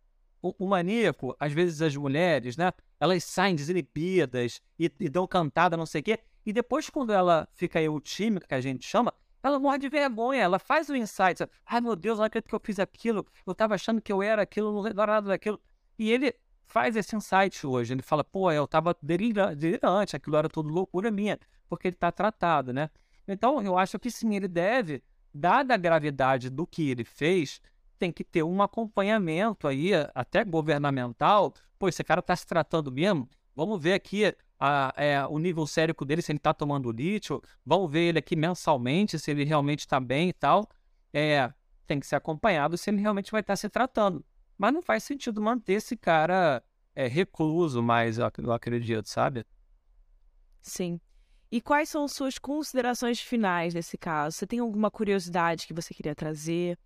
o, 0.40 0.54
o, 0.58 0.68
maníaco, 0.68 1.34
às 1.40 1.52
vezes 1.52 1.82
as 1.82 1.96
mulheres, 1.96 2.56
né? 2.56 2.72
Elas 3.00 3.24
saem 3.24 3.56
desinibidas 3.56 4.60
e, 4.78 4.92
e 5.00 5.08
dão 5.08 5.26
cantada, 5.26 5.76
não 5.76 5.86
sei 5.86 6.00
o 6.00 6.04
quê. 6.04 6.18
E 6.46 6.52
depois, 6.52 6.88
quando 6.88 7.12
ela 7.12 7.48
fica 7.54 7.80
eutímica, 7.80 8.46
que 8.46 8.54
a 8.54 8.60
gente 8.60 8.86
chama, 8.86 9.12
ela 9.42 9.58
morre 9.58 9.78
de 9.78 9.88
vergonha, 9.88 10.42
ela 10.42 10.58
faz 10.58 10.88
o 10.88 10.96
insight. 10.96 11.46
Ai 11.64 11.80
meu 11.80 11.94
Deus, 11.94 12.18
não 12.18 12.24
acredito 12.24 12.48
que 12.48 12.54
eu 12.54 12.60
fiz 12.62 12.78
aquilo. 12.78 13.26
Eu 13.46 13.52
estava 13.52 13.74
achando 13.74 14.00
que 14.00 14.12
eu 14.12 14.22
era 14.22 14.42
aquilo, 14.42 14.72
não 14.72 14.86
era 14.86 15.06
nada 15.06 15.28
daquilo. 15.28 15.60
E 15.98 16.10
ele 16.10 16.34
faz 16.66 16.96
esse 16.96 17.16
insight 17.16 17.66
hoje. 17.66 17.94
Ele 17.94 18.02
fala, 18.02 18.22
pô, 18.22 18.50
eu 18.52 18.64
estava 18.64 18.96
delirante, 19.02 20.14
aquilo 20.14 20.36
era 20.36 20.48
tudo 20.48 20.68
loucura 20.68 21.10
minha, 21.10 21.38
porque 21.68 21.88
ele 21.88 21.96
está 21.96 22.12
tratado, 22.12 22.72
né? 22.72 22.90
Então, 23.26 23.60
eu 23.62 23.76
acho 23.76 23.98
que 23.98 24.10
sim, 24.10 24.34
ele 24.34 24.48
deve, 24.48 25.02
dada 25.32 25.74
a 25.74 25.76
gravidade 25.76 26.48
do 26.48 26.66
que 26.66 26.90
ele 26.90 27.04
fez, 27.04 27.60
tem 27.98 28.12
que 28.12 28.24
ter 28.24 28.42
um 28.42 28.62
acompanhamento 28.62 29.66
aí, 29.66 29.90
até 30.14 30.44
governamental. 30.44 31.52
Pô, 31.78 31.88
esse 31.88 32.02
cara 32.04 32.20
está 32.20 32.34
se 32.34 32.46
tratando 32.46 32.90
mesmo? 32.90 33.28
Vamos 33.54 33.82
ver 33.82 33.94
aqui 33.94 34.34
a, 34.58 34.92
é, 34.96 35.24
o 35.26 35.38
nível 35.38 35.66
sérico 35.66 36.04
dele, 36.04 36.22
se 36.22 36.32
ele 36.32 36.38
está 36.38 36.52
tomando 36.52 36.90
lítio, 36.90 37.40
vão 37.64 37.86
ver 37.86 38.08
ele 38.08 38.18
aqui 38.18 38.34
mensalmente, 38.34 39.18
se 39.18 39.30
ele 39.30 39.44
realmente 39.44 39.80
está 39.80 40.00
bem 40.00 40.30
e 40.30 40.32
tal. 40.32 40.68
É, 41.12 41.52
tem 41.86 42.00
que 42.00 42.06
ser 42.06 42.16
acompanhado 42.16 42.76
se 42.76 42.90
ele 42.90 43.00
realmente 43.00 43.30
vai 43.30 43.40
estar 43.40 43.52
tá 43.52 43.56
se 43.56 43.68
tratando. 43.68 44.24
Mas 44.56 44.72
não 44.72 44.82
faz 44.82 45.04
sentido 45.04 45.40
manter 45.40 45.74
esse 45.74 45.96
cara 45.96 46.62
é, 46.94 47.06
recluso 47.06 47.82
mais, 47.82 48.18
eu 48.18 48.52
acredito, 48.52 49.08
sabe? 49.08 49.46
Sim. 50.60 51.00
E 51.50 51.60
quais 51.60 51.88
são 51.88 52.06
suas 52.06 52.38
considerações 52.38 53.20
finais 53.20 53.72
nesse 53.72 53.96
caso? 53.96 54.36
Você 54.36 54.46
tem 54.46 54.58
alguma 54.58 54.90
curiosidade 54.90 55.66
que 55.66 55.72
você 55.72 55.94
queria 55.94 56.14
trazer? 56.14 56.78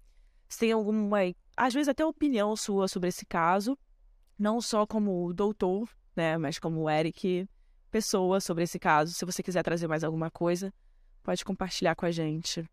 Você 0.48 0.60
tem 0.60 0.72
alguma, 0.72 1.18
às 1.56 1.74
vezes 1.74 1.88
até 1.88 2.04
opinião 2.04 2.54
sua 2.54 2.86
sobre 2.86 3.08
esse 3.08 3.26
caso? 3.26 3.76
Não 4.38 4.60
só 4.60 4.86
como 4.86 5.32
doutor, 5.32 5.88
né, 6.14 6.36
mas 6.36 6.58
como 6.58 6.88
Eric 6.88 7.48
pessoa 7.92 8.40
sobre 8.40 8.64
esse 8.64 8.78
caso. 8.78 9.12
Se 9.12 9.24
você 9.24 9.42
quiser 9.42 9.62
trazer 9.62 9.86
mais 9.86 10.02
alguma 10.02 10.30
coisa, 10.30 10.72
pode 11.22 11.44
compartilhar 11.44 11.94
com 11.94 12.06
a 12.06 12.10
gente. 12.10 12.68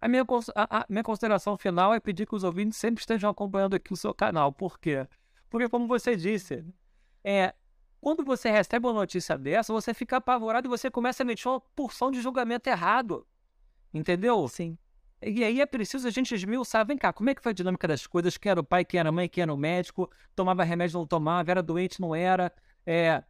A 0.00 0.08
minha, 0.08 0.26
a, 0.54 0.80
a 0.80 0.86
minha 0.88 1.04
consideração 1.04 1.56
final 1.56 1.94
é 1.94 2.00
pedir 2.00 2.26
que 2.26 2.34
os 2.34 2.44
ouvintes 2.44 2.76
sempre 2.76 3.00
estejam 3.00 3.30
acompanhando 3.30 3.74
aqui 3.74 3.92
o 3.92 3.96
seu 3.96 4.12
canal. 4.12 4.52
Por 4.52 4.78
quê? 4.78 5.06
Porque, 5.48 5.68
como 5.68 5.86
você 5.86 6.16
disse, 6.16 6.64
é, 7.24 7.54
quando 8.00 8.24
você 8.24 8.50
recebe 8.50 8.86
uma 8.86 8.92
notícia 8.92 9.38
dessa, 9.38 9.72
você 9.72 9.94
fica 9.94 10.16
apavorado 10.16 10.66
e 10.66 10.68
você 10.68 10.90
começa 10.90 11.22
a 11.22 11.24
emitir 11.24 11.48
uma 11.48 11.60
porção 11.60 12.10
de 12.10 12.20
julgamento 12.20 12.68
errado. 12.68 13.26
Entendeu? 13.94 14.46
Sim. 14.48 14.76
E 15.22 15.42
aí 15.42 15.60
é 15.60 15.66
preciso 15.66 16.06
a 16.06 16.10
gente 16.10 16.34
esmiuçar. 16.34 16.84
Vem 16.84 16.98
cá, 16.98 17.12
como 17.12 17.30
é 17.30 17.34
que 17.34 17.42
foi 17.42 17.50
a 17.50 17.54
dinâmica 17.54 17.88
das 17.88 18.06
coisas? 18.06 18.36
Quem 18.36 18.50
era 18.50 18.60
o 18.60 18.64
pai, 18.64 18.84
quem 18.84 19.00
era 19.00 19.08
a 19.08 19.12
mãe, 19.12 19.28
quem 19.28 19.42
era 19.42 19.54
o 19.54 19.56
médico? 19.56 20.10
Tomava 20.34 20.62
remédio, 20.64 20.98
não 20.98 21.06
tomava? 21.06 21.50
Era 21.50 21.62
doente, 21.62 22.00
não 22.00 22.14
era? 22.14 22.52
É, 22.84 23.24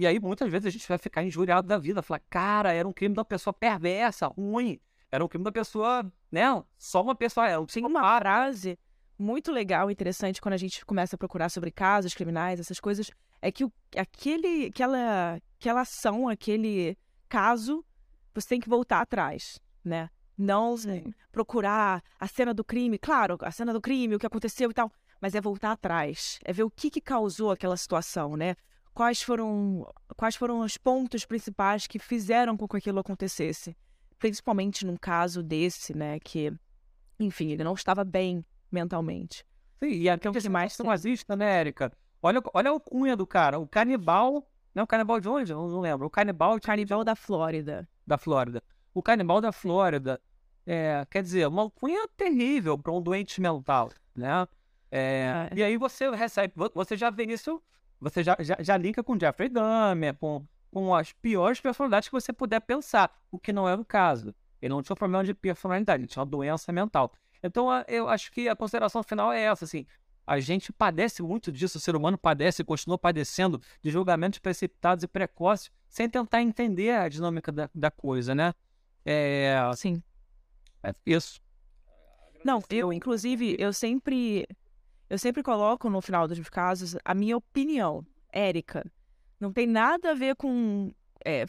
e 0.00 0.06
aí, 0.06 0.18
muitas 0.18 0.50
vezes, 0.50 0.66
a 0.66 0.70
gente 0.70 0.88
vai 0.88 0.96
ficar 0.96 1.22
injuriado 1.22 1.68
da 1.68 1.76
vida. 1.76 2.00
Falar, 2.00 2.22
cara, 2.30 2.72
era 2.72 2.88
um 2.88 2.92
crime 2.92 3.14
da 3.14 3.22
pessoa 3.22 3.52
perversa, 3.52 4.28
ruim. 4.28 4.80
Era 5.12 5.22
um 5.22 5.28
crime 5.28 5.44
da 5.44 5.52
pessoa, 5.52 6.10
né? 6.32 6.44
Só 6.78 7.02
uma 7.02 7.14
pessoa. 7.14 7.46
É, 7.46 7.66
Tem 7.66 7.84
uma 7.84 8.18
frase 8.18 8.78
muito 9.18 9.52
legal, 9.52 9.90
interessante, 9.90 10.40
quando 10.40 10.54
a 10.54 10.56
gente 10.56 10.86
começa 10.86 11.16
a 11.16 11.18
procurar 11.18 11.50
sobre 11.50 11.70
casos 11.70 12.14
criminais, 12.14 12.58
essas 12.58 12.80
coisas, 12.80 13.10
é 13.42 13.52
que 13.52 13.62
o, 13.62 13.70
aquele, 13.94 14.68
aquela, 14.68 15.38
aquela 15.58 15.82
ação, 15.82 16.30
aquele 16.30 16.96
caso, 17.28 17.84
você 18.34 18.48
tem 18.48 18.60
que 18.60 18.70
voltar 18.70 19.02
atrás, 19.02 19.60
né? 19.84 20.08
Não 20.38 20.78
Sim. 20.78 21.12
procurar 21.30 22.02
a 22.18 22.26
cena 22.26 22.54
do 22.54 22.64
crime, 22.64 22.96
claro, 22.96 23.36
a 23.42 23.50
cena 23.50 23.74
do 23.74 23.82
crime, 23.82 24.14
o 24.14 24.18
que 24.18 24.26
aconteceu 24.26 24.70
e 24.70 24.74
tal, 24.74 24.90
mas 25.20 25.34
é 25.34 25.40
voltar 25.42 25.72
atrás, 25.72 26.38
é 26.42 26.54
ver 26.54 26.62
o 26.62 26.70
que, 26.70 26.88
que 26.90 27.02
causou 27.02 27.50
aquela 27.50 27.76
situação, 27.76 28.38
né? 28.38 28.56
Quais 29.00 29.22
foram, 29.22 29.90
quais 30.14 30.36
foram 30.36 30.60
os 30.60 30.76
pontos 30.76 31.24
principais 31.24 31.86
que 31.86 31.98
fizeram 31.98 32.54
com 32.54 32.68
que 32.68 32.76
aquilo 32.76 32.98
acontecesse. 32.98 33.74
Principalmente 34.18 34.84
num 34.84 34.98
caso 34.98 35.42
desse, 35.42 35.96
né, 35.96 36.20
que, 36.20 36.52
enfim, 37.18 37.50
ele 37.50 37.64
não 37.64 37.72
estava 37.72 38.04
bem 38.04 38.44
mentalmente. 38.70 39.42
Sim, 39.82 39.88
e 39.88 40.06
até 40.06 40.28
o 40.28 40.32
que 40.34 40.48
mais 40.50 40.76
nazista, 40.76 41.34
né, 41.34 41.60
Érica? 41.60 41.90
Olha, 42.22 42.42
olha 42.52 42.74
o 42.74 42.78
cunha 42.78 43.16
do 43.16 43.26
cara, 43.26 43.58
o 43.58 43.66
canibal, 43.66 44.46
não, 44.74 44.84
o 44.84 44.86
canibal 44.86 45.18
de 45.18 45.30
onde? 45.30 45.50
Eu 45.50 45.66
não 45.66 45.80
lembro. 45.80 46.06
O 46.06 46.10
canibal... 46.10 46.56
O 46.56 46.60
canibal 46.60 47.02
da 47.02 47.16
Flórida. 47.16 47.88
Da 48.06 48.18
Flórida. 48.18 48.62
O 48.92 49.02
canibal 49.02 49.40
da 49.40 49.50
Flórida, 49.50 50.20
é, 50.66 51.06
quer 51.10 51.22
dizer, 51.22 51.48
uma 51.48 51.70
cunha 51.70 52.06
terrível 52.18 52.76
para 52.76 52.92
um 52.92 53.00
doente 53.00 53.40
mental, 53.40 53.88
né? 54.14 54.46
É, 54.90 55.48
é. 55.50 55.56
E 55.56 55.62
aí 55.62 55.78
você 55.78 56.10
recebe, 56.10 56.52
você 56.74 56.98
já 56.98 57.08
vê 57.08 57.24
isso 57.24 57.62
você 58.00 58.22
já, 58.22 58.36
já, 58.40 58.56
já 58.60 58.76
linka 58.76 59.02
com 59.02 59.18
Jeffrey 59.18 59.48
Dahmer, 59.48 60.14
com, 60.14 60.44
com 60.70 60.94
as 60.94 61.12
piores 61.12 61.60
personalidades 61.60 62.08
que 62.08 62.12
você 62.12 62.32
puder 62.32 62.60
pensar, 62.60 63.14
o 63.30 63.38
que 63.38 63.52
não 63.52 63.68
é 63.68 63.74
o 63.74 63.84
caso. 63.84 64.34
Ele 64.60 64.72
não 64.72 64.82
tinha 64.82 64.94
um 64.94 64.96
problema 64.96 65.24
de 65.24 65.34
personalidade, 65.34 66.02
ele 66.02 66.08
tinha 66.08 66.22
uma 66.22 66.30
doença 66.30 66.72
mental. 66.72 67.12
Então, 67.42 67.68
eu 67.88 68.08
acho 68.08 68.30
que 68.32 68.48
a 68.48 68.56
consideração 68.56 69.02
final 69.02 69.32
é 69.32 69.42
essa, 69.42 69.64
assim, 69.64 69.86
a 70.26 70.38
gente 70.38 70.72
padece 70.72 71.22
muito 71.22 71.50
disso, 71.50 71.78
o 71.78 71.80
ser 71.80 71.96
humano 71.96 72.16
padece 72.16 72.62
e 72.62 72.64
continua 72.64 72.98
padecendo 72.98 73.60
de 73.82 73.90
julgamentos 73.90 74.38
precipitados 74.38 75.02
e 75.02 75.08
precoces, 75.08 75.70
sem 75.88 76.08
tentar 76.08 76.42
entender 76.42 76.90
a 76.90 77.08
dinâmica 77.08 77.50
da, 77.50 77.68
da 77.74 77.90
coisa, 77.90 78.34
né? 78.34 78.54
É... 79.04 79.58
Sim. 79.74 80.02
É 80.82 80.94
isso. 81.04 81.40
Não, 82.44 82.62
eu, 82.70 82.92
inclusive, 82.92 83.56
eu 83.58 83.72
sempre 83.72 84.46
eu 85.10 85.18
sempre 85.18 85.42
coloco 85.42 85.90
no 85.90 86.00
final 86.00 86.28
dos 86.28 86.38
casos 86.48 86.96
a 87.04 87.12
minha 87.12 87.36
opinião, 87.36 88.06
Érica. 88.32 88.84
Não 89.40 89.52
tem 89.52 89.66
nada 89.66 90.12
a 90.12 90.14
ver 90.14 90.36
com. 90.36 90.94
É, 91.24 91.46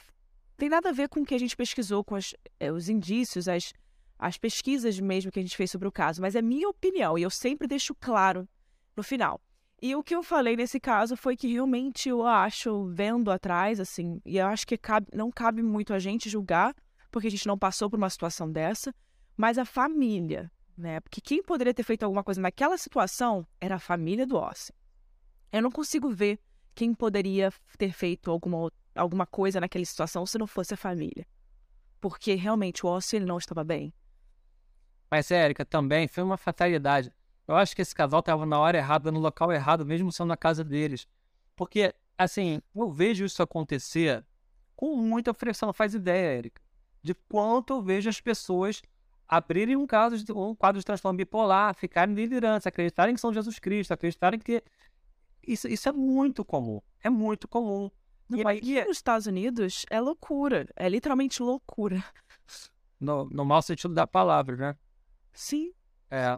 tem 0.57 0.68
nada 0.68 0.89
a 0.89 0.91
ver 0.91 1.07
com 1.07 1.22
o 1.22 1.26
que 1.26 1.36
a 1.36 1.39
gente 1.39 1.55
pesquisou, 1.55 2.03
com 2.03 2.16
as, 2.16 2.34
é, 2.59 2.72
os 2.72 2.89
indícios, 2.89 3.47
as, 3.47 3.72
as 4.18 4.36
pesquisas 4.36 4.99
mesmo 4.99 5.32
que 5.32 5.39
a 5.39 5.43
gente 5.43 5.55
fez 5.55 5.70
sobre 5.70 5.88
o 5.88 5.91
caso, 5.91 6.22
mas 6.22 6.36
é 6.36 6.41
minha 6.41 6.68
opinião 6.68 7.18
e 7.18 7.22
eu 7.22 7.30
sempre 7.30 7.68
deixo 7.68 7.93
claro 7.93 8.49
no 8.97 9.03
final. 9.03 9.39
E 9.80 9.95
o 9.95 10.03
que 10.03 10.16
eu 10.16 10.24
falei 10.24 10.55
nesse 10.55 10.80
caso 10.80 11.16
foi 11.16 11.38
que 11.38 11.51
realmente 11.51 12.09
eu 12.09 12.26
acho, 12.26 12.86
vendo 12.86 13.32
atrás, 13.32 13.80
assim, 13.80 14.22
e 14.26 14.38
eu 14.38 14.47
acho 14.47 14.66
que 14.66 14.78
cabe, 14.78 15.07
não 15.14 15.32
cabe 15.32 15.62
muito 15.62 15.93
a 15.93 15.99
gente 15.99 16.30
julgar, 16.30 16.76
porque 17.12 17.28
a 17.28 17.32
gente 17.32 17.47
não 17.47 17.57
passou 17.57 17.89
por 17.89 17.97
uma 17.97 18.09
situação 18.09 18.51
dessa, 18.51 18.93
mas 19.36 19.57
a 19.57 19.66
família, 19.66 20.51
né? 20.78 20.99
Porque 20.99 21.22
quem 21.22 21.43
poderia 21.43 21.74
ter 21.74 21.84
feito 21.84 22.03
alguma 22.03 22.24
coisa 22.24 22.41
naquela 22.41 22.78
situação 22.78 23.45
era 23.59 23.76
a 23.76 23.80
família 23.80 24.26
do 24.26 24.38
Ossi. 24.38 24.74
Eu 25.51 25.61
não 25.61 25.72
consigo 25.72 26.09
ver 26.09 26.39
quem 26.74 26.93
poderia 26.93 27.51
ter 27.78 27.91
feito 27.91 28.32
alguma, 28.32 28.72
alguma 28.95 29.26
coisa 29.26 29.59
naquela 29.59 29.86
situação 29.86 30.26
se 30.26 30.38
não 30.38 30.47
fosse 30.47 30.74
a 30.74 30.78
família. 30.78 31.28
Porque 31.99 32.36
realmente 32.36 32.86
o 32.86 32.89
Ossi 32.89 33.17
ele 33.17 33.26
não 33.26 33.38
estava 33.38 33.63
bem. 33.63 33.93
Mas, 35.09 35.30
Érica, 35.30 35.65
também 35.65 36.07
foi 36.07 36.24
uma 36.24 36.38
fatalidade. 36.38 37.11
Eu 37.45 37.55
acho 37.55 37.76
que 37.76 37.82
esse 37.82 37.93
casal 37.93 38.22
estava 38.22 38.45
na 38.45 38.57
hora 38.57 38.78
errada, 38.78 39.11
no 39.11 39.19
local 39.19 39.51
errado, 39.51 39.86
mesmo 39.86 40.11
sendo 40.11 40.28
na 40.28 40.38
casa 40.38 40.63
deles. 40.63 41.05
Porque, 41.55 41.93
assim, 42.17 42.61
eu 42.74 42.89
vejo 42.89 43.26
isso 43.26 43.43
acontecer 43.43 44.26
com 44.74 44.95
muita 44.95 45.34
frequência. 45.34 45.65
Não 45.65 45.74
faz 45.74 45.93
ideia, 45.93 46.38
Érica, 46.38 46.61
de 47.03 47.13
quanto 47.13 47.74
eu 47.74 47.82
vejo 47.82 48.09
as 48.09 48.22
pessoas 48.22 48.82
abrirem 49.32 49.77
um, 49.77 49.88
caso 49.88 50.21
de, 50.21 50.34
um 50.34 50.53
quadro 50.53 50.77
de 50.77 50.86
transtorno 50.86 51.15
bipolar, 51.15 51.73
ficarem 51.73 52.13
delirantes, 52.13 52.67
acreditarem 52.67 53.15
que 53.15 53.21
são 53.21 53.34
Jesus 53.34 53.57
Cristo, 53.57 53.93
acreditarem 53.93 54.38
que. 54.38 54.61
Isso, 55.47 55.69
isso 55.69 55.88
é 55.88 55.91
muito 55.93 56.43
comum. 56.43 56.82
É 57.01 57.09
muito 57.09 57.47
comum. 57.47 57.89
E 58.29 58.41
aqui 58.45 58.84
nos 58.86 58.97
Estados 58.97 59.27
Unidos 59.27 59.86
é 59.89 59.99
loucura. 60.01 60.67
É 60.75 60.89
literalmente 60.89 61.41
loucura. 61.41 62.03
No, 62.99 63.25
no 63.25 63.43
mau 63.43 63.61
sentido 63.61 63.93
da 63.93 64.05
palavra, 64.05 64.55
né? 64.55 64.77
Sim. 65.34 65.73
É. 66.09 66.38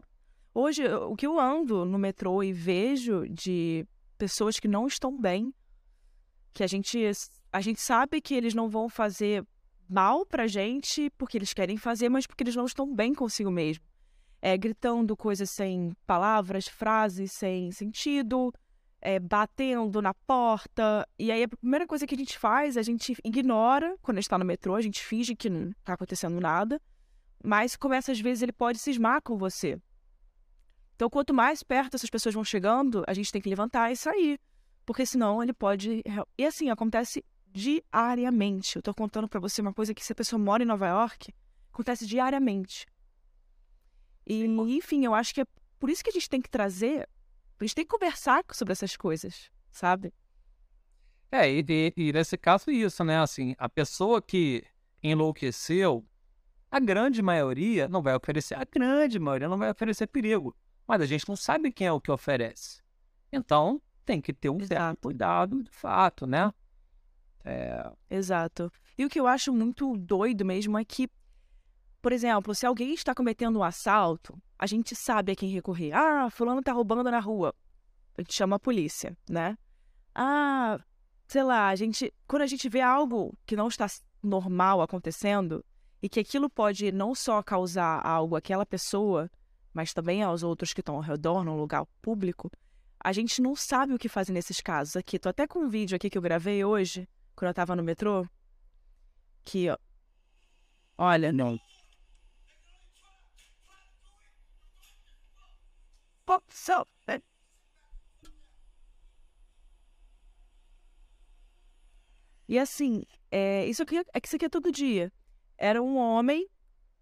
Hoje, 0.53 0.87
o 0.87 1.15
que 1.15 1.25
eu 1.25 1.39
ando 1.39 1.83
no 1.83 1.97
metrô 1.97 2.41
e 2.43 2.53
vejo 2.53 3.27
de 3.27 3.85
pessoas 4.17 4.59
que 4.59 4.67
não 4.67 4.87
estão 4.87 5.19
bem, 5.19 5.53
que 6.53 6.63
a 6.63 6.67
gente, 6.67 6.97
a 7.51 7.59
gente 7.59 7.81
sabe 7.81 8.21
que 8.21 8.33
eles 8.33 8.53
não 8.53 8.69
vão 8.69 8.87
fazer 8.87 9.45
mal 9.89 10.25
pra 10.25 10.47
gente 10.47 11.09
porque 11.17 11.37
eles 11.37 11.53
querem 11.53 11.77
fazer, 11.77 12.09
mas 12.09 12.25
porque 12.25 12.43
eles 12.43 12.55
não 12.55 12.65
estão 12.65 12.93
bem 12.93 13.13
consigo 13.13 13.51
mesmo. 13.51 13.83
É, 14.41 14.57
gritando 14.57 15.15
coisas 15.15 15.49
sem 15.49 15.95
palavras, 16.05 16.67
frases 16.67 17.31
sem 17.31 17.71
sentido, 17.71 18.53
é, 18.99 19.19
batendo 19.19 20.01
na 20.01 20.13
porta. 20.13 21.07
E 21.17 21.31
aí 21.31 21.43
a 21.43 21.47
primeira 21.47 21.87
coisa 21.87 22.05
que 22.05 22.15
a 22.15 22.17
gente 22.17 22.37
faz, 22.37 22.77
a 22.77 22.81
gente 22.81 23.15
ignora 23.23 23.95
quando 24.01 24.19
está 24.19 24.37
no 24.37 24.45
metrô, 24.45 24.75
a 24.75 24.81
gente 24.81 25.03
finge 25.03 25.35
que 25.35 25.49
não 25.49 25.71
está 25.71 25.93
acontecendo 25.93 26.39
nada, 26.39 26.81
mas 27.43 27.75
começa 27.75 28.11
às 28.11 28.19
vezes 28.19 28.41
ele 28.41 28.53
pode 28.53 28.79
cismar 28.79 29.21
com 29.21 29.37
você. 29.37 29.79
Então, 30.95 31.09
quanto 31.09 31.33
mais 31.33 31.63
perto 31.63 31.95
essas 31.95 32.09
pessoas 32.09 32.33
vão 32.33 32.43
chegando, 32.43 33.03
a 33.07 33.13
gente 33.13 33.31
tem 33.31 33.41
que 33.41 33.49
levantar 33.49 33.91
e 33.91 33.95
sair. 33.95 34.39
Porque 34.85 35.05
senão 35.05 35.41
ele 35.41 35.53
pode. 35.53 36.01
E 36.37 36.45
assim, 36.45 36.69
acontece 36.69 37.23
diariamente. 37.53 38.75
Eu 38.75 38.81
tô 38.81 38.93
contando 38.93 39.27
para 39.29 39.39
você 39.39 39.61
uma 39.61 39.73
coisa 39.73 39.93
que 39.93 40.03
se 40.03 40.11
a 40.11 40.15
pessoa 40.15 40.39
mora 40.39 40.63
em 40.63 40.65
Nova 40.65 40.87
York, 40.87 41.33
acontece 41.71 42.05
diariamente. 42.05 42.87
E, 44.25 44.43
enfim, 44.45 45.05
eu 45.05 45.13
acho 45.13 45.33
que 45.33 45.41
é 45.41 45.45
por 45.79 45.89
isso 45.89 46.03
que 46.03 46.09
a 46.09 46.13
gente 46.13 46.29
tem 46.29 46.41
que 46.41 46.49
trazer, 46.49 47.07
a 47.59 47.63
gente 47.63 47.75
tem 47.75 47.85
que 47.85 47.91
conversar 47.91 48.43
sobre 48.51 48.71
essas 48.71 48.97
coisas, 48.97 49.51
sabe? 49.69 50.13
É, 51.31 51.49
e, 51.49 51.65
e, 51.67 51.93
e 51.95 52.13
nesse 52.13 52.37
caso 52.37 52.71
isso, 52.71 53.03
né? 53.03 53.19
Assim, 53.19 53.55
a 53.57 53.69
pessoa 53.69 54.21
que 54.21 54.63
enlouqueceu, 55.01 56.05
a 56.71 56.79
grande 56.79 57.21
maioria 57.21 57.87
não 57.87 58.01
vai 58.01 58.15
oferecer, 58.15 58.55
a 58.55 58.63
grande 58.63 59.19
maioria 59.19 59.49
não 59.49 59.57
vai 59.57 59.69
oferecer 59.69 60.07
perigo. 60.07 60.55
Mas 60.87 61.01
a 61.01 61.05
gente 61.05 61.27
não 61.27 61.35
sabe 61.35 61.71
quem 61.71 61.87
é 61.87 61.91
o 61.91 62.01
que 62.01 62.11
oferece. 62.11 62.81
Então, 63.31 63.81
tem 64.05 64.19
que 64.19 64.33
ter 64.33 64.49
um 64.49 64.59
Exato. 64.59 64.73
certo 64.73 64.99
cuidado 65.01 65.63
de 65.63 65.71
fato, 65.71 66.27
né? 66.27 66.51
É... 67.43 67.91
Exato. 68.09 68.71
E 68.97 69.05
o 69.05 69.09
que 69.09 69.19
eu 69.19 69.27
acho 69.27 69.51
muito 69.51 69.97
doido 69.97 70.45
mesmo 70.45 70.77
é 70.77 70.85
que, 70.85 71.09
por 72.01 72.11
exemplo, 72.11 72.53
se 72.53 72.65
alguém 72.65 72.93
está 72.93 73.13
cometendo 73.13 73.59
um 73.59 73.63
assalto, 73.63 74.37
a 74.57 74.65
gente 74.65 74.95
sabe 74.95 75.31
a 75.31 75.35
quem 75.35 75.49
recorrer. 75.49 75.91
Ah, 75.93 76.29
fulano 76.29 76.59
está 76.59 76.71
roubando 76.71 77.09
na 77.09 77.19
rua. 77.19 77.53
A 78.17 78.21
gente 78.21 78.33
chama 78.33 78.55
a 78.55 78.59
polícia, 78.59 79.17
né? 79.27 79.57
Ah, 80.13 80.79
sei 81.27 81.43
lá, 81.43 81.67
a 81.69 81.75
gente, 81.75 82.13
quando 82.27 82.43
a 82.43 82.47
gente 82.47 82.69
vê 82.69 82.81
algo 82.81 83.35
que 83.45 83.55
não 83.55 83.67
está 83.67 83.87
normal 84.21 84.81
acontecendo 84.81 85.65
e 86.01 86.07
que 86.07 86.19
aquilo 86.19 86.49
pode 86.49 86.91
não 86.91 87.15
só 87.15 87.41
causar 87.41 88.05
algo 88.05 88.35
àquela 88.35 88.65
pessoa, 88.65 89.29
mas 89.73 89.93
também 89.93 90.21
aos 90.21 90.43
outros 90.43 90.73
que 90.73 90.81
estão 90.81 90.95
ao 90.95 91.01
redor, 91.01 91.43
num 91.43 91.57
lugar 91.57 91.85
público, 92.01 92.51
a 93.03 93.11
gente 93.11 93.41
não 93.41 93.55
sabe 93.55 93.93
o 93.93 93.97
que 93.97 94.07
fazer 94.07 94.31
nesses 94.31 94.61
casos. 94.61 94.95
Aqui, 94.95 95.17
tô 95.17 95.27
até 95.27 95.47
com 95.47 95.59
um 95.59 95.69
vídeo 95.69 95.95
aqui 95.95 96.09
que 96.09 96.17
eu 96.17 96.21
gravei 96.21 96.63
hoje, 96.63 97.07
quando 97.35 97.49
eu 97.49 97.53
tava 97.53 97.75
no 97.75 97.83
metrô, 97.83 98.27
que, 99.43 99.69
ó, 99.69 99.77
olha, 100.97 101.31
não. 101.31 101.59
E 112.47 112.59
assim, 112.59 113.03
é, 113.31 113.65
isso 113.65 113.83
aqui 113.83 113.97
é 114.13 114.19
que 114.19 114.27
isso 114.27 114.35
aqui 114.35 114.45
é 114.45 114.49
todo 114.49 114.71
dia. 114.71 115.11
Era 115.57 115.81
um 115.81 115.97
homem 115.97 116.47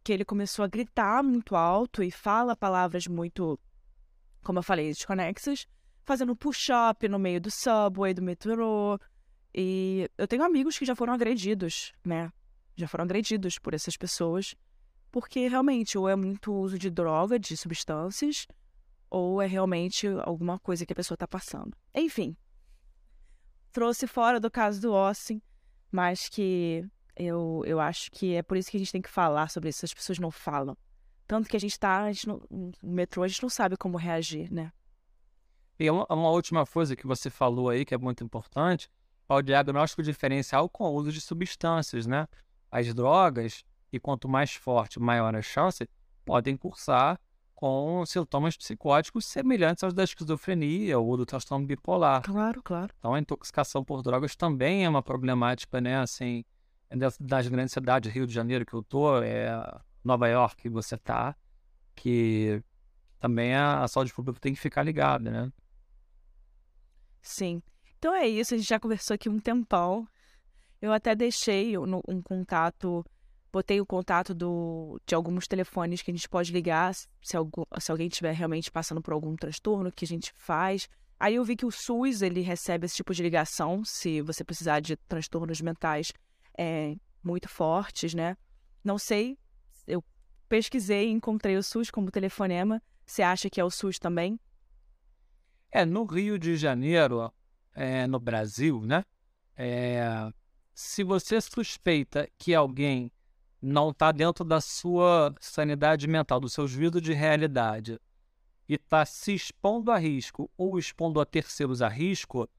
que 0.04 0.12
ele 0.14 0.26
começou 0.26 0.64
a 0.64 0.68
gritar 0.68 1.24
muito 1.24 1.56
alto 1.56 2.04
e 2.04 2.12
fala 2.12 2.56
palavras 2.56 3.08
muito, 3.08 3.60
como 4.44 4.60
eu 4.60 4.64
falei, 4.64 4.88
desconexas, 4.90 5.68
fazendo 6.04 6.36
push-up 6.36 7.08
no 7.08 7.20
meio 7.20 7.40
do 7.42 7.50
subway, 7.52 8.14
do 8.14 8.22
metrô. 8.22 9.00
E 9.54 10.10
eu 10.18 10.28
tenho 10.28 10.43
amigos 10.43 10.78
que 10.78 10.86
já 10.86 10.95
foram 10.95 11.14
agredidos, 11.14 11.93
né? 12.04 12.32
Já 12.76 12.88
foram 12.88 13.04
agredidos 13.04 13.60
por 13.60 13.74
essas 13.74 13.97
pessoas, 13.97 14.56
porque 15.12 15.47
realmente 15.47 15.97
ou 15.97 16.08
é 16.08 16.16
muito 16.16 16.54
uso 16.54 16.80
de 16.80 16.89
droga, 16.89 17.38
de 17.38 17.58
substâncias, 17.58 18.47
ou 19.10 19.41
é 19.41 19.45
realmente 19.45 20.08
alguma 20.24 20.58
coisa 20.58 20.86
que 20.86 20.93
a 20.93 20.95
pessoa 20.95 21.16
está 21.16 21.28
passando. 21.28 21.76
Enfim, 21.93 22.36
trouxe 23.72 24.08
fora 24.08 24.39
do 24.39 24.49
caso 24.49 24.82
do 24.82 24.95
Austin, 24.95 25.41
mas 25.91 26.30
que 26.30 26.86
eu, 27.16 27.62
eu 27.66 27.80
acho 27.80 28.10
que 28.12 28.36
é 28.36 28.41
por 28.41 28.56
isso 28.56 28.72
que 28.72 28.78
a 28.78 28.80
gente 28.80 28.91
tem 28.91 29.02
que 29.02 29.10
falar 29.10 29.49
sobre 29.49 29.70
isso. 29.70 29.84
As 29.84 29.93
pessoas 29.93 30.18
não 30.18 30.32
falam. 30.32 30.78
Tanto 31.28 31.49
que 31.49 31.58
a 31.58 31.60
gente 31.60 31.72
está 31.72 32.06
no 32.26 32.72
metrô, 32.82 33.24
a 33.24 33.28
gente 33.28 33.43
não 33.43 33.49
sabe 33.49 33.78
como 33.78 33.97
reagir, 33.97 34.52
né? 34.52 34.72
E 35.80 35.89
uma, 35.89 36.06
uma, 36.10 36.30
última 36.30 36.66
coisa 36.66 36.95
que 36.95 37.08
você 37.08 37.30
falou 37.30 37.70
aí, 37.70 37.86
que 37.86 37.93
é 37.93 37.97
muito 37.97 38.24
importante, 38.24 38.89
é 39.34 39.40
o 39.40 39.42
diagnóstico 39.42 40.04
diferencial 40.04 40.70
com 40.70 40.86
o 40.86 40.94
uso 40.94 41.12
de 41.12 41.22
substâncias, 41.22 42.06
né? 42.06 42.28
As 42.70 42.94
drogas, 42.94 43.64
e 43.92 44.00
quanto 44.00 44.28
mais 44.28 44.54
forte, 44.54 45.00
maior 45.00 45.36
a 45.36 45.42
chance, 45.42 45.88
podem 46.26 46.56
cursar 46.56 47.20
com 47.54 48.04
sintomas 48.06 48.58
psicóticos 48.58 49.26
semelhantes 49.26 49.84
aos 49.84 49.94
da 49.94 50.04
esquizofrenia 50.04 50.98
ou 50.98 51.16
do 51.16 51.26
transtorno 51.26 51.66
bipolar. 51.66 52.24
Claro, 52.24 52.62
claro. 52.64 52.92
Então, 52.98 53.14
a 53.14 53.20
intoxicação 53.20 53.84
por 53.84 54.02
drogas 54.02 54.36
também 54.36 54.86
é 54.86 54.90
uma 54.90 55.04
problemática, 55.04 55.80
né? 55.80 55.98
Assim, 55.98 56.44
das 57.20 57.48
grandes 57.48 57.74
cidades, 57.74 58.12
Rio 58.12 58.26
de 58.26 58.34
Janeiro 58.34 58.66
que 58.66 58.74
eu 58.74 58.82
tô, 58.82 59.22
é 59.22 59.52
Nova 60.04 60.28
York 60.28 60.64
que 60.64 60.70
você 60.70 60.98
tá, 60.98 61.36
que 61.96 62.64
também 63.20 63.54
a, 63.54 63.84
a 63.84 63.88
saúde 63.88 64.14
pública 64.14 64.40
tem 64.40 64.54
que 64.54 64.60
ficar 64.60 64.84
ligada, 64.84 65.30
né? 65.30 65.52
Sim. 67.22 67.62
Então 68.02 68.16
é 68.16 68.28
isso, 68.28 68.56
a 68.56 68.58
gente 68.58 68.68
já 68.68 68.80
conversou 68.80 69.14
aqui 69.14 69.30
um 69.30 69.38
tempão. 69.38 70.08
Eu 70.82 70.91
até 70.91 71.14
deixei 71.14 71.78
um, 71.78 72.02
um 72.08 72.20
contato 72.20 73.06
botei 73.54 73.80
o 73.80 73.86
contato 73.86 74.34
do, 74.34 74.99
de 75.06 75.14
alguns 75.14 75.47
telefones 75.47 76.02
que 76.02 76.10
a 76.10 76.14
gente 76.14 76.28
pode 76.28 76.52
ligar 76.52 76.95
se, 77.22 77.38
algum, 77.38 77.64
se 77.80 77.91
alguém 77.91 78.08
estiver 78.08 78.34
realmente 78.34 78.72
passando 78.72 79.04
por 79.04 79.14
algum 79.14 79.36
transtorno, 79.36 79.91
que 79.91 80.04
a 80.04 80.08
gente 80.08 80.34
faz. 80.36 80.89
Aí 81.20 81.36
eu 81.36 81.43
vi 81.43 81.56
que 81.56 81.66
o 81.66 81.70
SUS 81.70 82.24
ele 82.24 82.41
recebe 82.41 82.88
esse 82.88 82.95
tipo 82.95 83.14
de 83.14 83.22
ligação 83.22 83.84
se 83.86 84.20
você 84.22 84.43
precisar 84.43 84.80
de 84.80 84.95
transtornos 84.95 85.62
mentais 85.62 86.12
é, 86.58 86.95
muito 87.24 87.47
fortes, 87.47 88.16
né? 88.16 88.36
Não 88.84 88.97
sei, 88.97 89.38
eu 89.86 90.04
pesquisei 90.49 91.08
e 91.10 91.12
encontrei 91.12 91.56
o 91.56 91.62
SUS 91.62 91.91
como 91.91 92.10
telefonema. 92.10 92.82
Você 93.06 93.22
acha 93.22 93.47
que 93.47 93.62
é 93.62 93.64
o 93.64 93.70
SUS 93.70 93.99
também? 93.99 94.39
É, 95.72 95.86
no 95.86 96.04
Rio 96.04 96.39
de 96.39 96.58
Janeiro, 96.58 97.32
é, 97.74 98.08
no 98.08 98.20
Brasil, 98.20 98.82
né? 98.82 99.04
É, 99.56 100.32
se 100.74 101.04
você 101.04 101.40
suspeita 101.40 102.28
que 102.38 102.56
alguém 102.56 103.12
não 103.62 103.92
está 103.92 104.12
dentro 104.12 104.44
da 104.44 104.60
sua 104.60 105.36
sanidade 105.40 106.08
mental, 106.08 106.40
do 106.40 106.50
seu 106.50 106.68
juízo 106.68 107.00
de 107.00 107.14
realidade, 107.14 108.00
e 108.68 108.76
está 108.76 109.06
se 109.06 109.34
expondo 109.34 109.92
a 109.92 109.98
risco 109.98 110.50
ou 110.58 110.80
expondo 110.80 111.20
a 111.20 111.26
terceiros 111.26 111.82
a 111.82 111.88
risco, 111.88 112.50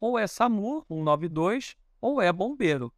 ou 0.00 0.18
é 0.18 0.26
SAMU 0.26 0.84
192 0.88 1.76
ou 2.00 2.20
é 2.20 2.32
bombeiro. 2.32 2.92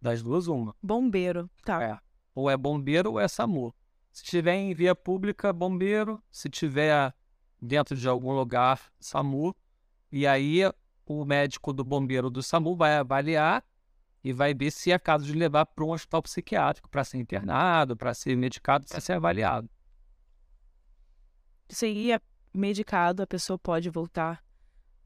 Das 0.00 0.22
duas, 0.22 0.46
uma. 0.46 0.74
Bombeiro, 0.80 1.50
tá. 1.64 1.82
É. 1.82 1.98
Ou 2.34 2.48
é 2.48 2.56
bombeiro 2.56 3.12
ou 3.12 3.20
é 3.20 3.26
SAMU. 3.26 3.74
Se 4.12 4.22
estiver 4.22 4.54
em 4.54 4.72
via 4.72 4.94
pública, 4.94 5.52
bombeiro. 5.52 6.22
Se 6.30 6.48
tiver 6.48 7.12
dentro 7.60 7.96
de 7.96 8.08
algum 8.08 8.32
lugar, 8.32 8.80
SAMU. 9.00 9.54
E 10.10 10.26
aí 10.26 10.60
o 11.14 11.24
médico 11.24 11.72
do 11.72 11.84
bombeiro 11.84 12.30
do 12.30 12.42
SAMU 12.42 12.76
vai 12.76 12.96
avaliar 12.96 13.64
e 14.22 14.32
vai 14.32 14.52
ver 14.52 14.70
se 14.70 14.90
é 14.90 14.98
caso 14.98 15.24
de 15.24 15.32
levar 15.32 15.66
para 15.66 15.84
um 15.84 15.90
hospital 15.90 16.22
psiquiátrico 16.22 16.88
para 16.88 17.04
ser 17.04 17.18
internado, 17.18 17.96
para 17.96 18.12
ser 18.12 18.36
medicado, 18.36 18.86
para 18.86 19.00
ser 19.00 19.12
avaliado. 19.12 19.70
Se 21.68 22.12
é 22.12 22.20
medicado, 22.52 23.22
a 23.22 23.26
pessoa 23.26 23.58
pode 23.58 23.88
voltar 23.90 24.42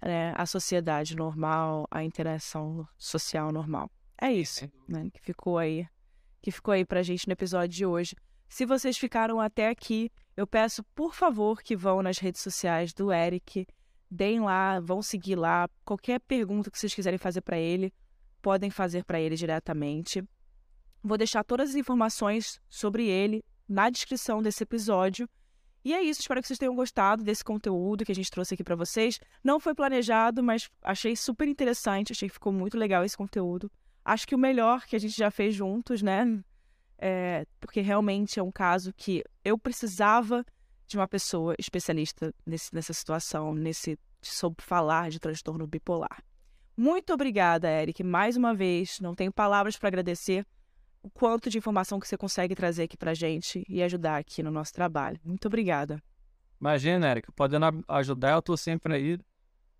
né, 0.01 0.33
à 0.37 0.47
sociedade 0.47 1.17
normal, 1.17 1.87
à 1.91 2.03
interação 2.03 2.87
social 2.97 3.53
normal. 3.53 3.91
É 4.21 4.33
isso, 4.33 4.71
né, 4.89 5.09
que 5.13 5.21
ficou 5.21 5.59
aí, 5.59 5.87
que 6.41 6.51
ficou 6.51 6.73
aí 6.73 6.85
pra 6.85 7.03
gente 7.03 7.27
no 7.27 7.33
episódio 7.33 7.77
de 7.77 7.87
hoje. 7.87 8.17
Se 8.49 8.65
vocês 8.67 8.99
ficaram 8.99 9.41
até 9.41 9.69
aqui, 9.69 10.11
eu 10.37 10.47
peço, 10.47 10.83
por 10.95 11.15
favor, 11.15 11.63
que 11.63 11.75
vão 11.75 12.03
nas 12.03 12.19
redes 12.19 12.41
sociais 12.41 12.93
do 12.93 13.13
Eric, 13.13 13.67
deem 14.13 14.41
lá, 14.41 14.79
vão 14.79 15.01
seguir 15.01 15.37
lá, 15.37 15.69
qualquer 15.87 16.21
pergunta 16.21 16.71
que 16.71 16.79
vocês 16.79 16.95
quiserem 16.95 17.19
fazer 17.19 17.41
para 17.41 17.57
ele, 17.59 17.93
podem 18.43 18.71
fazer 18.71 19.05
para 19.05 19.19
ele 19.19 19.35
diretamente. 19.37 20.23
Vou 21.03 21.17
deixar 21.17 21.43
todas 21.43 21.71
as 21.71 21.77
informações 21.77 22.61
sobre 22.69 23.07
ele 23.07 23.43
na 23.67 23.89
descrição 23.89 24.43
desse 24.43 24.63
episódio. 24.65 25.27
E 25.83 25.95
é 25.95 26.03
isso, 26.03 26.21
espero 26.21 26.43
que 26.43 26.47
vocês 26.47 26.59
tenham 26.59 26.77
gostado 26.77 27.25
desse 27.25 27.43
conteúdo 27.43 28.05
que 28.05 28.13
a 28.13 28.15
gente 28.15 28.31
trouxe 28.31 28.53
aqui 28.53 28.63
para 28.63 28.77
vocês. 28.77 29.19
Não 29.43 29.59
foi 29.59 29.75
planejado, 29.75 30.43
mas 30.43 30.69
achei 30.83 31.17
super 31.17 31.49
interessante, 31.49 32.13
achei 32.13 32.29
que 32.29 32.35
ficou 32.35 32.53
muito 32.53 32.77
legal 32.77 33.03
esse 33.05 33.17
conteúdo. 33.17 33.71
Acho 34.05 34.29
que 34.29 34.35
o 34.35 34.39
melhor 34.39 34.85
que 34.85 34.95
a 34.95 34.99
gente 34.99 35.17
já 35.17 35.31
fez 35.31 35.55
juntos, 35.55 36.03
né? 36.03 36.45
É, 36.99 37.47
porque 37.59 37.81
realmente 37.81 38.39
é 38.39 38.43
um 38.43 38.53
caso 38.53 38.93
que 38.93 39.25
eu 39.43 39.59
precisava 39.59 40.45
de 40.93 40.99
uma 40.99 41.09
pessoa 41.09 41.55
especialista 41.59 42.33
nesse, 42.47 42.73
nessa 42.75 42.93
situação, 42.93 43.55
nesse 43.55 43.99
sobre 44.21 44.65
falar 44.65 45.11
de 45.11 45.19
transtorno 45.19 45.67
bipolar. 45.67 46.23
Muito 46.77 47.13
obrigada, 47.13 47.69
Eric, 47.69 48.03
mais 48.03 48.37
uma 48.37 48.55
vez. 48.55 49.01
Não 49.01 49.15
tenho 49.15 49.33
palavras 49.33 49.77
para 49.77 49.89
agradecer 49.89 50.47
o 51.03 51.11
quanto 51.11 51.51
de 51.51 51.59
informação 51.59 51.99
que 51.99 52.07
você 52.07 52.17
consegue 52.17 52.55
trazer 52.55 52.85
aqui 52.85 52.97
para 52.97 53.13
gente 53.13 53.65
e 53.69 53.83
ajudar 53.83 54.19
aqui 54.19 54.43
no 54.43 54.51
nosso 54.51 54.73
trabalho. 54.73 55.19
Muito 55.25 55.47
obrigada. 55.47 56.03
Imagina, 56.61 57.11
Eric, 57.11 57.33
podendo 57.33 57.85
ajudar, 57.89 58.33
eu 58.33 58.39
estou 58.39 58.57
sempre 58.57 58.95
aí. 58.95 59.19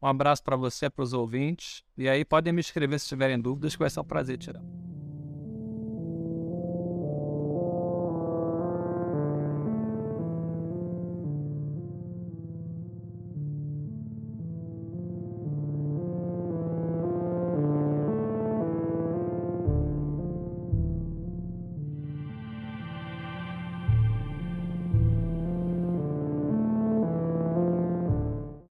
Um 0.03 0.07
abraço 0.09 0.43
para 0.43 0.57
você, 0.57 0.91
para 0.91 1.05
os 1.05 1.13
ouvintes. 1.13 1.85
E 1.97 2.09
aí 2.09 2.25
podem 2.25 2.53
me 2.53 2.61
escrever 2.61 2.99
se 2.99 3.07
tiverem 3.07 3.41
dúvidas, 3.41 3.77
que 3.77 3.79
vai 3.79 3.89
ser 3.89 4.01
um 4.01 4.05
prazer 4.05 4.37
tirar. 4.37 4.63